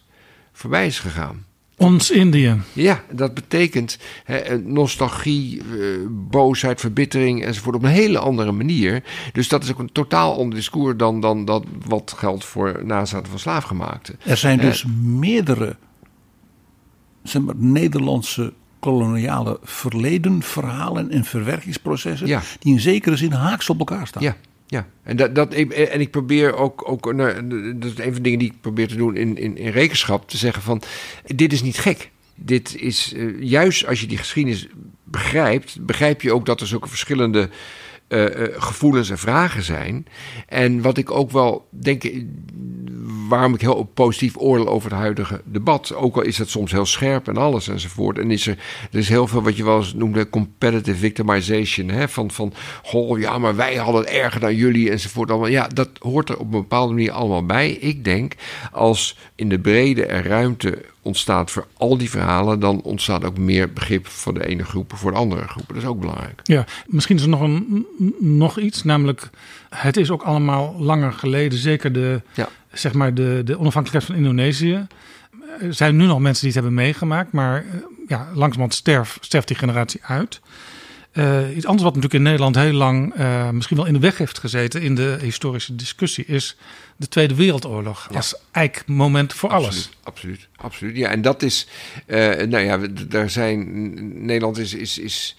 [0.52, 1.46] voorbij is gegaan.
[1.78, 2.56] Ons Indië.
[2.74, 5.62] Ja, dat betekent hè, eh, nostalgie,
[6.10, 9.04] boosheid, verbittering enzovoort op een hele andere manier.
[9.34, 13.30] Dus dat is ook een totaal ander discours dan, dan dat wat geldt voor nazaten
[13.30, 14.20] van slaafgemaakten.
[14.26, 15.76] Er zijn dus meerdere
[17.24, 22.28] zeg maar, Nederlandse koloniale verleden, verhalen en verwerkingsprocessen...
[22.28, 22.42] Ja.
[22.60, 24.24] die in zekere zin haaks op elkaar staan.
[24.24, 24.36] Ja,
[24.68, 24.88] ja.
[25.04, 27.48] En, dat, dat, ik- en ik probeer ook, ook nou,
[27.78, 30.30] dat is een van de dingen die ik probeer te doen in, in, in rekenschap,
[30.30, 30.82] te zeggen van,
[31.26, 32.10] dit is niet gek.
[32.36, 34.68] Dit is, eh, juist als je die geschiedenis
[35.04, 37.50] begrijpt, begrijp je ook dat er zulke verschillende
[38.10, 40.06] eh, eh, gevoelens en vragen zijn.
[40.48, 42.24] En wat ik ook wel denk, eh,
[43.30, 46.86] waarom ik heel positief oordeel over het huidige debat, ook al is het soms heel
[46.86, 48.18] scherp en alles enzovoort.
[48.18, 48.58] En is er,
[48.92, 51.90] er is heel veel wat je wel eens noemde competitive victimization.
[51.90, 52.08] Hè?
[52.08, 52.54] Van, van,
[52.84, 55.30] goh, ja, maar wij hadden het erger dan jullie enzovoort.
[55.30, 55.50] Allemaal.
[55.50, 57.72] Ja, dat hoort er op een bepaalde manier allemaal bij.
[57.72, 58.34] Ik denk,
[58.72, 63.74] als in de brede er ruimte ontstaat voor al die verhalen, dan ontstaat ook meer
[63.74, 65.68] begrip voor de ene groep voor de andere groep.
[65.68, 66.40] Dat is ook belangrijk.
[66.44, 67.86] Ja, misschien is er nog, een,
[68.20, 69.30] nog iets, namelijk
[69.70, 72.22] het is ook allemaal langer geleden, zeker de,
[72.72, 74.88] zeg maar de, de onafhankelijkheid van Indonesië.
[75.62, 77.64] Er zijn nu nog mensen die het hebben meegemaakt, maar eh,
[78.08, 80.42] ja, langzamerhand sterf, sterft die generatie uit.
[81.12, 84.18] Eh, iets anders wat natuurlijk in Nederland heel lang eh, misschien wel in de weg
[84.18, 86.58] heeft gezeten in de historische discussie is
[86.96, 89.68] de Tweede Wereldoorlog als eikmoment voor alles.
[89.68, 90.96] Absoluut, absoluut, absoluut.
[90.96, 91.68] Ja, en dat is,
[92.06, 95.36] eh, nou ja, daar zijn, Nederland is, is, is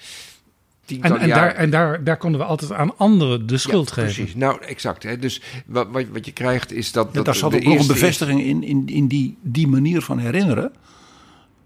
[0.87, 1.39] En, en, jaar...
[1.39, 4.15] daar, en daar, daar konden we altijd aan anderen de schuld Ja, geven.
[4.15, 5.03] Precies, nou exact.
[5.03, 5.19] Hè.
[5.19, 7.07] Dus wat, wat, wat je krijgt is dat...
[7.07, 9.67] Ja, dat daar zat de ook nog een eerste- bevestiging in, in, in die, die
[9.67, 10.73] manier van herinneren.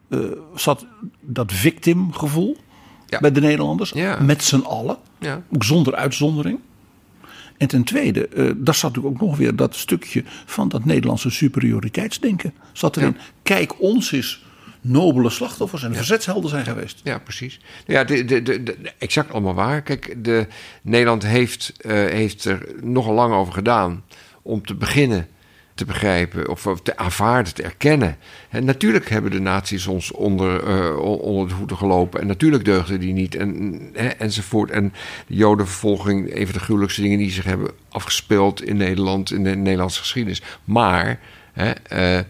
[0.09, 0.19] Eh,
[0.55, 0.87] zat
[1.21, 2.57] dat victimgevoel
[3.21, 3.93] bij de Nederlanders.
[4.21, 4.97] Met z'n allen.
[5.19, 5.43] Ja.
[5.55, 6.59] Ook zonder uitzondering.
[7.57, 11.31] En ten tweede, eh, daar zat natuurlijk ook nog weer dat stukje van dat Nederlandse
[11.31, 12.55] superioriteitsdenken.
[12.73, 13.17] Zat erin.
[13.43, 14.45] Kijk, ons is
[14.81, 17.01] nobele slachtoffers en verzetshelden zijn geweest.
[17.05, 17.61] Ja, precies.
[17.87, 19.83] Ja, de, de, de, de- exact allemaal waar.
[19.83, 20.47] Kijk, de,
[20.83, 24.05] Nederland heeft, eh, heeft er nogal lang over gedaan
[24.43, 25.29] om te beginnen
[25.75, 28.17] te begrijpen of te aanvaarden, te erkennen.
[28.51, 32.21] En natuurlijk hebben de nazi's ons onder, eh, on- onder de voeten gelopen.
[32.21, 34.71] En natuurlijk deugden die niet en, hè, enzovoort.
[34.71, 34.93] En
[35.27, 39.57] de jodenvervolging, een van de gruwelijkste dingen die zich hebben afgespeeld in Nederland, in de
[39.57, 40.43] Nederlandse geschiedenis.
[40.65, 41.21] Maar...
[41.53, 42.21] Hè, eh,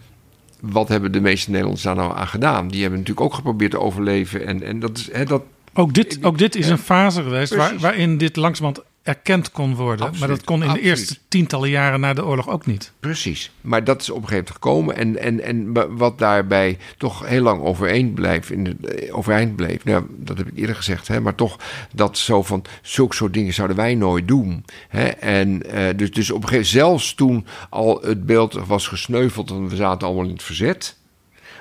[0.61, 2.69] wat hebben de meeste Nederlanders daar nou aan gedaan?
[2.69, 4.47] Die hebben natuurlijk ook geprobeerd te overleven.
[4.47, 5.43] En, en dat is, hè, dat,
[5.75, 10.13] Ook dit, ook dit is een fase geweest waar, waarin dit langzamerhand erkend kon worden.
[10.19, 12.93] maar dat kon in de eerste tientallen jaren na de oorlog ook niet.
[13.01, 13.51] Precies.
[13.61, 14.97] Maar dat is op een gegeven moment gekomen.
[14.97, 19.57] En, en, en wa- wat daarbij toch heel lang overeind, blijft, in de, eh, overeind
[19.57, 19.85] bleef.
[19.85, 21.09] Nou, dat heb ik eerder gezegd.
[21.09, 21.57] Hè, maar toch
[21.93, 22.65] dat zo van.
[22.83, 24.65] Zulke soort dingen zouden wij nooit doen.
[24.89, 29.51] Hè, en eh, dus, dus op een gegeven zelfs toen al het beeld was gesneuveld.
[29.51, 30.97] en we zaten allemaal in het verzet.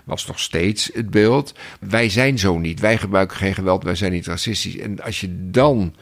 [0.03, 1.53] Was nog steeds het beeld.
[1.79, 2.79] Wij zijn zo niet.
[2.79, 3.83] Wij gebruiken geen geweld.
[3.83, 4.77] Wij zijn niet racistisch.
[4.77, 5.93] En als je dan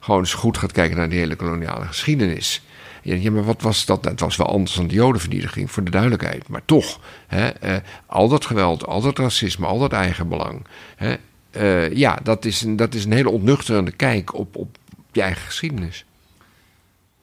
[0.00, 2.62] gewoon eens goed gaat kijken naar die hele koloniale geschiedenis.
[3.02, 4.04] Ja, maar wat was dat?
[4.04, 6.48] Het was wel anders dan de jodenvernietiging, voor de duidelijkheid.
[6.48, 7.76] Maar toch, hè, eh,
[8.06, 10.66] al dat geweld, al dat racisme, al dat eigenbelang.
[10.96, 11.16] Hè,
[11.50, 14.76] eh, ja, dat is, een, dat is een hele ontnuchterende kijk op, op
[15.12, 16.04] je eigen geschiedenis.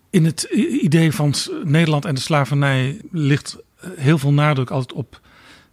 [0.09, 0.43] In het
[0.81, 1.33] idee van
[1.63, 5.19] Nederland en de slavernij ligt eh, heel veel nadruk altijd op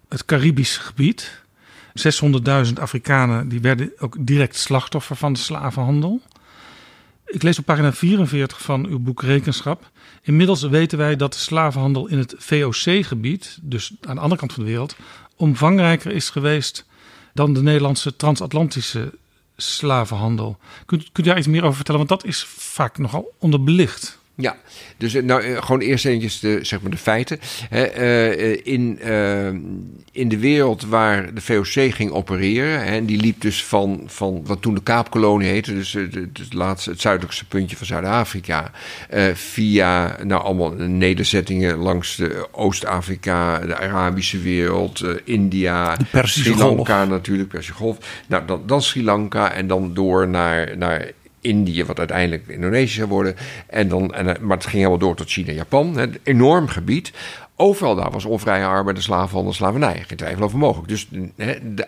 [0.08, 1.40] het Caribisch gebied.
[2.66, 6.20] 600.000 Afrikanen die werden ook direct slachtoffer van de slavenhandel.
[7.32, 9.90] Ik lees op pagina 44 van uw boek Rekenschap.
[10.22, 14.62] Inmiddels weten wij dat de slavenhandel in het VOC-gebied, dus aan de andere kant van
[14.62, 14.96] de wereld,
[15.36, 16.86] omvangrijker is geweest
[17.34, 19.12] dan de Nederlandse transatlantische
[19.56, 20.58] slavenhandel.
[20.86, 22.06] Kunt, kunt u daar iets meer over vertellen?
[22.06, 24.18] Want dat is vaak nogal onderbelicht.
[24.34, 24.56] Ja,
[24.96, 27.40] dus eh, nou, eh, gewoon eerst eventjes de, zeg maar de feiten.
[27.70, 29.00] Eh, in,
[30.12, 34.62] in de wereld waar de VOC ging opereren, en die liep dus van, van wat
[34.62, 38.70] toen de Kaapkolonie heette, dus de, de laatste, het zuidelijkste puntje van Zuid-Afrika,
[39.34, 47.74] via nou, allemaal nederzettingen langs de Oost-Afrika, de Arabische wereld, India, Sri Lanka natuurlijk, Persische
[47.74, 47.98] Golf.
[48.26, 51.12] Nou, dan, dan Sri Lanka en dan door naar, naar
[51.42, 53.36] Indië, wat uiteindelijk Indonesië zou worden.
[53.66, 55.98] En dan, en, eh, maar het ging helemaal door tot China Japan.
[55.98, 57.12] Een enorm gebied.
[57.62, 60.04] Overal daar was onvrije arbeid, de slavenhandel, slavernij.
[60.06, 60.88] Geen twijfel over mogelijk.
[60.88, 61.08] Dus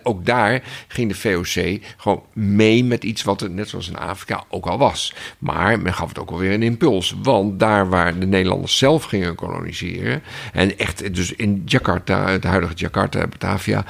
[0.02, 4.44] ook daar ging de VOC gewoon mee met iets wat er, net zoals in Afrika,
[4.48, 5.14] ook al was.
[5.38, 7.14] Maar men gaf het ook alweer een impuls.
[7.22, 10.22] Want daar waar de Nederlanders zelf gingen koloniseren...
[10.52, 13.84] en echt dus in Jakarta, het huidige Jakarta, Batavia...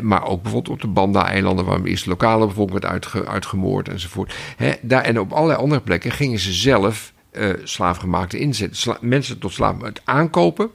[0.00, 1.64] Maar ook bijvoorbeeld op de Banda-eilanden...
[1.64, 4.34] waar eerst de lokale bevolking werd uitge, uitgemoord enzovoort.
[4.80, 7.12] Daar, en op allerlei andere plekken gingen ze zelf...
[7.30, 8.96] eh slaafgemaakte inzetten.
[9.00, 10.70] Mensen tot slaaf het aankopen...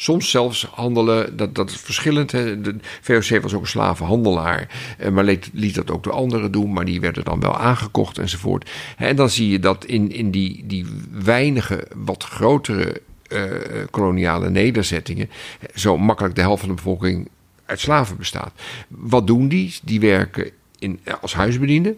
[0.00, 2.30] Soms zelfs handelen, dat, dat is verschillend.
[2.30, 4.68] De VOC was ook een slavenhandelaar,
[4.98, 6.72] eh, maar liet, liet dat ook door anderen doen.
[6.72, 8.70] Maar die werden dan wel aangekocht enzovoort.
[8.96, 13.42] En dan zie je dat in, in die, die weinige, wat grotere eh,
[13.90, 15.30] koloniale nederzettingen...
[15.74, 17.28] zo makkelijk de helft van de bevolking
[17.64, 18.52] uit slaven bestaat.
[18.88, 19.74] Wat doen die?
[19.82, 21.96] Die werken in, als huisbediende.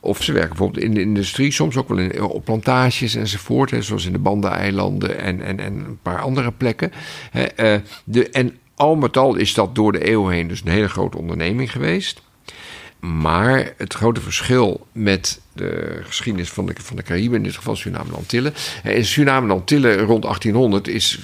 [0.00, 3.70] Of ze werken bijvoorbeeld in de industrie, soms ook wel op plantages enzovoort.
[3.70, 6.92] Hè, zoals in de Banda-eilanden en, en, en een paar andere plekken.
[7.30, 10.70] Hè, eh, de, en al met al is dat door de eeuw heen dus een
[10.70, 12.22] hele grote onderneming geweest.
[13.00, 17.76] Maar het grote verschil met de geschiedenis van de, van de Cariben, in dit geval
[17.76, 18.54] Suriname en Antillen.
[18.84, 21.22] In Suriname en Antillen rond 1800 is 95%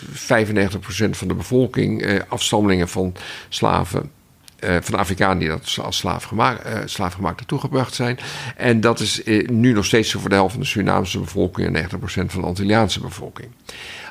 [1.10, 3.14] van de bevolking eh, afstammelingen van
[3.48, 4.10] slaven.
[4.58, 8.18] Eh, van Afrikanen die dat als slaaf gemaakt, eh, slaafgemaakt naartoe gebracht zijn.
[8.56, 11.66] En dat is eh, nu nog steeds zo voor de helft van de Surinaamse bevolking
[11.66, 13.48] en 90% van de Antilliaanse bevolking.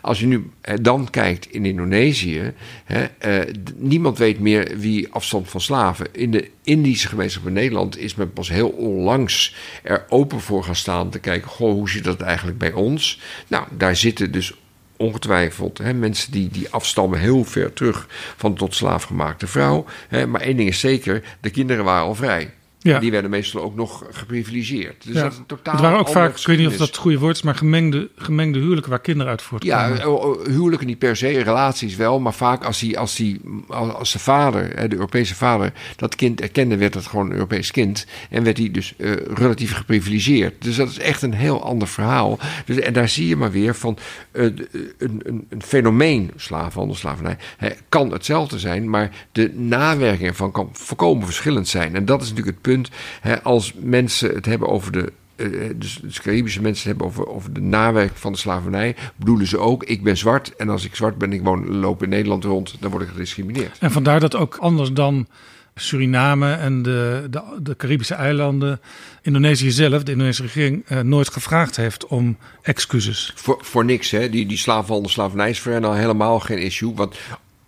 [0.02, 2.53] Als je nu eh, dan kijkt in Indonesië,
[2.84, 6.07] hè, eh, niemand weet meer wie afstand van slaven.
[6.11, 10.76] In de Indische gemeenschap in Nederland is men pas heel onlangs er open voor gaan
[10.76, 13.22] staan te kijken, goh, hoe zit dat eigenlijk bij ons?
[13.48, 14.53] Nou, daar zitten dus
[14.98, 18.07] ongetwijfeld hè, mensen die, die afstammen heel ver terug
[18.38, 19.86] van tot slaafgemaakte vrouw.
[20.07, 22.53] Hè, maar één ding is zeker, de kinderen waren al vrij.
[22.88, 22.99] Ja.
[22.99, 25.03] Die werden meestal ook nog geprivilegeerd.
[25.05, 25.22] Dus Ja.
[25.22, 27.35] dat is totaal het waren ook vaak, ik weet niet of dat het goede woord
[27.35, 29.97] is, maar gemengde, gemengde huwelijken waar kinderen uit voortkomen.
[29.97, 32.19] Ja, oh, oh, huwelijken niet per se, relaties wel.
[32.19, 36.77] Maar vaak als, die, als, die, als de vader, de Europese vader, dat kind erkende,
[36.77, 38.05] werd het gewoon een Europees kind.
[38.30, 40.53] En werd hij dus eh, relatief geprivilegeerd.
[40.59, 42.39] Dus dat is echt een heel ander verhaal.
[42.65, 43.97] Dus, en daar zie je maar weer van
[44.31, 48.89] eh, een, een, een fenomeen, slavenhandel, slavernij, hè, kan hetzelfde zijn.
[48.89, 51.95] Maar de nawerking ervan kan volkomen verschillend zijn.
[51.95, 52.77] En dat is natuurlijk het punt.
[53.22, 57.54] Hè, als mensen het hebben over de eh, dus, dus Caribische mensen hebben over, over
[57.54, 61.18] de nawerking van de slavernij, bedoelen ze ook: ik ben zwart en als ik zwart
[61.18, 63.78] ben, ik woon, loop in Nederland rond, dan word ik gediscrimineerd.
[63.80, 65.28] En vandaar dat ook anders dan
[65.76, 68.80] Suriname en de, de, de Caribische eilanden,
[69.22, 73.34] Indonesië zelf, de Indonesische regering, eh, nooit gevraagd heeft om excuses.
[73.36, 74.30] Voor, voor niks, hè?
[74.30, 76.94] Die, die slavenhandel, slavernij is voor hen al helemaal geen issue.
[76.94, 77.18] Want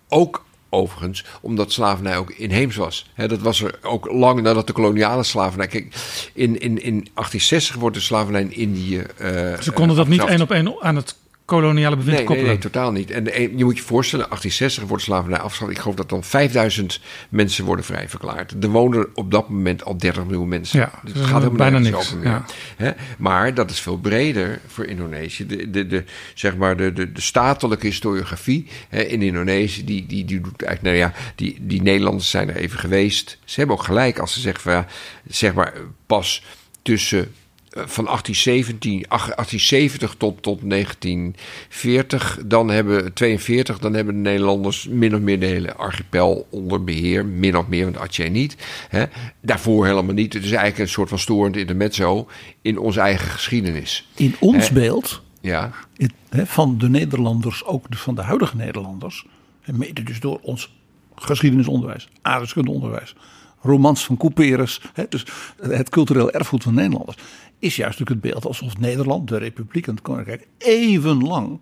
[0.08, 3.10] ook overigens, omdat slavernij ook inheems was.
[3.16, 5.66] Dat was er ook lang nadat de koloniale slavernij.
[5.66, 5.94] Kijk,
[6.34, 8.98] in, in, in 1860 wordt de slavernij in Indië.
[8.98, 11.14] eh, Ze konden dat niet één op één aan het
[11.50, 12.50] koloniale bewind Nee, koppelen.
[12.50, 13.10] nee, totaal niet.
[13.10, 15.70] En de- je moet je voorstellen, 1860 wordt slavernij afgeschaft.
[15.70, 18.54] Ik geloof dat dan 5000 mensen worden vrijverklaard.
[18.62, 20.78] Er wonen op dat moment al 30 miljoen mensen.
[20.78, 22.42] Ja, dus dat het gaat helemaal bijna niks, over meer.
[22.78, 22.94] ja.
[23.18, 25.46] Maar dat is veel breder voor Indonesië.
[25.46, 26.04] De, de, de,
[26.34, 30.82] zeg maar de, de, de statelijke historiografie hè, in Indonesië, die, die, die doet eigenlijk,
[30.96, 33.38] nou ja, die, die Nederlanders zijn er even geweest.
[33.44, 34.86] Ze hebben ook gelijk als ze zeggen van, ja,
[35.28, 35.72] zeg maar,
[36.06, 36.42] pas
[36.82, 37.26] tussen eh,
[37.70, 45.14] van 1817, ach- 1870 tot, tot 1940, dan hebben 42, dan hebben de Nederlanders min
[45.14, 48.56] of meer de hele archipel onder beheer, min of meer, want Aceh niet.
[48.88, 49.04] Hè.
[49.40, 50.32] Daarvoor helemaal niet.
[50.32, 52.28] Het is eigenlijk een soort van storend intermezzo
[52.62, 54.08] in onze eigen geschiedenis.
[54.16, 54.74] In ons Hè.
[54.74, 55.70] beeld Ja.
[55.96, 59.26] in- hè, van de Nederlanders, ook de- van de huidige Nederlanders,
[59.62, 60.72] en mede dus door ons
[61.14, 63.14] geschiedenisonderwijs, aardrijkskundeonderwijs,
[63.62, 65.24] romans van Couperus, hè, dus
[65.62, 67.16] het cultureel erfgoed van Nederlanders,
[67.60, 71.60] is juist natuurlijk het beeld alsof Nederland, de Republiek en het Koninkrijk, even lang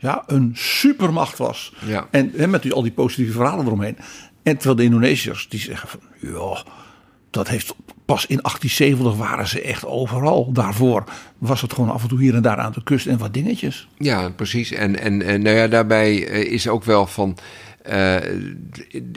[0.00, 1.72] ja, een supermacht was.
[1.86, 2.08] Ja.
[2.10, 3.96] En met die, al die positieve verhalen eromheen.
[4.42, 6.62] En terwijl de Indonesiërs die zeggen van, ja,
[7.30, 10.52] dat heeft pas in 1870 waren ze echt overal.
[10.52, 11.04] Daarvoor
[11.38, 13.88] was het gewoon af en toe hier en daar aan de kust en wat dingetjes.
[13.98, 14.72] Ja, precies.
[14.72, 17.36] En, en, en nou ja, daarbij eh, is ook wel van.
[17.82, 18.16] Eh,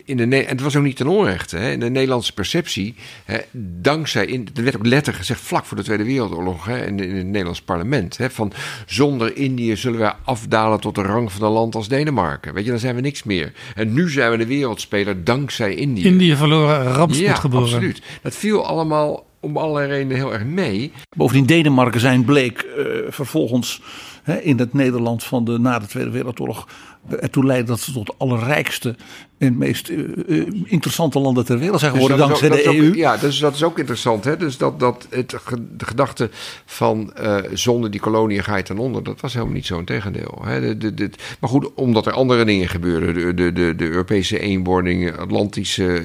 [0.06, 1.58] in de, en het was ook niet ten onrechte.
[1.58, 2.96] Hè, in de Nederlandse perceptie,
[3.26, 3.38] hè,
[3.82, 7.16] dankzij, in, er werd ook letterlijk gezegd vlak voor de Tweede Wereldoorlog hè, in, in
[7.16, 8.52] het Nederlands parlement, hè, van
[8.86, 12.54] zonder Indië zullen wij afdalen tot de rang van een land als Denemarken.
[12.54, 13.54] Weet je, dan zijn we niks meer.
[13.76, 16.04] En nu zijn we de wereldspeler dankzij Indië.
[16.04, 17.66] Indië verloren, rampspoed ja, geboren.
[17.66, 18.02] absoluut.
[18.22, 20.92] Dat viel allemaal om allerlei redenen heel erg mee.
[21.18, 23.82] Bovendien Denemarken zijn bleek eh, vervolgens
[24.24, 26.68] hè, in het Nederland van de na de Tweede Wereldoorlog
[27.10, 28.96] eh, ertoe leiden dat ze tot de allerrijkste
[29.38, 32.88] en meest eh, eh, interessante landen ter wereld zijn Dus geworden dankzij ook- de EU.
[32.90, 34.24] ook- ja, dus dat is ook interessant.
[34.24, 34.38] Hè?
[34.38, 35.30] Dus dat, dat het,
[35.78, 36.30] de gedachte
[36.66, 37.14] van
[37.54, 39.80] zonder die koloniën ga je ten onder, dat was helemaal niet zo.
[39.80, 40.42] Integendeel.
[40.44, 40.60] Hè?
[40.62, 41.10] De, de, de,
[41.40, 43.14] maar goed, omdat er andere dingen gebeurden.
[43.14, 45.96] De, de, de, de Europese eenwording, Atlantische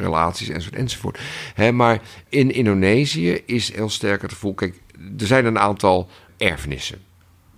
[0.00, 0.80] relaties enzovoort.
[0.80, 1.18] enzovoort.
[1.54, 1.72] Hè?
[1.72, 4.54] Maar in Indonesië is heel sterk het gevoel...
[4.54, 4.80] Kijk,
[5.18, 6.98] er zijn een aantal erfenissen.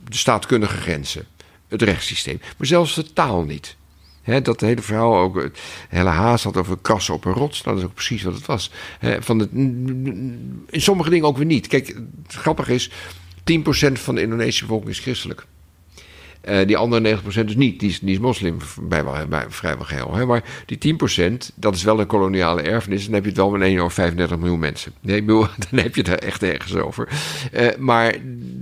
[0.09, 1.27] De staatkundige grenzen.
[1.69, 2.41] Het rechtssysteem.
[2.59, 3.77] Maar zelfs de taal niet.
[4.23, 5.39] Hè, dat hele verhaal ook.
[5.43, 5.49] eh,
[5.89, 7.63] Helle Haas had over krassen op een rots.
[7.63, 8.71] Dat is ook precies wat het was.
[9.19, 11.67] Van het, in sommige dingen ook weer niet.
[11.67, 11.87] Kijk,
[12.23, 12.91] het grappige is:
[13.45, 15.47] 10% van de Indonesische bevolking is christelijk.
[16.45, 17.81] Eh, die andere 90% is niet.
[17.81, 20.15] Die is, moslim, bij, bij, vrijwel geheel.
[20.15, 20.27] Hè?
[20.27, 23.05] Maar die 10%, dat is wel een koloniale erfenis.
[23.05, 24.93] Dan heb je het wel met 1 over 35 miljoen mensen.
[25.01, 27.09] Nee, ik bedoel, dan heb je het echt ergens over.
[27.53, 28.15] Eh, maar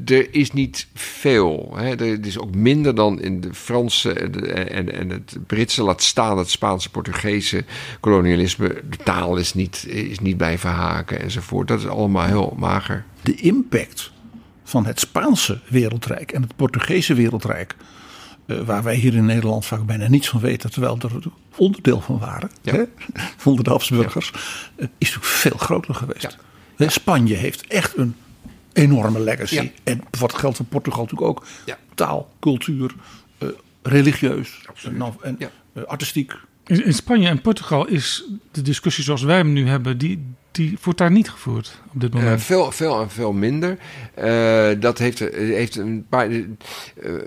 [0.05, 1.73] er is niet veel.
[1.77, 1.95] Hè?
[1.97, 6.51] Er is ook minder dan in de Franse en, en, het Britse, laat staan het
[6.51, 7.65] Spaanse, Portugese
[8.01, 8.69] kolonialisme.
[8.91, 11.69] De taal is niet, is niet blijven haken enzovoort.
[11.69, 13.05] Dat is allemaal heel mager.
[13.23, 14.13] De impact
[14.73, 17.77] van het Spaanse wereldrijk en het Portugese wereldrijk,
[18.47, 21.11] eh, waar wij hier in Nederland vaak bijna niets van weten, terwijl er
[21.57, 22.83] onderdeel van waren, hè,
[23.45, 26.39] onder de Habsburgers, eh, is natuurlijk veel groter geweest.
[26.77, 28.15] Hè, Spanje heeft echt een
[28.73, 29.55] enorme legacy.
[29.55, 29.65] Ja.
[29.85, 31.47] En wat geldt voor Portugal natuurlijk ook.
[31.95, 32.95] Taal, cultuur,
[33.39, 33.49] eh,
[33.83, 35.51] religieus en,
[35.87, 36.35] artistiek.
[36.67, 40.79] In, in Spanje en Portugal is de discussie zoals wij hem nu hebben, die, die
[40.83, 42.43] wordt daar niet gevoerd op dit Eh, moment.
[42.43, 43.79] veel, veel en veel minder.
[44.15, 46.41] Eh, dat heeft, heeft, een paar, eh,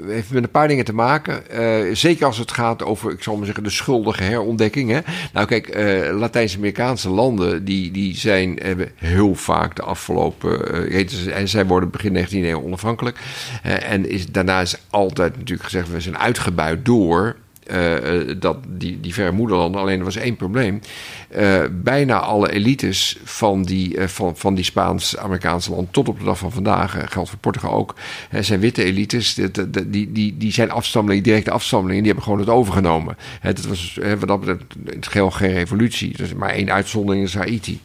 [0.08, 1.50] heeft met een paar dingen te maken.
[1.50, 4.90] Eh, zeker als het gaat over, ik zal maar zeggen, de schuldige herontdekking.
[4.92, 5.00] Hè?
[5.34, 10.84] Nou kijk, eh, Latijns-Amerikaanse landen, die, die zijn, hebben heel vaak de afgelopen...
[10.92, 13.18] eh, en zij worden begin 19e eeuw onafhankelijk.
[13.64, 17.36] Eh, en is, daarna is altijd natuurlijk gezegd, we zijn uitgebuit door...
[17.66, 19.82] eh, eh, dat die, die verre moederlanden.
[19.82, 20.82] Alleen er was één probleem.
[21.30, 26.38] Eh, bijna alle elites van die, van, van die Spaans-Amerikaanse landen tot op de dag
[26.38, 27.96] van vandaag, geldt voor Portugal ook,
[28.40, 29.34] zijn witte elites.
[29.34, 29.52] Die,
[29.90, 33.18] die, die, die, zijn afstammelingen, directe afstammelingen, die hebben gewoon het overgenomen.
[33.42, 36.16] Dat was wat dat het geheel geen revolutie.
[36.36, 37.82] Maar één uitzondering, is Haiti.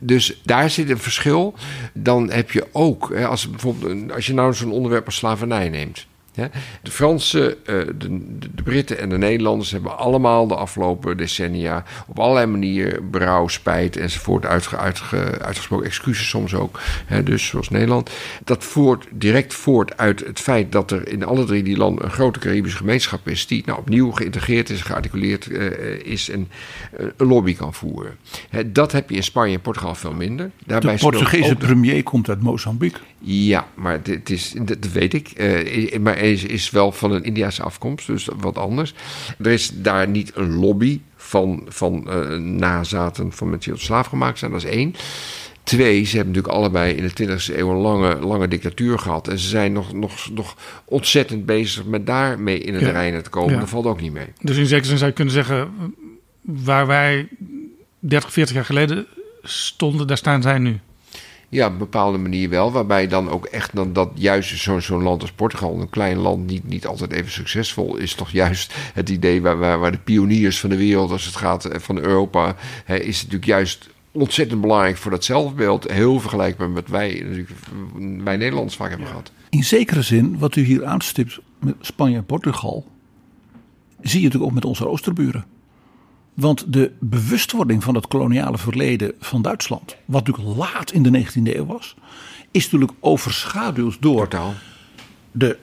[0.00, 1.54] Dus daar zit een verschil.
[1.92, 6.08] Dan heb je ook, als, bijvoorbeeld, als je nou zo'n onderwerp als slavernij neemt.
[6.82, 12.46] De Fransen, eh, de, Britten en de Nederlanders hebben allemaal de afgelopen decennia op allerlei
[12.46, 15.86] manieren berouw, spijt enzovoort uitge, uitge, uitgesproken.
[15.86, 16.80] Excuses soms ook,
[17.24, 18.10] dus zoals Nederland.
[18.44, 22.10] Dat voert direct voort uit het feit dat er in alle drie die landen een
[22.10, 25.66] grote Caribische gemeenschap is, die nou opnieuw geïntegreerd is, gearticuleerd eh,
[26.12, 26.48] is en
[26.96, 28.16] eh, een lobby kan voeren.
[28.66, 30.50] Dat heb je in Spanje en Portugal veel minder.
[30.66, 33.00] Daarbij De Portugese de- premier komt uit Mozambique.
[33.18, 35.32] ja, maar het- is, dat weet ik.
[36.00, 38.94] Maar is, is wel van een Indiase afkomst, dus wat anders.
[39.38, 44.06] Er is daar niet een lobby van, van eh, nazaten van mensen die tot slaaf
[44.06, 44.94] gemaakt zijn, dat is één.
[45.62, 49.28] Twee, ze hebben natuurlijk allebei in de 20e eeuw een lange, lange dictatuur gehad.
[49.28, 52.90] En ze zijn nog, nog, nog ontzettend bezig met daarmee in het Ja.
[52.90, 53.52] reinen te komen.
[53.52, 53.58] Ja.
[53.60, 54.26] Dat valt ook niet mee.
[54.40, 55.70] Dus in zekere zin zou je kunnen zeggen,
[56.40, 57.28] waar wij
[57.98, 59.06] 30, 40 jaar geleden
[59.42, 60.78] stonden, daar staan zij nu.
[61.50, 62.72] Ja, op een bepaalde manier wel.
[62.72, 66.46] Waarbij dan ook echt dan dat juist zo'n zo'n land als Portugal, een klein land,
[66.46, 68.14] niet, niet altijd even succesvol is.
[68.14, 71.64] Toch juist het idee waar, waar, waar de pioniers van de wereld, als het gaat
[71.64, 75.90] eh, van Europa, hè, is natuurlijk juist ontzettend belangrijk voor dat zelfbeeld.
[75.90, 77.50] Heel vergelijkbaar met wat wij, natuurlijk,
[78.24, 79.32] wij Nederlanders vaak hebben gehad.
[79.48, 82.86] In zekere zin, wat u hier aanstipt met Spanje en Portugal,
[84.00, 85.44] zie je natuurlijk ook met onze oosterburen.
[86.40, 91.42] Want de bewustwording van het koloniale verleden van Duitsland, wat natuurlijk laat in de 19e
[91.56, 91.94] eeuw was,
[92.50, 94.28] is natuurlijk overschaduwd door
[95.32, 95.58] de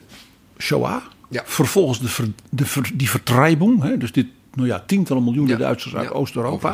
[0.58, 1.02] Shoah.
[1.46, 5.94] Vervolgens de, ver- de, ver- die vertreibung, hè, dus dit nou ja, tientallen miljoenen Duitsers
[5.94, 6.70] uit Oost-Europa.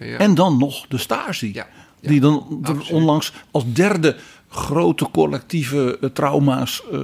[0.00, 0.18] ja.
[0.18, 1.52] En dan nog de Stasi.
[2.00, 4.16] die dan onlangs als derde
[4.48, 6.98] grote collectieve eh, trauma's eh,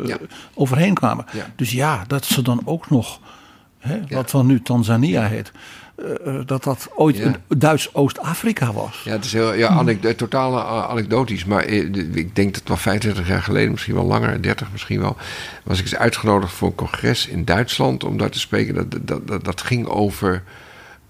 [0.55, 1.25] overheen kwamen.
[1.33, 1.53] Ja.
[1.57, 3.21] Dus ja, dat ze dan ook nog,
[3.79, 5.53] hè, wat van nu Tanzania heet,
[5.97, 7.25] eh, dat dat ooit Ja.
[7.25, 9.01] een Duits Oost-Afrika was.
[9.05, 11.45] Ja, het is heel, ja, anek- totaal eh, anekdotisch.
[11.45, 11.83] Maar eh,
[12.15, 15.17] ik denk dat wel 25 jaar geleden, misschien wel langer, 30 misschien wel,
[15.65, 18.75] was ik eens uitgenodigd voor een congres in Duitsland om daar te spreken.
[18.75, 20.43] Dat, dat, dat, dat ging over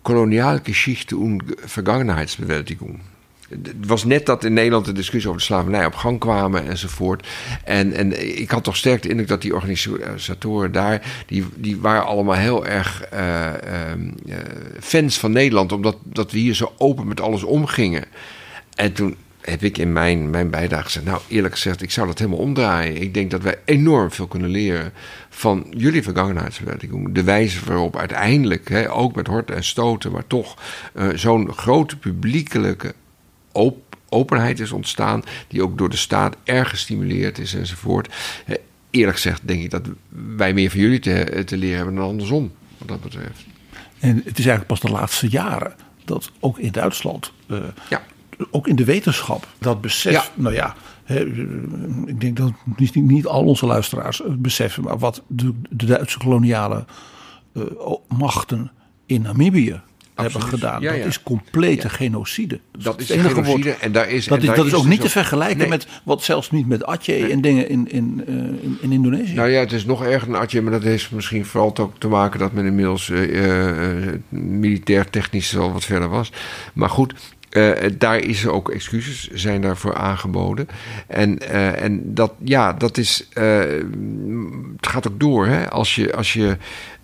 [0.03, 3.01] koloniale Geschichte und Vergangenheitsbewältigung.
[3.49, 7.27] Het was net dat in Nederland de discussie over de slavernij op gang kwamen enzovoort.
[7.65, 12.07] En, en ik had toch sterk de indruk dat die organisatoren daar, die, die waren
[12.07, 14.37] allemaal heel erg eh, ehm, eh,
[14.81, 18.05] fans van Nederland, omdat dat we hier zo open met alles omgingen.
[18.75, 22.19] En toen heb ik in mijn, mijn bijdrage gezegd, nou eerlijk gezegd, ik zou dat
[22.19, 23.01] helemaal omdraaien.
[23.03, 24.93] Ik denk dat wij enorm veel kunnen leren
[25.29, 27.15] van jullie vergangenheidsverwerking.
[27.15, 30.57] De wijze waarop uiteindelijk, hè, ook met horten en stoten, maar toch
[30.95, 32.95] eh, zo'n grote publiekelijke
[33.55, 38.15] op- openheid is ontstaan, die ook door de staat erg gestimuleerd is enzovoort.
[38.47, 38.57] Eh,
[38.91, 39.89] eerlijk gezegd denk ik dat
[40.37, 43.45] wij meer van jullie te, te leren hebben dan andersom, wat dat betreft.
[43.99, 45.75] En het is eigenlijk pas de laatste jaren
[46.05, 47.57] dat ook in Duitsland, eh,
[48.51, 50.25] ook in de wetenschap, dat besef, Ja.
[50.35, 50.75] nou ja,
[51.05, 51.21] eh,
[52.07, 56.19] ik denk dat niet, niet al onze luisteraars het beseffen, maar wat de, de Duitse
[56.19, 56.85] koloniale
[57.55, 57.63] eh,
[58.19, 58.71] machten
[59.07, 59.81] in Namibië
[60.15, 62.61] hebben gedaan, Ja, dat is complete genocide.
[62.79, 63.79] Dat is genocide woord.
[63.79, 65.69] en daar is- dat en is, daar dat is ook niet te vergelijken Nee.
[65.69, 69.35] met wat zelfs niet met Atje en dingen in, in, eh, in, in Indonesië.
[69.35, 72.09] Nou ja, het is nog erger dan Atje, maar dat heeft misschien vooral ook te
[72.09, 76.33] maken dat men inmiddels eh, eh, militair technisch al wat verder was.
[76.73, 77.15] Maar goed,
[77.99, 80.69] daar is ook excuses zijn daarvoor aangeboden.
[81.07, 83.29] En, en dat, ja, dat is,
[84.77, 85.47] het gaat ook door.
[85.47, 85.71] Hè?
[85.71, 86.57] Als je, als je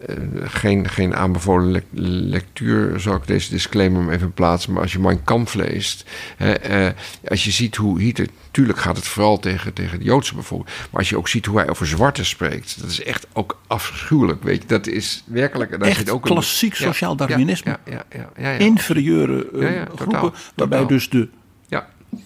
[0.06, 1.84] eh, geen, geen aanbevolen lec-
[2.30, 6.04] lectuur, zou ik deze disclaimer maar even plaatsen, maar als je Mein Kampf leest,
[6.36, 6.92] hè, eh,
[7.28, 11.00] als je ziet hoe Hitler, tuurlijk gaat het vooral tegen, tegen de Joodse bevolking, maar
[11.00, 14.62] als je ook ziet hoe hij over zwarte spreekt, dat is echt ook afschuwelijk, weet
[14.62, 15.70] je, dat is werkelijk...
[15.70, 17.70] Daar Echt zit ook een- klassiek sociaal darwinisme.
[17.84, 18.58] Ja, ja, ja, ja, ja.
[18.58, 20.20] Inferieure eh, groepen, totaal,
[20.54, 20.86] waarbij totaal.
[20.86, 21.28] dus de.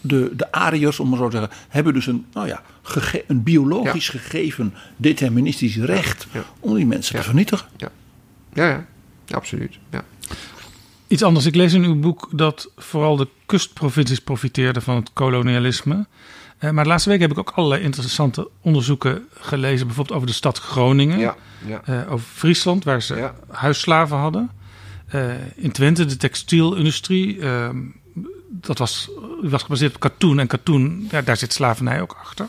[0.00, 3.42] De, de Ariërs, om maar zo te zeggen, hebben dus een, nou ja, gege- een
[3.42, 6.26] biologisch gegeven deterministisch recht
[6.60, 7.66] om die mensen te vernietigen.
[7.76, 7.88] Ja,
[8.52, 8.86] ja, ja
[9.36, 9.78] absoluut.
[9.90, 10.04] Ja.
[11.06, 11.46] Iets anders.
[11.46, 16.06] Ik lees in uw boek dat vooral de kustprovincies profiteerden van het kolonialisme.
[16.58, 19.86] Eh, maar de laatste week heb ik ook allerlei interessante onderzoeken gelezen.
[19.86, 21.18] Bijvoorbeeld over de stad Groningen.
[21.18, 21.36] Ja,
[21.66, 21.80] ja.
[21.84, 24.50] eh, over Friesland, waar ze huisslaven hadden.
[25.06, 27.38] Eh, in Twente, de textielindustrie.
[28.60, 29.08] Dat was,
[29.42, 30.38] was gebaseerd op katoen.
[30.38, 32.46] En katoen, ja, daar zit slavernij ook achter.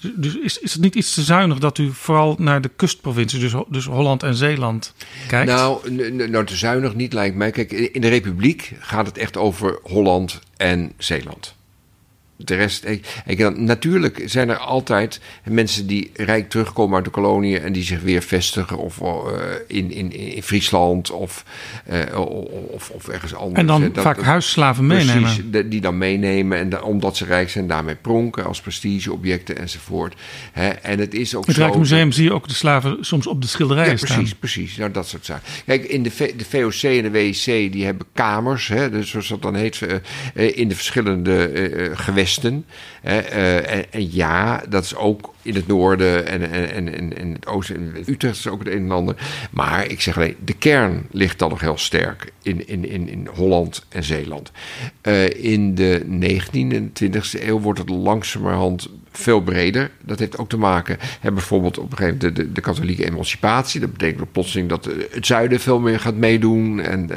[0.00, 3.40] Dus- Dus is, is het niet iets te zuinig dat u vooral naar de kustprovincies,
[3.40, 4.92] dus, dus Holland en Zeeland,
[5.28, 5.50] kijkt?
[5.52, 5.90] Nou,
[6.30, 7.50] nou, te zuinig niet lijkt mij.
[7.50, 11.54] Kijk, in de Republiek gaat het echt over Holland en Zeeland.
[12.44, 17.60] De rest, ik, ik, natuurlijk zijn er altijd mensen die rijk terugkomen uit de koloniën
[17.60, 19.16] en die zich weer vestigen of eh,
[19.66, 21.44] in, in, in Friesland of,
[21.86, 22.18] eh,
[22.70, 23.58] of, of ergens anders.
[23.60, 23.90] En dan.
[23.92, 25.50] Dat- vaak dat- huisslaven Precies, meenemen.
[25.50, 30.14] de- die dan meenemen en da- omdat ze rijk zijn daarmee pronken als prestigeobjecten enzovoort.
[30.52, 30.68] Hè.
[30.68, 31.56] En het is ook het.
[31.56, 34.16] Rijksmuseum zie je ook de slaven soms op de schilderijen Ja, staan.
[34.16, 34.76] precies, precies.
[34.76, 35.44] Nou, dat soort zaken.
[35.66, 39.28] Kijk, in de, V- de VOC en de WIC, die hebben kamers, hè, dus zoals
[39.28, 39.80] dat dan heet,
[40.34, 41.50] eh, in de verschillende
[41.94, 42.28] gewesten.
[42.36, 42.62] Hè.
[43.02, 47.76] Eh, en, ja, dat is ook in het noorden en, en, en, het oosten.
[47.76, 49.16] En Utrecht is ook het een en ander.
[49.50, 53.28] Maar ik zeg alleen, de kern ligt dan nog heel sterk in, in, in, in
[53.34, 54.52] Holland en Zeeland.
[55.00, 59.90] Eh, in de 19e en 20e eeuw wordt het langzamerhand veel breder.
[60.04, 63.04] Dat heeft ook te maken, hè, bijvoorbeeld op een gegeven moment de, de, de katholieke
[63.04, 63.80] emancipatie.
[63.80, 66.80] Dat betekent plotseling dat eh, het zuiden veel meer gaat meedoen.
[66.80, 67.10] En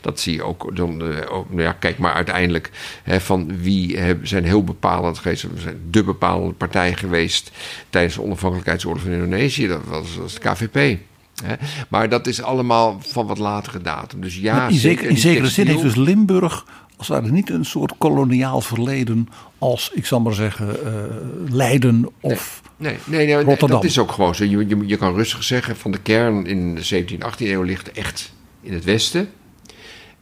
[0.00, 2.70] dat zie je ook, dan, nou ja, kijk maar uiteindelijk
[3.02, 5.54] hè, van wie zijn heel bepalend geweest.
[5.54, 7.50] We zijn de bepalende partij geweest
[7.90, 9.66] tijdens de onafhankelijkheidsoorlog van Indonesië.
[9.66, 10.98] Dat was, dat was de KVP.
[11.88, 14.20] Maar dat is allemaal van wat latere datum.
[14.20, 16.64] Dus ja, Maar in, zeker, in die zekere zin heeft dus Limburg
[16.96, 19.28] als het niet een soort koloniaal verleden
[19.58, 20.92] als, ik zal maar zeggen, eh,
[21.50, 23.68] Leiden of Nee, nee, nee Rotterdam.
[23.68, 24.44] dat is ook gewoon zo.
[24.44, 27.92] Je, je, je kan rustig zeggen van de kern in de 17e, 18e eeuw ligt
[27.92, 29.28] echt in het westen.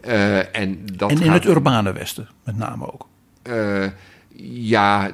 [0.01, 3.07] Eh, en dat en in gaat- het urbane Westen met name ook.
[3.43, 3.85] Eh,
[4.43, 5.11] ja,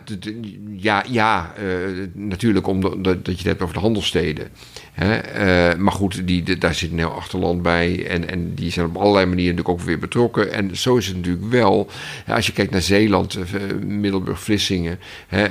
[0.77, 1.65] ja, ja eh,
[2.13, 4.49] natuurlijk omdat dat, je het hebt over de handelssteden.
[4.93, 5.17] Hè?
[5.17, 8.07] Eh, maar goed, die, daar zit een heel achterland bij.
[8.07, 10.53] En, en die zijn op allerlei manieren natuurlijk ook weer betrokken.
[10.53, 11.89] En zo is het natuurlijk wel.
[12.27, 13.45] Als je kijkt naar Zeeland, eh,
[13.87, 15.47] Middelburg, Vlissingen, hè,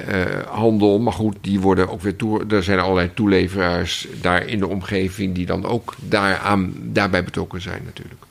[0.47, 0.99] handel.
[0.99, 2.45] Maar goed, die worden ook weer toe.
[2.45, 7.81] Er zijn allerlei toeleveraars daar in de omgeving die dan ook daaraan, daarbij betrokken zijn
[7.85, 8.23] natuurlijk.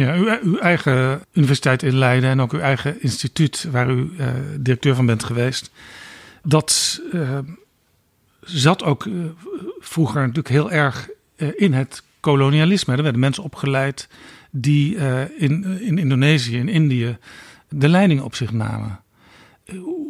[0.00, 4.28] Ja, uw, eigen universiteit in Leiden en ook uw eigen instituut, waar u eh,
[4.58, 5.70] directeur van bent geweest,
[6.42, 7.38] dat eh,
[8.40, 9.12] zat ook eh,
[9.78, 11.08] vroeger natuurlijk heel erg
[11.56, 12.96] in het kolonialisme.
[12.96, 14.08] Er werden mensen opgeleid
[14.50, 14.96] die
[15.36, 17.16] in, in Indonesië, in Indië,
[17.68, 19.00] de leiding op zich namen.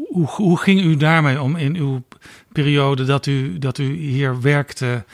[0.08, 2.02] Hoe, hoe ging u daarmee om in uw
[2.52, 5.04] periode dat u, dat u hier werkte?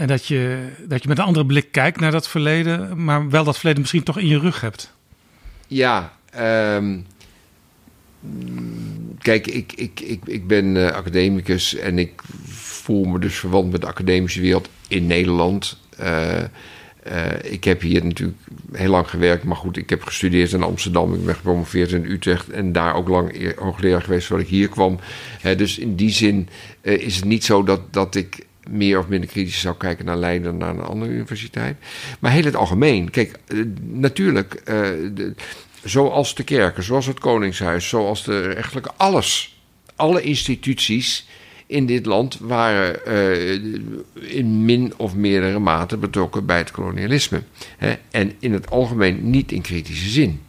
[0.00, 3.44] En dat je, dat je met een andere blik kijkt naar dat verleden, maar wel
[3.44, 4.92] dat verleden misschien toch in je rug hebt.
[5.66, 6.12] Ja,
[6.76, 7.06] um,
[9.18, 13.80] kijk, ik, ik, ik, ik ben uh, academicus en ik voel me dus verwant met
[13.80, 15.80] de academische wereld in Nederland.
[16.00, 16.38] Uh,
[17.12, 18.38] uh, ik heb hier natuurlijk
[18.72, 21.14] heel lang gewerkt, maar goed, ik heb gestudeerd in Amsterdam.
[21.14, 24.98] Ik ben gepromoveerd in Utrecht en daar ook lang hoogleraar geweest voordat ik hier kwam.
[25.56, 26.48] Dus in die zin
[26.80, 30.56] is het niet zo dat, dat ik meer of minder kritisch zou kijken naar Leiden
[30.56, 31.76] naar een andere universiteit.
[32.18, 33.10] Maar heel het algemeen.
[33.10, 33.38] Kijk,
[33.80, 35.34] natuurlijk, de,
[35.84, 39.58] zoals de kerken, zoals het Koningshuis, zoals de rechtelijke, alles.
[39.96, 41.28] Alle instituties
[41.66, 47.42] in dit land waren uh, in min of meerdere mate betrokken bij het kolonialisme.
[47.76, 47.94] Hè?
[48.10, 50.40] En in het algemeen niet in kritische zin.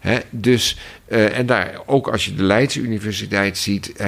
[0.00, 0.18] Hè?
[0.30, 0.78] Dus,
[1.08, 3.98] uh, en daar, ook als je de Leidse Universiteit ziet,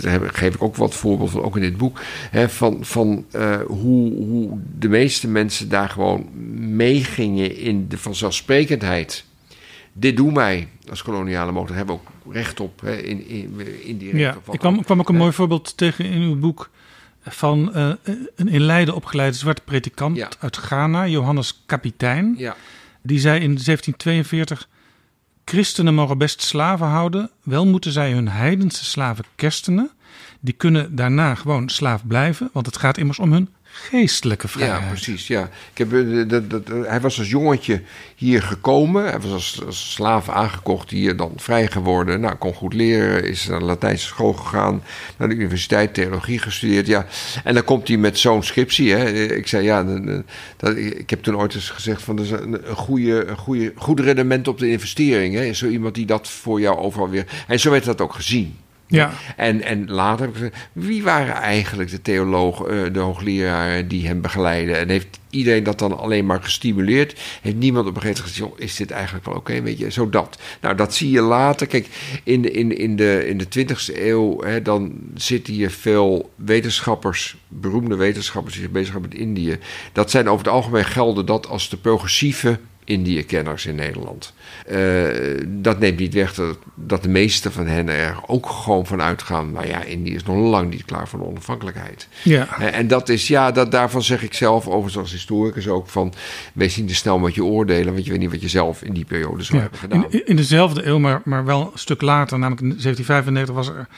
[0.00, 2.00] daar geef ik ook wat voorbeelden van, ook in dit boek,
[2.46, 6.28] van, van uh, hoe, hoe de meeste mensen daar gewoon
[6.76, 9.26] meegingen in de vanzelfsprekendheid
[9.98, 11.76] dit doen wij als koloniale motor.
[11.76, 14.18] Hebben we ook recht op, hè, in, in, indirect.
[14.18, 16.70] Ja, ik kwam, kwam ook een mooi voorbeeld tegen in uw boek
[17.22, 17.92] van uh,
[18.36, 20.28] een in Leiden opgeleide zwarte predikant ja.
[20.38, 22.34] uit Ghana, Johannes Kapitein.
[22.36, 22.56] Ja.
[23.02, 24.68] Die zei in 1742:
[25.48, 29.90] Christenen mogen best slaven houden, wel moeten zij hun heidense slaven kerstenen.
[30.40, 33.48] Die kunnen daarna gewoon slaaf blijven, want het gaat immers om hun
[33.90, 34.82] geestelijke vrijheid.
[34.82, 35.26] Ja, precies.
[35.26, 35.50] Ja.
[35.74, 35.90] Ik heb,
[36.28, 37.82] dat, dat, hij was als jongetje
[38.16, 39.04] hier gekomen.
[39.04, 42.20] Hij was als, als slaaf aangekocht, hier dan vrij geworden.
[42.20, 44.82] Nou, kon goed leren, is naar de Latijnse school gegaan,
[45.16, 46.86] naar de universiteit theologie gestudeerd.
[46.86, 47.06] Ja.
[47.44, 48.92] En dan komt hij met zo'n scriptie.
[48.92, 49.10] Hè.
[49.12, 49.82] Ik zei, ja,
[50.56, 54.00] dat, ik heb toen ooit eens gezegd van, dat is een, goede, een goede, goed
[54.00, 55.34] rendement op de investering.
[55.34, 55.52] Hè.
[55.52, 57.26] Zo iemand die dat voor jou overal weer...
[57.46, 58.56] En zo werd dat ook gezien.
[58.88, 59.12] Ja.
[59.36, 64.20] En, en later heb ik gezegd, wie waren eigenlijk de theologen, de hoogleraren die hem
[64.20, 64.78] begeleiden?
[64.78, 67.20] En heeft iedereen dat dan alleen maar gestimuleerd?
[67.42, 69.62] Heeft niemand op een gegeven moment gezegd, is dit eigenlijk wel oké?
[69.62, 70.38] Weet je, zo dat.
[70.60, 71.66] Nou, dat zie je later.
[71.66, 71.88] Kijk,
[72.22, 77.36] in de, in, in de, in de 20e eeuw, hè, dan zitten hier veel wetenschappers,
[77.48, 79.58] beroemde wetenschappers die zich bezighouden met Indië.
[79.92, 82.58] Dat zijn over het algemeen gelden dat als de progressieve
[82.88, 84.32] Indië-kenners in Nederland.
[84.70, 89.02] Uh, dat neemt niet weg dat, dat, de meeste van hen er ook gewoon van
[89.02, 89.52] uitgaan.
[89.52, 92.08] Nou ja, Indië is nog lang niet klaar voor de onafhankelijkheid.
[92.22, 92.48] Ja.
[92.60, 96.12] Uh, en dat is, ja, dat, daarvan zeg ik zelf, overigens als historicus ook, van
[96.52, 98.92] wees niet te snel met je oordelen, want je weet niet wat je zelf in
[98.92, 99.62] die periode zou ja.
[99.62, 100.06] hebben gedaan.
[100.10, 103.88] In, in, dezelfde eeuw, maar, maar wel een stuk later, namelijk in 1795, was er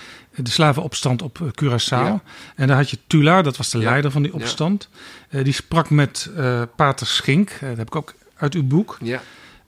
[0.45, 1.89] de slavenopstand op Curaçao.
[1.89, 2.23] Ja.
[2.57, 4.89] En daar had je Tula, dat was de leider van die opstand.
[5.31, 6.31] Uh, die sprak met
[6.77, 8.99] Pater Schink, dat heb ik ook uit uw boek.
[9.03, 9.21] Ja.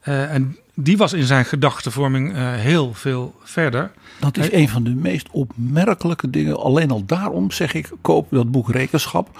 [0.07, 3.91] Uh, en die was in zijn gedachtenvorming uh, heel veel verder.
[4.19, 6.59] Dat is Hij, een van de meest opmerkelijke dingen.
[6.59, 9.39] Alleen al daarom zeg ik, koop dat boek Rekenschap.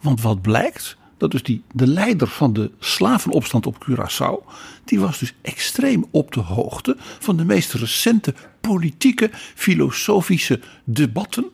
[0.00, 4.52] Want wat blijkt, dat is die, de leider van de slavenopstand op Curaçao.
[4.84, 11.44] Die was dus extreem op de hoogte van de meest recente politieke, filosofische debatten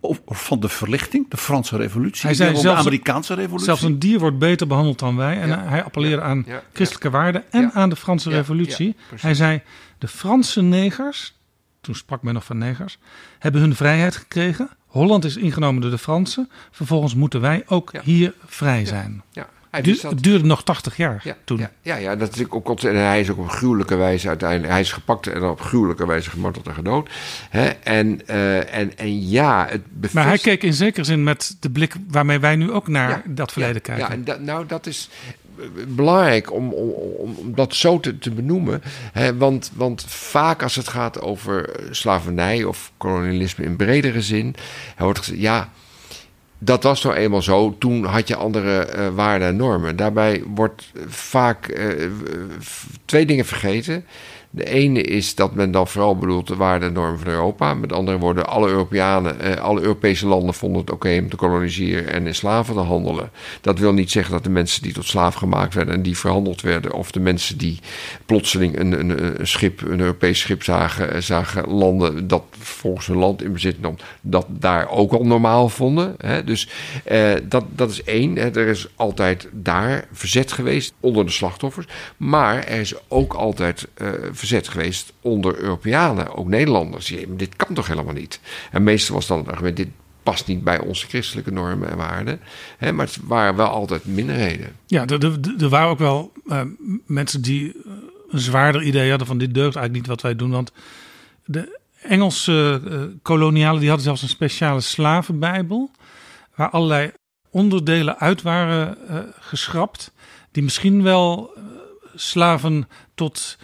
[0.00, 3.64] of van de verlichting, de Franse revolutie, hij zei de zelfs, Amerikaanse revolutie.
[3.64, 5.40] Zelfs een dier wordt beter behandeld dan wij.
[5.40, 5.64] En Ja.
[5.68, 7.70] hij appelleerde Ja, aan ja, christelijke waarden en Ja.
[7.72, 8.96] aan de Franse Ja, revolutie.
[9.20, 9.60] hij zei,
[9.98, 11.34] de Franse negers,
[11.80, 12.98] toen sprak men nog van negers,
[13.38, 14.68] hebben hun vrijheid gekregen.
[14.86, 16.50] Holland is ingenomen door de Fransen.
[16.70, 19.22] Vervolgens moeten wij ook hier vrij zijn.
[19.30, 19.48] Ja.
[19.70, 20.10] Hij Du- wist dat.
[20.10, 21.58] het duurde nog 80 jaar Ja, toen.
[21.58, 24.70] Ja, ja, ja, dat is ook en hij is ook op gruwelijke wijze uiteindelijk.
[24.72, 27.08] Hij is gepakt en op gruwelijke wijze gemarteld en gedood.
[27.50, 27.66] Hè?
[27.68, 30.12] En, eh, en, en ja, het bevestigt.
[30.14, 33.22] Maar hij keek in zekere zin met de blik waarmee wij nu ook naar Ja,
[33.26, 34.04] dat verleden kijken.
[34.04, 35.08] Ja, en dat, nou, dat is
[35.58, 36.90] eh, belangrijk om, om,
[37.36, 38.82] om, dat zo te, te benoemen.
[39.12, 44.54] Hè, want, want vaak als het gaat over eh, slavernij of kolonialisme in bredere zin,
[44.98, 45.68] wordt gezegd, ja,
[46.58, 47.76] dat was nou eenmaal zo.
[47.78, 49.96] Toen had je andere eh, waarden en normen.
[49.96, 52.10] Daarbij wordt vaak eh,
[53.04, 54.04] twee dingen vergeten.
[54.50, 57.74] De ene is dat men dan vooral bedoelt de waarden en normen van Europa.
[57.74, 62.12] Met andere woorden, alle Europeanen, eh, alle Europese landen vonden het oké om te koloniseren
[62.12, 63.30] en in slaven te handelen.
[63.60, 66.60] Dat wil niet zeggen dat de mensen die tot slaaf gemaakt werden en die verhandeld
[66.60, 67.78] werden, of de mensen die
[68.26, 73.16] plotseling een, een, een schip, een Europees schip zagen, eh, zagen landen dat volgens hun
[73.16, 76.14] land in bezit nam, dat daar ook al normaal vonden.
[76.18, 76.44] Hè?
[76.44, 76.68] Dus
[77.04, 78.36] eh, dat, dat is één.
[78.36, 78.50] Hè?
[78.50, 81.86] Er is altijd daar verzet geweest onder de slachtoffers.
[82.16, 84.08] Maar er is ook altijd eh,
[84.38, 87.14] verzet geweest onder Europeanen, ook Nederlanders.
[87.28, 88.40] Dit kan toch helemaal niet?
[88.70, 89.88] En meestal was dan het argument, dit
[90.22, 92.40] past niet bij onze christelijke normen en waarden.
[92.78, 94.72] Hè, maar het waren wel altijd minderheden.
[94.86, 96.60] Ja, er, waren ook wel uh,
[97.06, 97.76] mensen die
[98.30, 100.50] een zwaarder idee hadden van dit deugt eigenlijk niet wat wij doen.
[100.50, 100.72] Want
[101.44, 105.90] de Engelse uh, kolonialen die hadden zelfs een speciale slavenbijbel.
[106.54, 107.12] Waar allerlei
[107.50, 108.96] onderdelen uit waren
[109.40, 110.12] geschrapt.
[110.52, 111.50] Die misschien wel
[112.14, 113.58] slaven tot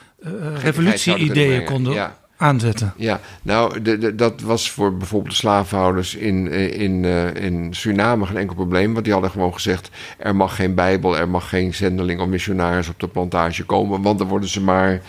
[0.55, 2.17] revolutie-ideeën konden ja.
[2.37, 2.95] aanzetten.
[2.97, 8.27] Ja, nou, de, de, dat was voor bijvoorbeeld de slavenhouders in, in, uh, in Suriname
[8.27, 8.93] geen enkel probleem.
[8.93, 12.89] Want die hadden gewoon gezegd: er mag geen Bijbel, er mag geen zendeling of missionaris
[12.89, 14.03] op de plantage komen.
[14.03, 15.01] Want dan worden ze maar.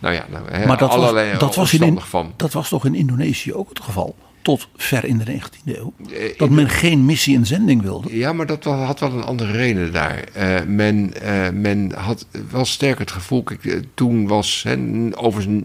[0.00, 2.32] Nou ja, nou, maar dat allerlei was, dat was, in, van.
[2.36, 4.16] dat was toch in Indonesië ook het geval?
[4.44, 5.92] Tot ver in de 19e eeuw.
[6.36, 8.16] Dat men geen missie en zending wilde.
[8.16, 10.24] Ja, maar dat had wel een andere reden daar.
[10.36, 13.42] Uh, men, uh, men had wel sterk het gevoel.
[13.42, 14.76] Kijk, toen was hè,
[15.16, 15.62] overigens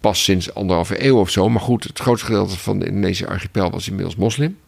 [0.00, 1.48] pas sinds anderhalve eeuw of zo.
[1.48, 4.58] Maar goed, het grootste gedeelte van de Indonesische archipel was inmiddels moslim.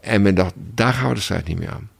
[0.00, 1.90] En men dacht, daar gaan we de strijd niet meer aan.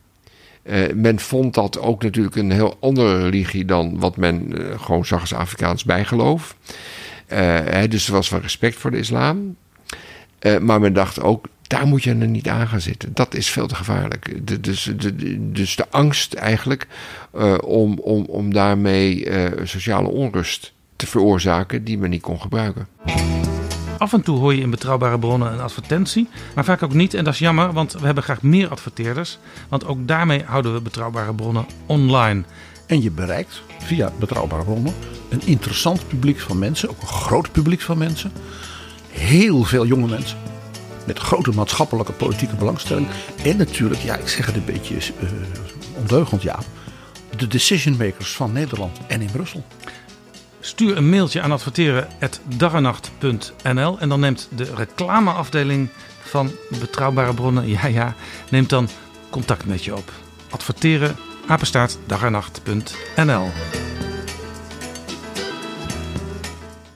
[0.63, 5.21] Uh, men vond dat ook natuurlijk een heel andere religie dan wat men gewoon zag
[5.21, 6.57] als Afrikaans bijgeloof.
[7.27, 9.57] Hè, dus er was wel respect voor de islam.
[10.61, 13.11] Maar men dacht ook, daar moet je er niet aan gaan zitten.
[13.15, 14.47] Dat is veel te gevaarlijk.
[14.47, 16.87] De, dus, de, dus de angst eigenlijk
[17.65, 19.29] om, om, om daarmee
[19.63, 22.87] sociale onrust te veroorzaken die men niet kon gebruiken.
[23.99, 27.15] Af en toe hoor je in betrouwbare bronnen een advertentie, maar vaak ook niet.
[27.15, 29.39] En dat is jammer, want we hebben graag meer adverteerders.
[29.69, 32.43] Want ook daarmee houden we betrouwbare bronnen online.
[32.87, 34.95] En je bereikt via betrouwbare bronnen
[35.29, 38.33] een interessant publiek van mensen, ook een groot publiek van mensen.
[39.13, 40.39] Heel veel jonge mensen.
[41.07, 43.09] Met grote maatschappelijke politieke belangstelling.
[43.45, 45.01] En natuurlijk, ja, ik zeg het een beetje uh,
[45.97, 46.59] ondeugend, ja.
[47.37, 49.65] De decision makers van Nederland en in Brussel.
[50.61, 55.89] Stuur een mailtje aan adverteren.dagenacht.nl en dan neemt de reclameafdeling
[56.23, 58.15] van Betrouwbare Bronnen, ja ja,
[58.49, 58.89] neemt dan
[59.31, 60.13] contact met je op.
[60.51, 61.17] Adverteren,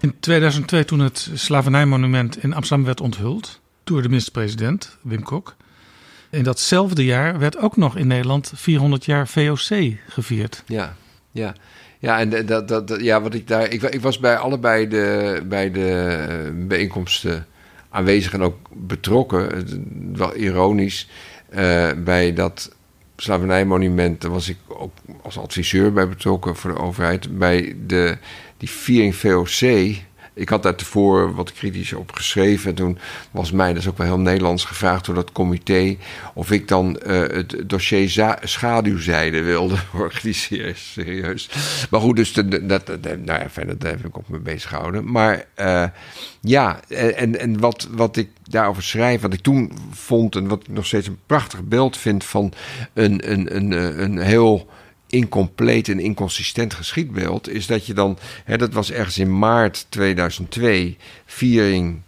[0.07, 5.57] In 2002 toen het slavernijmonument in Amsterdam werd onthuld door de minister-president Wim Kok.
[6.31, 10.63] In datzelfde jaar werd ook nog in Nederland 400 jaar VOC gevierd.
[10.67, 10.97] Ja,
[11.31, 11.55] ja.
[11.99, 13.71] Ja, en dat, dat, ja, wat ik daar.
[13.71, 17.47] Ik, ik was bij allebei de, bij de bijeenkomsten
[17.89, 19.67] aanwezig en ook betrokken.
[20.17, 21.09] Wel ironisch.
[21.55, 22.77] Uh, bij dat
[23.17, 24.93] slavernijmonument was ik ook
[25.23, 27.39] als adviseur bij betrokken voor de overheid.
[27.39, 28.19] Bij de,
[28.57, 29.95] die viering VOC.
[30.37, 32.71] Ik had daar tevoren wat kritisch op geschreven.
[32.71, 32.99] En toen
[33.31, 35.97] was mij, is ook wel heel Nederlands, gevraagd door dat comité.
[36.35, 40.77] of ik dan uh, het dossier schaduwzijde wilde organiseren.
[40.77, 41.51] Serieus.
[41.91, 45.11] Maar goed, dus dat, nou ja, verder, daar heb ik ook mee bezig gehouden.
[45.11, 45.85] Maar uh,
[46.41, 50.37] ja, en, en wat, wat ik daarover schrijf, wat ik toen vond.
[50.37, 52.53] en wat ik nog steeds een prachtig beeld vind van
[52.93, 54.69] een, een, een, een heel
[55.07, 60.97] incompleet en inconsistent geschiedbeeld, is dat je dan, hè, dat was ergens in maart 2002,
[61.27, 62.01] viering,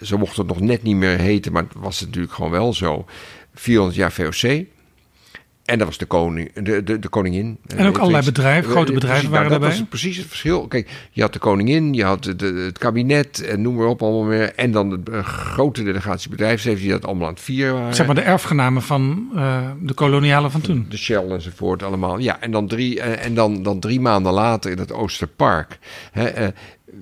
[0.00, 3.06] zo mocht het nog net niet meer heten, maar was het natuurlijk gewoon wel zo,
[3.54, 4.66] 400 jaar VOC.
[5.64, 7.58] En dat was de, koning, de, de, de koningin.
[7.76, 9.68] En ook allerlei bedrijven, grote bedrijven waren dat daarbij.
[9.68, 10.66] Dat was precies het verschil.
[10.66, 14.22] Kijk, je had de koningin, je had de, het kabinet en noem maar op allemaal
[14.22, 14.54] meer.
[14.54, 17.94] En dan de grote delegatie bedrijfsleven die dat allemaal aan het vieren waren.
[17.94, 20.86] Zeg maar de erfgenamen van uh, de kolonialen van toen.
[20.88, 22.18] De Shell enzovoort allemaal.
[22.18, 25.78] Ja, en dan drie, en dan, dan drie maanden later in het Oosterpark.
[26.12, 26.48] Hè,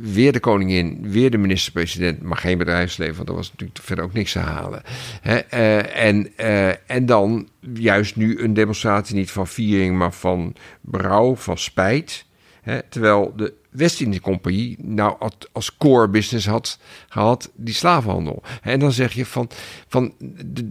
[0.00, 4.12] weer de koningin, weer de minister-president, maar geen bedrijfsleven, want er was natuurlijk verder ook
[4.12, 4.82] niks te halen.
[5.20, 10.54] He, uh, en, uh, en dan juist nu een demonstratie niet van viering, maar van
[10.80, 12.24] berouw, van spijt.
[12.62, 16.78] He, terwijl de West-Indische Compagnie nou als core business had
[17.08, 18.42] gehad die slavenhandel.
[18.62, 19.50] En dan zeg je van,
[19.88, 20.70] van de,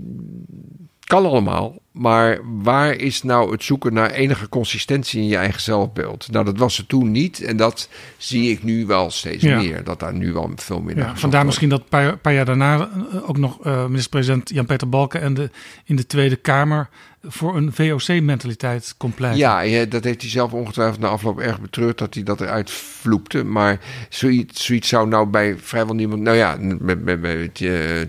[1.12, 6.32] kan allemaal, maar waar is nou het zoeken naar enige consistentie in je eigen zelfbeeld?
[6.32, 9.58] Nou, dat was er toen niet en dat zie ik nu wel steeds ja.
[9.58, 9.84] meer.
[9.84, 12.90] Dat daar nu wel veel meer ja, Vandaar misschien dat een paar, paar, jaar daarna
[13.26, 15.50] ook nog uh, minister-president Jan-Peter Balken en de,
[15.86, 16.90] in de Tweede Kamer
[17.24, 19.36] voor een VOC-mentaliteit compleet.
[19.36, 22.72] Ja, ja, dat heeft hij zelf ongetwijfeld na afloop erg betreurd dat hij dat eruit
[22.72, 23.44] vloepte.
[23.44, 23.80] Maar
[24.10, 26.22] zoiets, zoiets zou nou bij vrijwel niemand.
[26.22, 27.56] Nou ja, met, met, met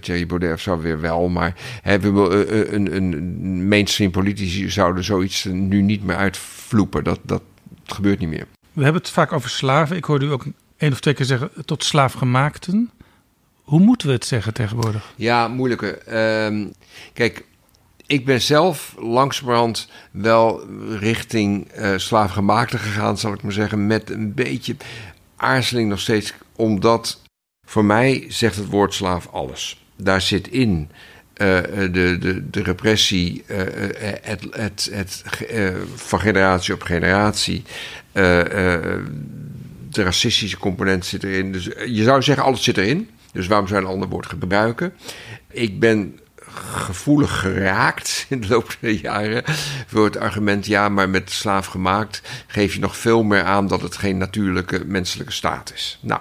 [0.00, 1.28] Thierry Baudet of zo weer wel.
[1.28, 7.04] Maar hebben we een, een mainstream politici zouden zoiets nu niet meer uitvloepen.
[7.04, 7.42] Dat, dat
[7.84, 8.46] gebeurt niet meer.
[8.72, 9.96] We hebben het vaak over slaven.
[9.96, 10.44] Ik hoorde u ook
[10.76, 12.90] één of twee keer zeggen tot slaafgemaakten.
[13.62, 15.12] Hoe moeten we het zeggen tegenwoordig?
[15.16, 16.02] Ja, moeilijke.
[16.06, 16.66] Uh,
[17.12, 17.44] kijk,
[18.06, 20.66] ik ben zelf langzamerhand wel
[20.98, 23.86] richting uh, slaafgemaakte gegaan, zal ik maar zeggen.
[23.86, 24.76] Met een beetje
[25.36, 26.34] aarzeling nog steeds.
[26.56, 27.20] Omdat
[27.66, 29.84] voor mij zegt het woord slaaf alles.
[29.96, 30.90] Daar zit in
[31.34, 33.58] eh, de, de, de repressie, eh,
[34.22, 35.22] het, het, het,
[35.94, 37.62] van generatie op generatie.
[38.12, 41.52] de racistische component zit erin.
[41.52, 43.08] Dus je zou zeggen, alles zit erin.
[43.32, 44.92] Dus waarom zou je een ander woord gebruiken?
[45.50, 46.18] Ik ben
[46.54, 49.42] gevoelig geraakt in de loop der jaren
[49.86, 53.82] voor het argument: ja, maar met slaaf gemaakt geef je nog veel meer aan dat
[53.82, 55.98] het geen natuurlijke menselijke staat is.
[56.02, 56.20] Nou,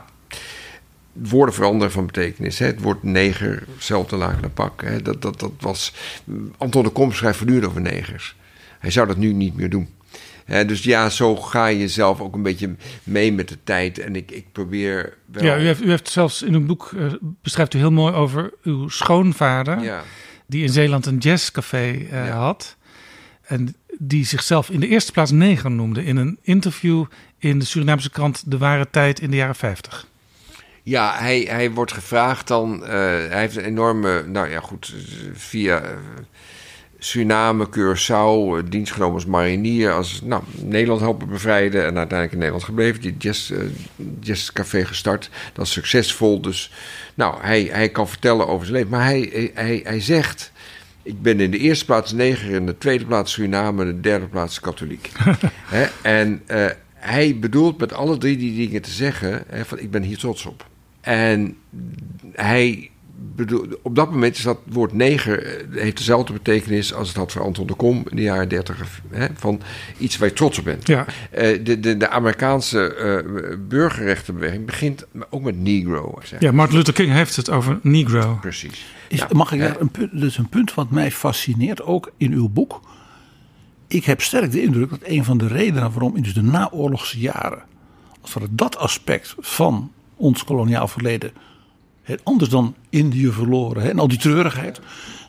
[1.13, 2.59] woorden veranderen van betekenis.
[2.59, 2.65] Hè.
[2.65, 4.81] Het woord neger, zelfde laag naar pak.
[4.81, 5.01] Hè.
[5.01, 5.93] Dat, dat, dat was.
[6.57, 8.35] Anton de Kom schrijft voortdurend over negers.
[8.79, 9.89] Hij zou dat nu niet meer doen.
[10.68, 13.99] Dus ja, zo ga je zelf ook een beetje mee met de tijd.
[13.99, 15.44] En ik, ik probeer wel.
[15.44, 17.06] Ja, u heeft, u heeft zelfs in uw boek eh,
[17.41, 20.03] beschrijft u heel mooi over uw schoonvader, Ja.
[20.48, 22.78] die in Zeeland een jazzcafé eh, had.
[23.41, 27.06] En die zichzelf in de eerste plaats neger noemde in een interview
[27.40, 30.07] in de Surinaamse krant De Ware Tijd in de jaren 50.
[30.84, 32.84] Ja, hij, hij wordt gevraagd dan.
[32.86, 32.90] eh,
[33.30, 34.23] hij heeft een enorme.
[34.28, 34.94] Nou ja, goed.
[35.34, 35.84] Via
[37.03, 39.91] Suriname, Curaçao, eh, dienst genomen als marinier.
[39.91, 41.86] Als nou, Nederland helpen bevrijden.
[41.86, 43.02] En uiteindelijk in Nederland gebleven.
[43.02, 43.57] Die jazz, eh,
[44.19, 45.30] jazzcafé gestart.
[45.53, 46.41] Dat is succesvol.
[46.41, 46.72] Dus
[47.14, 48.91] nou, hij, hij kan vertellen over zijn leven.
[48.91, 50.52] Maar hij, hij, hij, hij zegt.
[51.03, 54.28] Ik ben in de eerste plaats neger, in de tweede plaats Suriname, in de derde
[54.28, 55.11] plaats katholiek.
[55.76, 59.91] Hè, en eh, hij bedoelt met alle drie die dingen te zeggen: hè, van, ik
[59.91, 60.65] ben hier trots op.
[61.02, 61.57] En
[62.34, 62.90] hij
[63.81, 67.41] op dat moment is dat woord neger eh, heeft dezelfde betekenis als het had voor
[67.41, 69.02] Anton de Kom in de jaren dertig.
[69.10, 69.61] Hè, van
[69.98, 70.88] iets waar je trots op bent.
[70.88, 71.06] Ja.
[71.31, 76.19] Eh, de, de, de Amerikaanse eh, burgerrechtenbeweging begint ook met Negro.
[76.23, 76.39] zeg.
[76.39, 78.38] Ja, Martin Luther King heeft het over Negro.
[78.41, 78.85] Precies.
[79.07, 82.49] Is, mag ik daar een punt, dus een punt wat mij fascineert, ook in uw
[82.49, 82.81] boek.
[83.88, 87.19] Ik heb sterk de indruk dat een van de redenen waarom in dus de naoorlogse
[87.19, 87.64] jaren,
[88.22, 91.31] als we dat aspect van ons koloniaal verleden,
[92.23, 94.79] anders dan Indië verloren en al die treurigheid,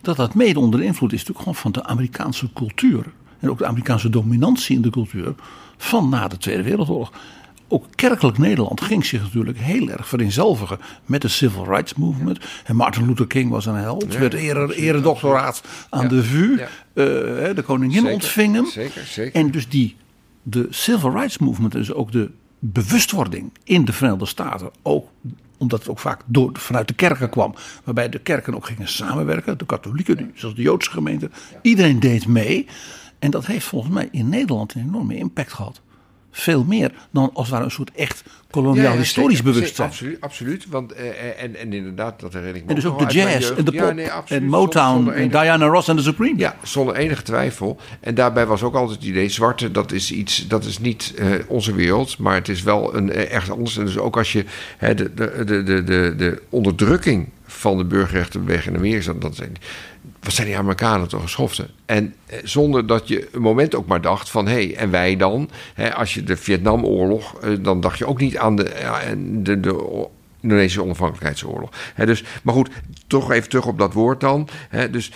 [0.03, 3.05] dat dat mede onder invloed is natuurlijk gewoon van de Amerikaanse cultuur.
[3.41, 5.35] En ook de Amerikaanse dominantie in de cultuur
[5.77, 7.13] van na de Tweede Wereldoorlog.
[7.69, 12.39] Ook kerkelijk Nederland ging zich natuurlijk heel erg vereenzelvigen met de Civil Rights Movement.
[12.65, 14.13] En Martin Luther King was een held.
[14.13, 16.57] Ja, werd ere, eredoctoraat aan Ja, de VU.
[16.57, 16.65] ja.
[16.95, 18.67] Eh, de koningin Zeker, ontving hem.
[18.67, 19.41] zeker, zeker.
[19.41, 19.97] En dus die,
[20.43, 25.09] de Civil Rights Movement, dus ook de bewustwording in de Verenigde Staten, ook
[25.63, 29.59] omdat het ook vaak door, vanuit de kerken kwam, waarbij de kerken ook gingen samenwerken,
[29.59, 31.31] de katholieken, zoals de Joodse gemeente,
[31.63, 32.67] iedereen deed mee.
[33.19, 35.81] En dat heeft volgens mij in Nederland een enorme impact gehad.
[36.35, 39.89] Veel meer dan als het ware een soort echt koloniaal Ja, ja, historisch zeker, bewustzijn.
[39.89, 40.67] Absoluut, absoluut.
[40.69, 43.65] Want, eh, en, en inderdaad, dat herinner ik me En dus ook de jazz en
[43.65, 44.43] de Ja, pop nee, absoluut.
[44.43, 46.41] en Motown zonder en enige- Diana Ross en de Supremes.
[46.41, 47.77] Ja, zonder enige twijfel.
[48.01, 51.29] En daarbij was ook altijd het idee: zwarte, dat is iets, dat is niet eh,
[51.47, 53.77] onze wereld, maar het is wel een eh, ergens anders.
[53.79, 54.45] En dus ook als je
[54.79, 59.57] hè, de, de, de, de, de onderdrukking van de burgerrechtenbeweging in Amerika, dat zijn,
[60.21, 61.69] wat zijn die Amerikanen toch geschoften?
[61.87, 65.17] En eh, zonder dat je een moment ook maar dacht van hé, hey, en wij
[65.17, 65.51] dan?
[65.75, 69.61] Hè, als je de Vietnamoorlog, eh, dan dacht je ook niet aan de, en de,
[69.61, 70.09] de
[70.41, 71.71] Indonesische onafhankelijkheidsoorlog.
[71.95, 72.71] Hè, dus, maar goed,
[73.07, 74.49] toch even terug op dat woord dan.
[74.69, 75.11] Hè, dus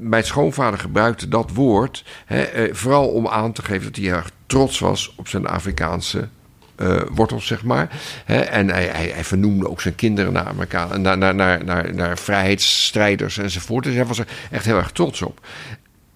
[0.00, 2.40] mijn schoonvader gebruikte dat woord eh,
[2.72, 6.28] vooral om aan te geven dat hij erg trots was op zijn Afrikaanse
[6.76, 8.00] eh, wortels, zeg maar.
[8.26, 13.38] En hij, hij, vernoemde ook zijn kinderen naar, Amerika, naar, naar, naar, naar, naar vrijheidsstrijders
[13.38, 13.84] enzovoort.
[13.84, 15.46] Dus hij was er echt heel erg trots op.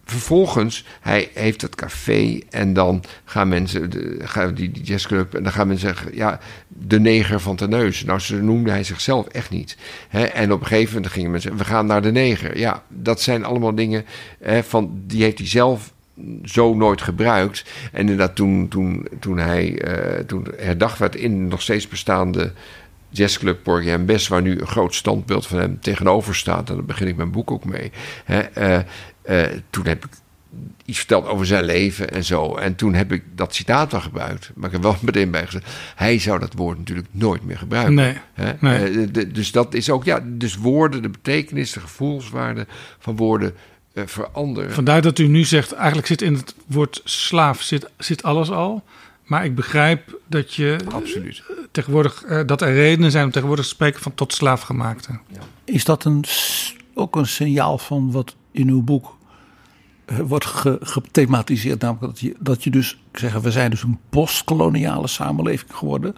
[0.04, 5.52] Vervolgens, hij heeft het café en dan gaan mensen, de, gaan die, jazzclub, en dan
[5.52, 8.06] gaan mensen zeggen, ja, de neger van Terneuzen.
[8.06, 9.76] Nou, zo noemde hij zichzelf echt niet.
[10.10, 12.58] En op een gegeven moment gingen mensen, we gaan naar de neger.
[12.58, 14.04] Ja, dat zijn allemaal dingen
[14.62, 15.92] van, die heeft hij zelf
[16.44, 17.64] zo nooit gebruikt.
[17.92, 22.52] En inderdaad, toen, toen, toen hij eh, toen herdacht werd in de nog steeds bestaande
[23.08, 26.68] jazzclub Porgy and Bess, waar nu een groot standbeeld van hem tegenover staat.
[26.68, 27.90] En daar begin ik mijn boek ook mee.
[28.24, 28.80] Hè, eh,
[29.22, 30.10] eh, toen heb ik
[30.84, 32.56] iets verteld over zijn leven en zo.
[32.56, 34.50] En toen heb ik dat citaat wel gebruikt.
[34.54, 35.66] Maar ik heb wel meteen bij gezegd...
[35.94, 37.94] hij zou dat woord natuurlijk nooit meer gebruiken.
[37.94, 38.52] Nee, Hè?
[38.60, 39.10] nee.
[39.10, 40.04] De- dus dat is ook...
[40.04, 42.66] Ja, dus woorden, de betekenis, de gevoelswaarde
[42.98, 43.54] van woorden
[43.92, 44.72] eh, veranderen.
[44.72, 48.82] Vandaar dat u nu zegt, eigenlijk zit in het woord slaaf zit, zit alles al.
[49.24, 51.42] Maar ik begrijp dat je Absoluut.
[51.70, 55.18] tegenwoordig eh, dat er redenen zijn om tegenwoordig te spreken van tot slaafgemaakte.
[55.64, 56.24] Is dat een,
[56.94, 59.16] ook een signaal van wat in uw boek
[60.04, 61.80] eh, wordt ge- gethematiseerd?
[61.80, 66.14] Namelijk dat je, dat je dus, ik zeg, we zijn dus een postkoloniale samenleving geworden.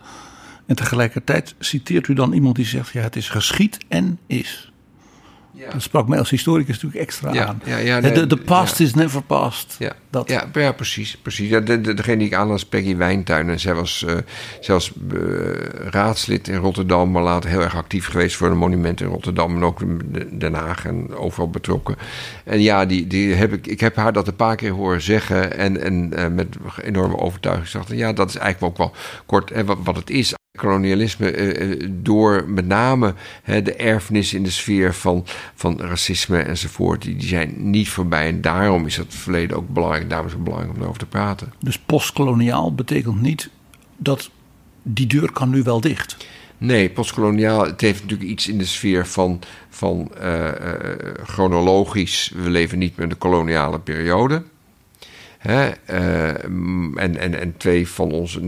[0.67, 4.72] En tegelijkertijd citeert u dan iemand die zegt, ja het is geschied en is.
[5.73, 7.63] Dat sprak mij als historicus natuurlijk extra Ja, aan.
[7.65, 8.85] ja, ja, de, past ja.
[8.85, 9.77] is never past.
[9.79, 10.29] Ja, Dat.
[10.29, 11.17] ja, ja, precies.
[11.17, 11.49] precies.
[11.49, 13.49] Ja, de, de, degene die ik aanlas, Peggy Wijntuin.
[13.49, 14.17] En zij was eh,
[14.61, 15.19] zelfs eh,
[15.91, 19.63] raadslid in Rotterdam, maar later heel erg actief geweest voor de monumenten in Rotterdam en
[19.63, 21.97] ook in Den Haag en overal betrokken.
[22.45, 25.57] En ja, die, die heb ik, ik heb haar dat een paar keer horen zeggen
[25.59, 27.89] en, en eh, met enorme overtuiging gezegd.
[27.91, 28.95] Ja, dat is eigenlijk ook wel
[29.27, 29.53] kort
[29.85, 30.35] wat het is.
[30.59, 33.15] Kolonialisme eh, eh, door met name
[33.45, 35.25] de erfenis in de sfeer van,
[35.55, 38.29] van racisme enzovoort, die, die zijn niet voorbij.
[38.29, 40.09] En daarom is het verleden ook belangrijk.
[40.09, 41.53] Daarom is het belangrijk om erover te praten.
[41.59, 43.51] Dus postkoloniaal betekent niet
[43.97, 44.31] dat
[44.83, 46.17] die deur kan nu wel dicht.
[46.59, 50.51] Nee, postkoloniaal, het heeft natuurlijk iets in de sfeer van, van eh,
[51.25, 52.33] chronologisch.
[52.35, 54.43] We leven niet meer in de koloniale periode.
[55.43, 55.69] Hè?
[55.69, 56.45] eh,
[56.95, 58.41] en, en, en twee van onze,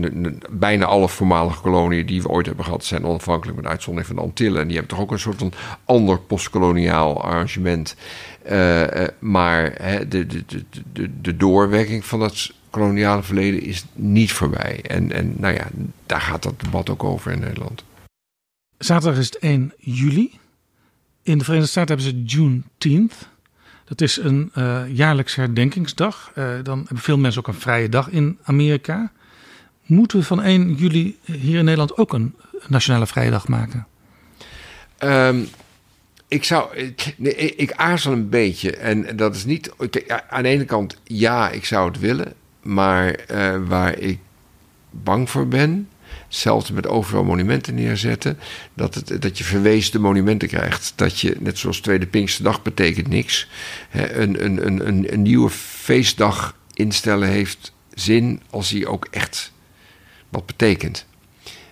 [0.49, 4.21] bijna alle voormalige koloniën die we ooit hebben gehad, zijn onafhankelijk met uitzondering van de
[4.21, 4.61] Antillen.
[4.61, 5.51] En die hebben toch ook een soort van
[5.85, 7.95] ander postkoloniaal arrangement.
[8.43, 10.63] Eh, eh, maar hè, de, de, de,
[10.93, 14.81] de, de doorwerking van dat koloniale verleden is niet voorbij.
[14.81, 15.67] En, en nou ja,
[16.05, 17.83] daar gaat dat debat ook over in Nederland.
[18.77, 20.39] Zaterdag is het 1 juli.
[21.23, 23.33] In de Verenigde Staten hebben ze Juneteenth.
[23.85, 26.31] Dat is een uh, jaarlijks herdenkingsdag.
[26.37, 29.11] Uh, dan hebben veel mensen ook een vrije dag in Amerika.
[29.85, 32.35] Moeten we van 1 juli hier in Nederland ook een
[32.67, 33.87] nationale vrije dag maken?
[34.99, 35.47] Um,
[36.27, 36.75] ik zou.
[37.55, 38.75] Ik, aarzel een beetje.
[38.75, 39.71] En dat is niet.
[40.29, 42.33] Aan de ene kant, ja, ik zou het willen.
[42.61, 44.19] Maar uh, waar ik
[44.89, 45.89] bang voor ben.
[46.25, 48.39] Hetzelfde met overal monumenten neerzetten.
[48.73, 50.93] Dat, het, dat je verweesde monumenten krijgt.
[50.95, 53.49] Dat je, net zoals Tweede Pinksterdag betekent niks.
[53.89, 59.51] Hè, een, een, een, een, een nieuwe feestdag instellen heeft zin als hij ook echt
[60.29, 61.05] wat betekent.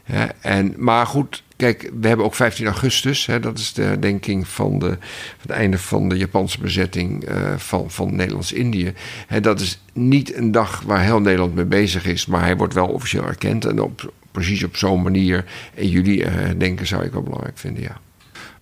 [0.03, 3.25] Hè, en, maar goed, kijk, we hebben ook 15 augustus.
[3.25, 4.97] Hè, dat is de herdenking van, de, van
[5.41, 8.93] het einde van de Japanse bezetting uh, van, van Nederlands-Indië.
[9.41, 12.25] Dat is niet een dag waar heel Nederland mee bezig is.
[12.25, 13.65] Maar hij wordt wel officieel erkend.
[13.65, 17.99] En op, precies op zo'n manier in juli herdenken zou ik wel belangrijk vinden, ja.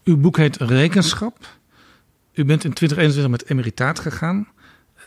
[0.04, 1.38] Uw boek heet Rekenschap.
[2.34, 4.48] U bent in 2021 met emeritaat gegaan.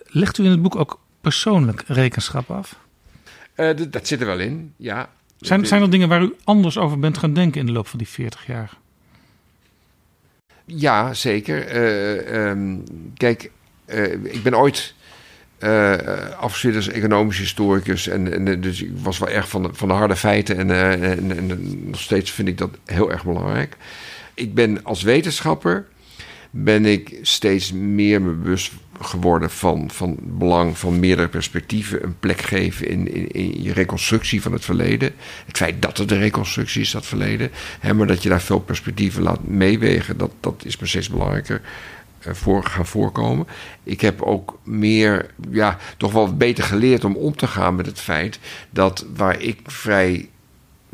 [0.06, 2.78] Legt u in het boek ook persoonlijk rekenschap af?
[3.56, 5.08] Uh, dat zit er wel in, ja.
[5.38, 7.98] Zijn, zijn er dingen waar u anders over bent gaan denken in de loop van
[7.98, 8.70] die 40 jaar?
[10.64, 11.74] Ja, zeker.
[11.74, 12.84] Uh, um,
[13.16, 13.50] kijk,
[13.86, 14.94] uh, ik ben ooit
[15.64, 15.92] uh,
[16.38, 18.08] afgestudeerd als economisch historicus.
[18.08, 20.56] En, en, dus ik was wel erg van de, van de harde feiten.
[20.56, 23.76] En, en, nog steeds vind ik dat heel erg belangrijk.
[24.34, 25.86] Ik ben als wetenschapper
[26.50, 32.04] ben ik steeds meer me bewust geworden van, van het belang van meerdere perspectieven.
[32.04, 35.12] Een plek geven in, in, in, je reconstructie van het verleden.
[35.46, 37.50] Het feit dat het de reconstructie is, dat verleden.
[37.80, 41.60] Hè, maar dat je daar veel perspectieven laat meewegen, dat, dat is me steeds belangrijker
[42.30, 43.46] voor gaan voorkomen.
[43.82, 48.01] Ik heb ook meer, ja, toch wel beter geleerd om om te gaan met het
[48.01, 48.38] feit
[48.70, 50.28] dat waar ik vrij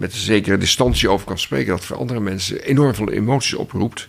[0.01, 4.09] met een zekere distantie over kan spreken, dat voor andere mensen enorm veel emoties oproept.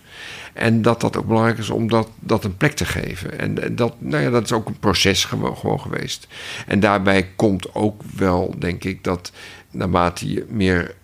[0.52, 3.38] En dat dat ook belangrijk is om dat, dat een plek te geven.
[3.38, 6.26] En, en dat, nou ja, dat is ook een proces gewoon, gewoon geweest.
[6.66, 9.32] En daarbij komt ook wel, denk ik, dat
[9.70, 10.94] naarmate je meer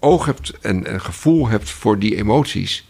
[0.00, 2.88] oog hebt en een gevoel hebt voor die emoties,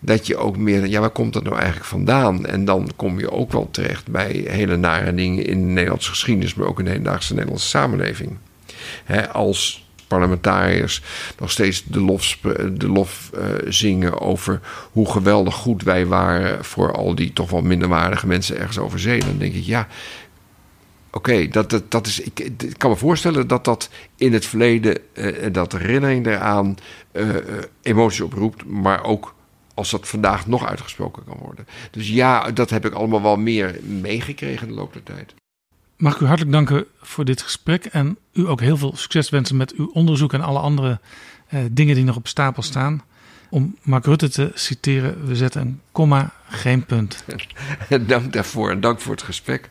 [0.00, 2.46] dat je ook meer, ja, waar komt dat nou eigenlijk vandaan?
[2.46, 6.54] En dan kom je ook wel terecht bij hele nare dingen in de Nederlandse geschiedenis,
[6.54, 8.36] maar ook in de hedendaagse Nederlandse samenleving.
[9.32, 11.02] Als parlementariërs
[11.38, 12.38] nog steeds de lof,
[12.72, 14.60] de lof uh, zingen over
[14.92, 19.20] hoe geweldig goed wij waren voor al die toch wel minderwaardige mensen ergens over zee.
[19.20, 19.86] Dan denk ik, ja,
[21.10, 22.20] oké, dat, dat, dat is.
[22.20, 26.76] Ik, kan me voorstellen dat dat in het verleden, uh, dat herinnering daaraan
[27.12, 27.28] uh,
[27.82, 29.34] emoties oproept, maar ook
[29.80, 31.66] als dat vandaag nog uitgesproken kan worden.
[31.90, 35.34] Dus ja, dat heb ik allemaal wel meer meegekregen in de loop der tijd.
[35.96, 39.56] Mag ik u hartelijk danken voor dit gesprek en u ook heel veel succes wensen
[39.56, 41.00] met uw onderzoek en alle andere
[41.50, 43.02] uh, dingen die nog op stapel staan.
[43.50, 47.24] Om Mark Rutte te citeren, we zetten een komma, geen punt.
[48.06, 49.70] dank daarvoor en dank voor het gesprek.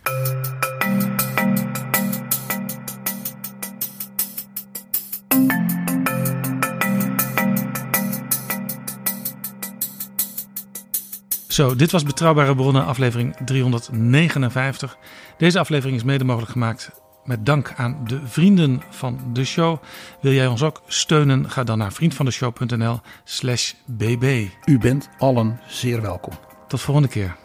[11.50, 14.98] Zo, dit was Betrouwbare Bronnen, aflevering 359.
[15.38, 16.92] Deze aflevering is mede mogelijk gemaakt
[17.24, 19.78] met dank aan de vrienden van de show.
[20.22, 21.50] Wil jij ons ook steunen?
[21.50, 24.48] Ga dan naar vriendvandeshow.nl slash bb.
[24.66, 26.34] U bent allen zeer welkom.
[26.68, 27.36] Tot volgende keer.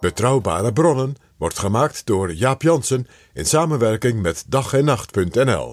[0.00, 5.72] Betrouwbare Bronnen wordt gemaakt door Jaap Jansen in samenwerking met dag en nacht.nl.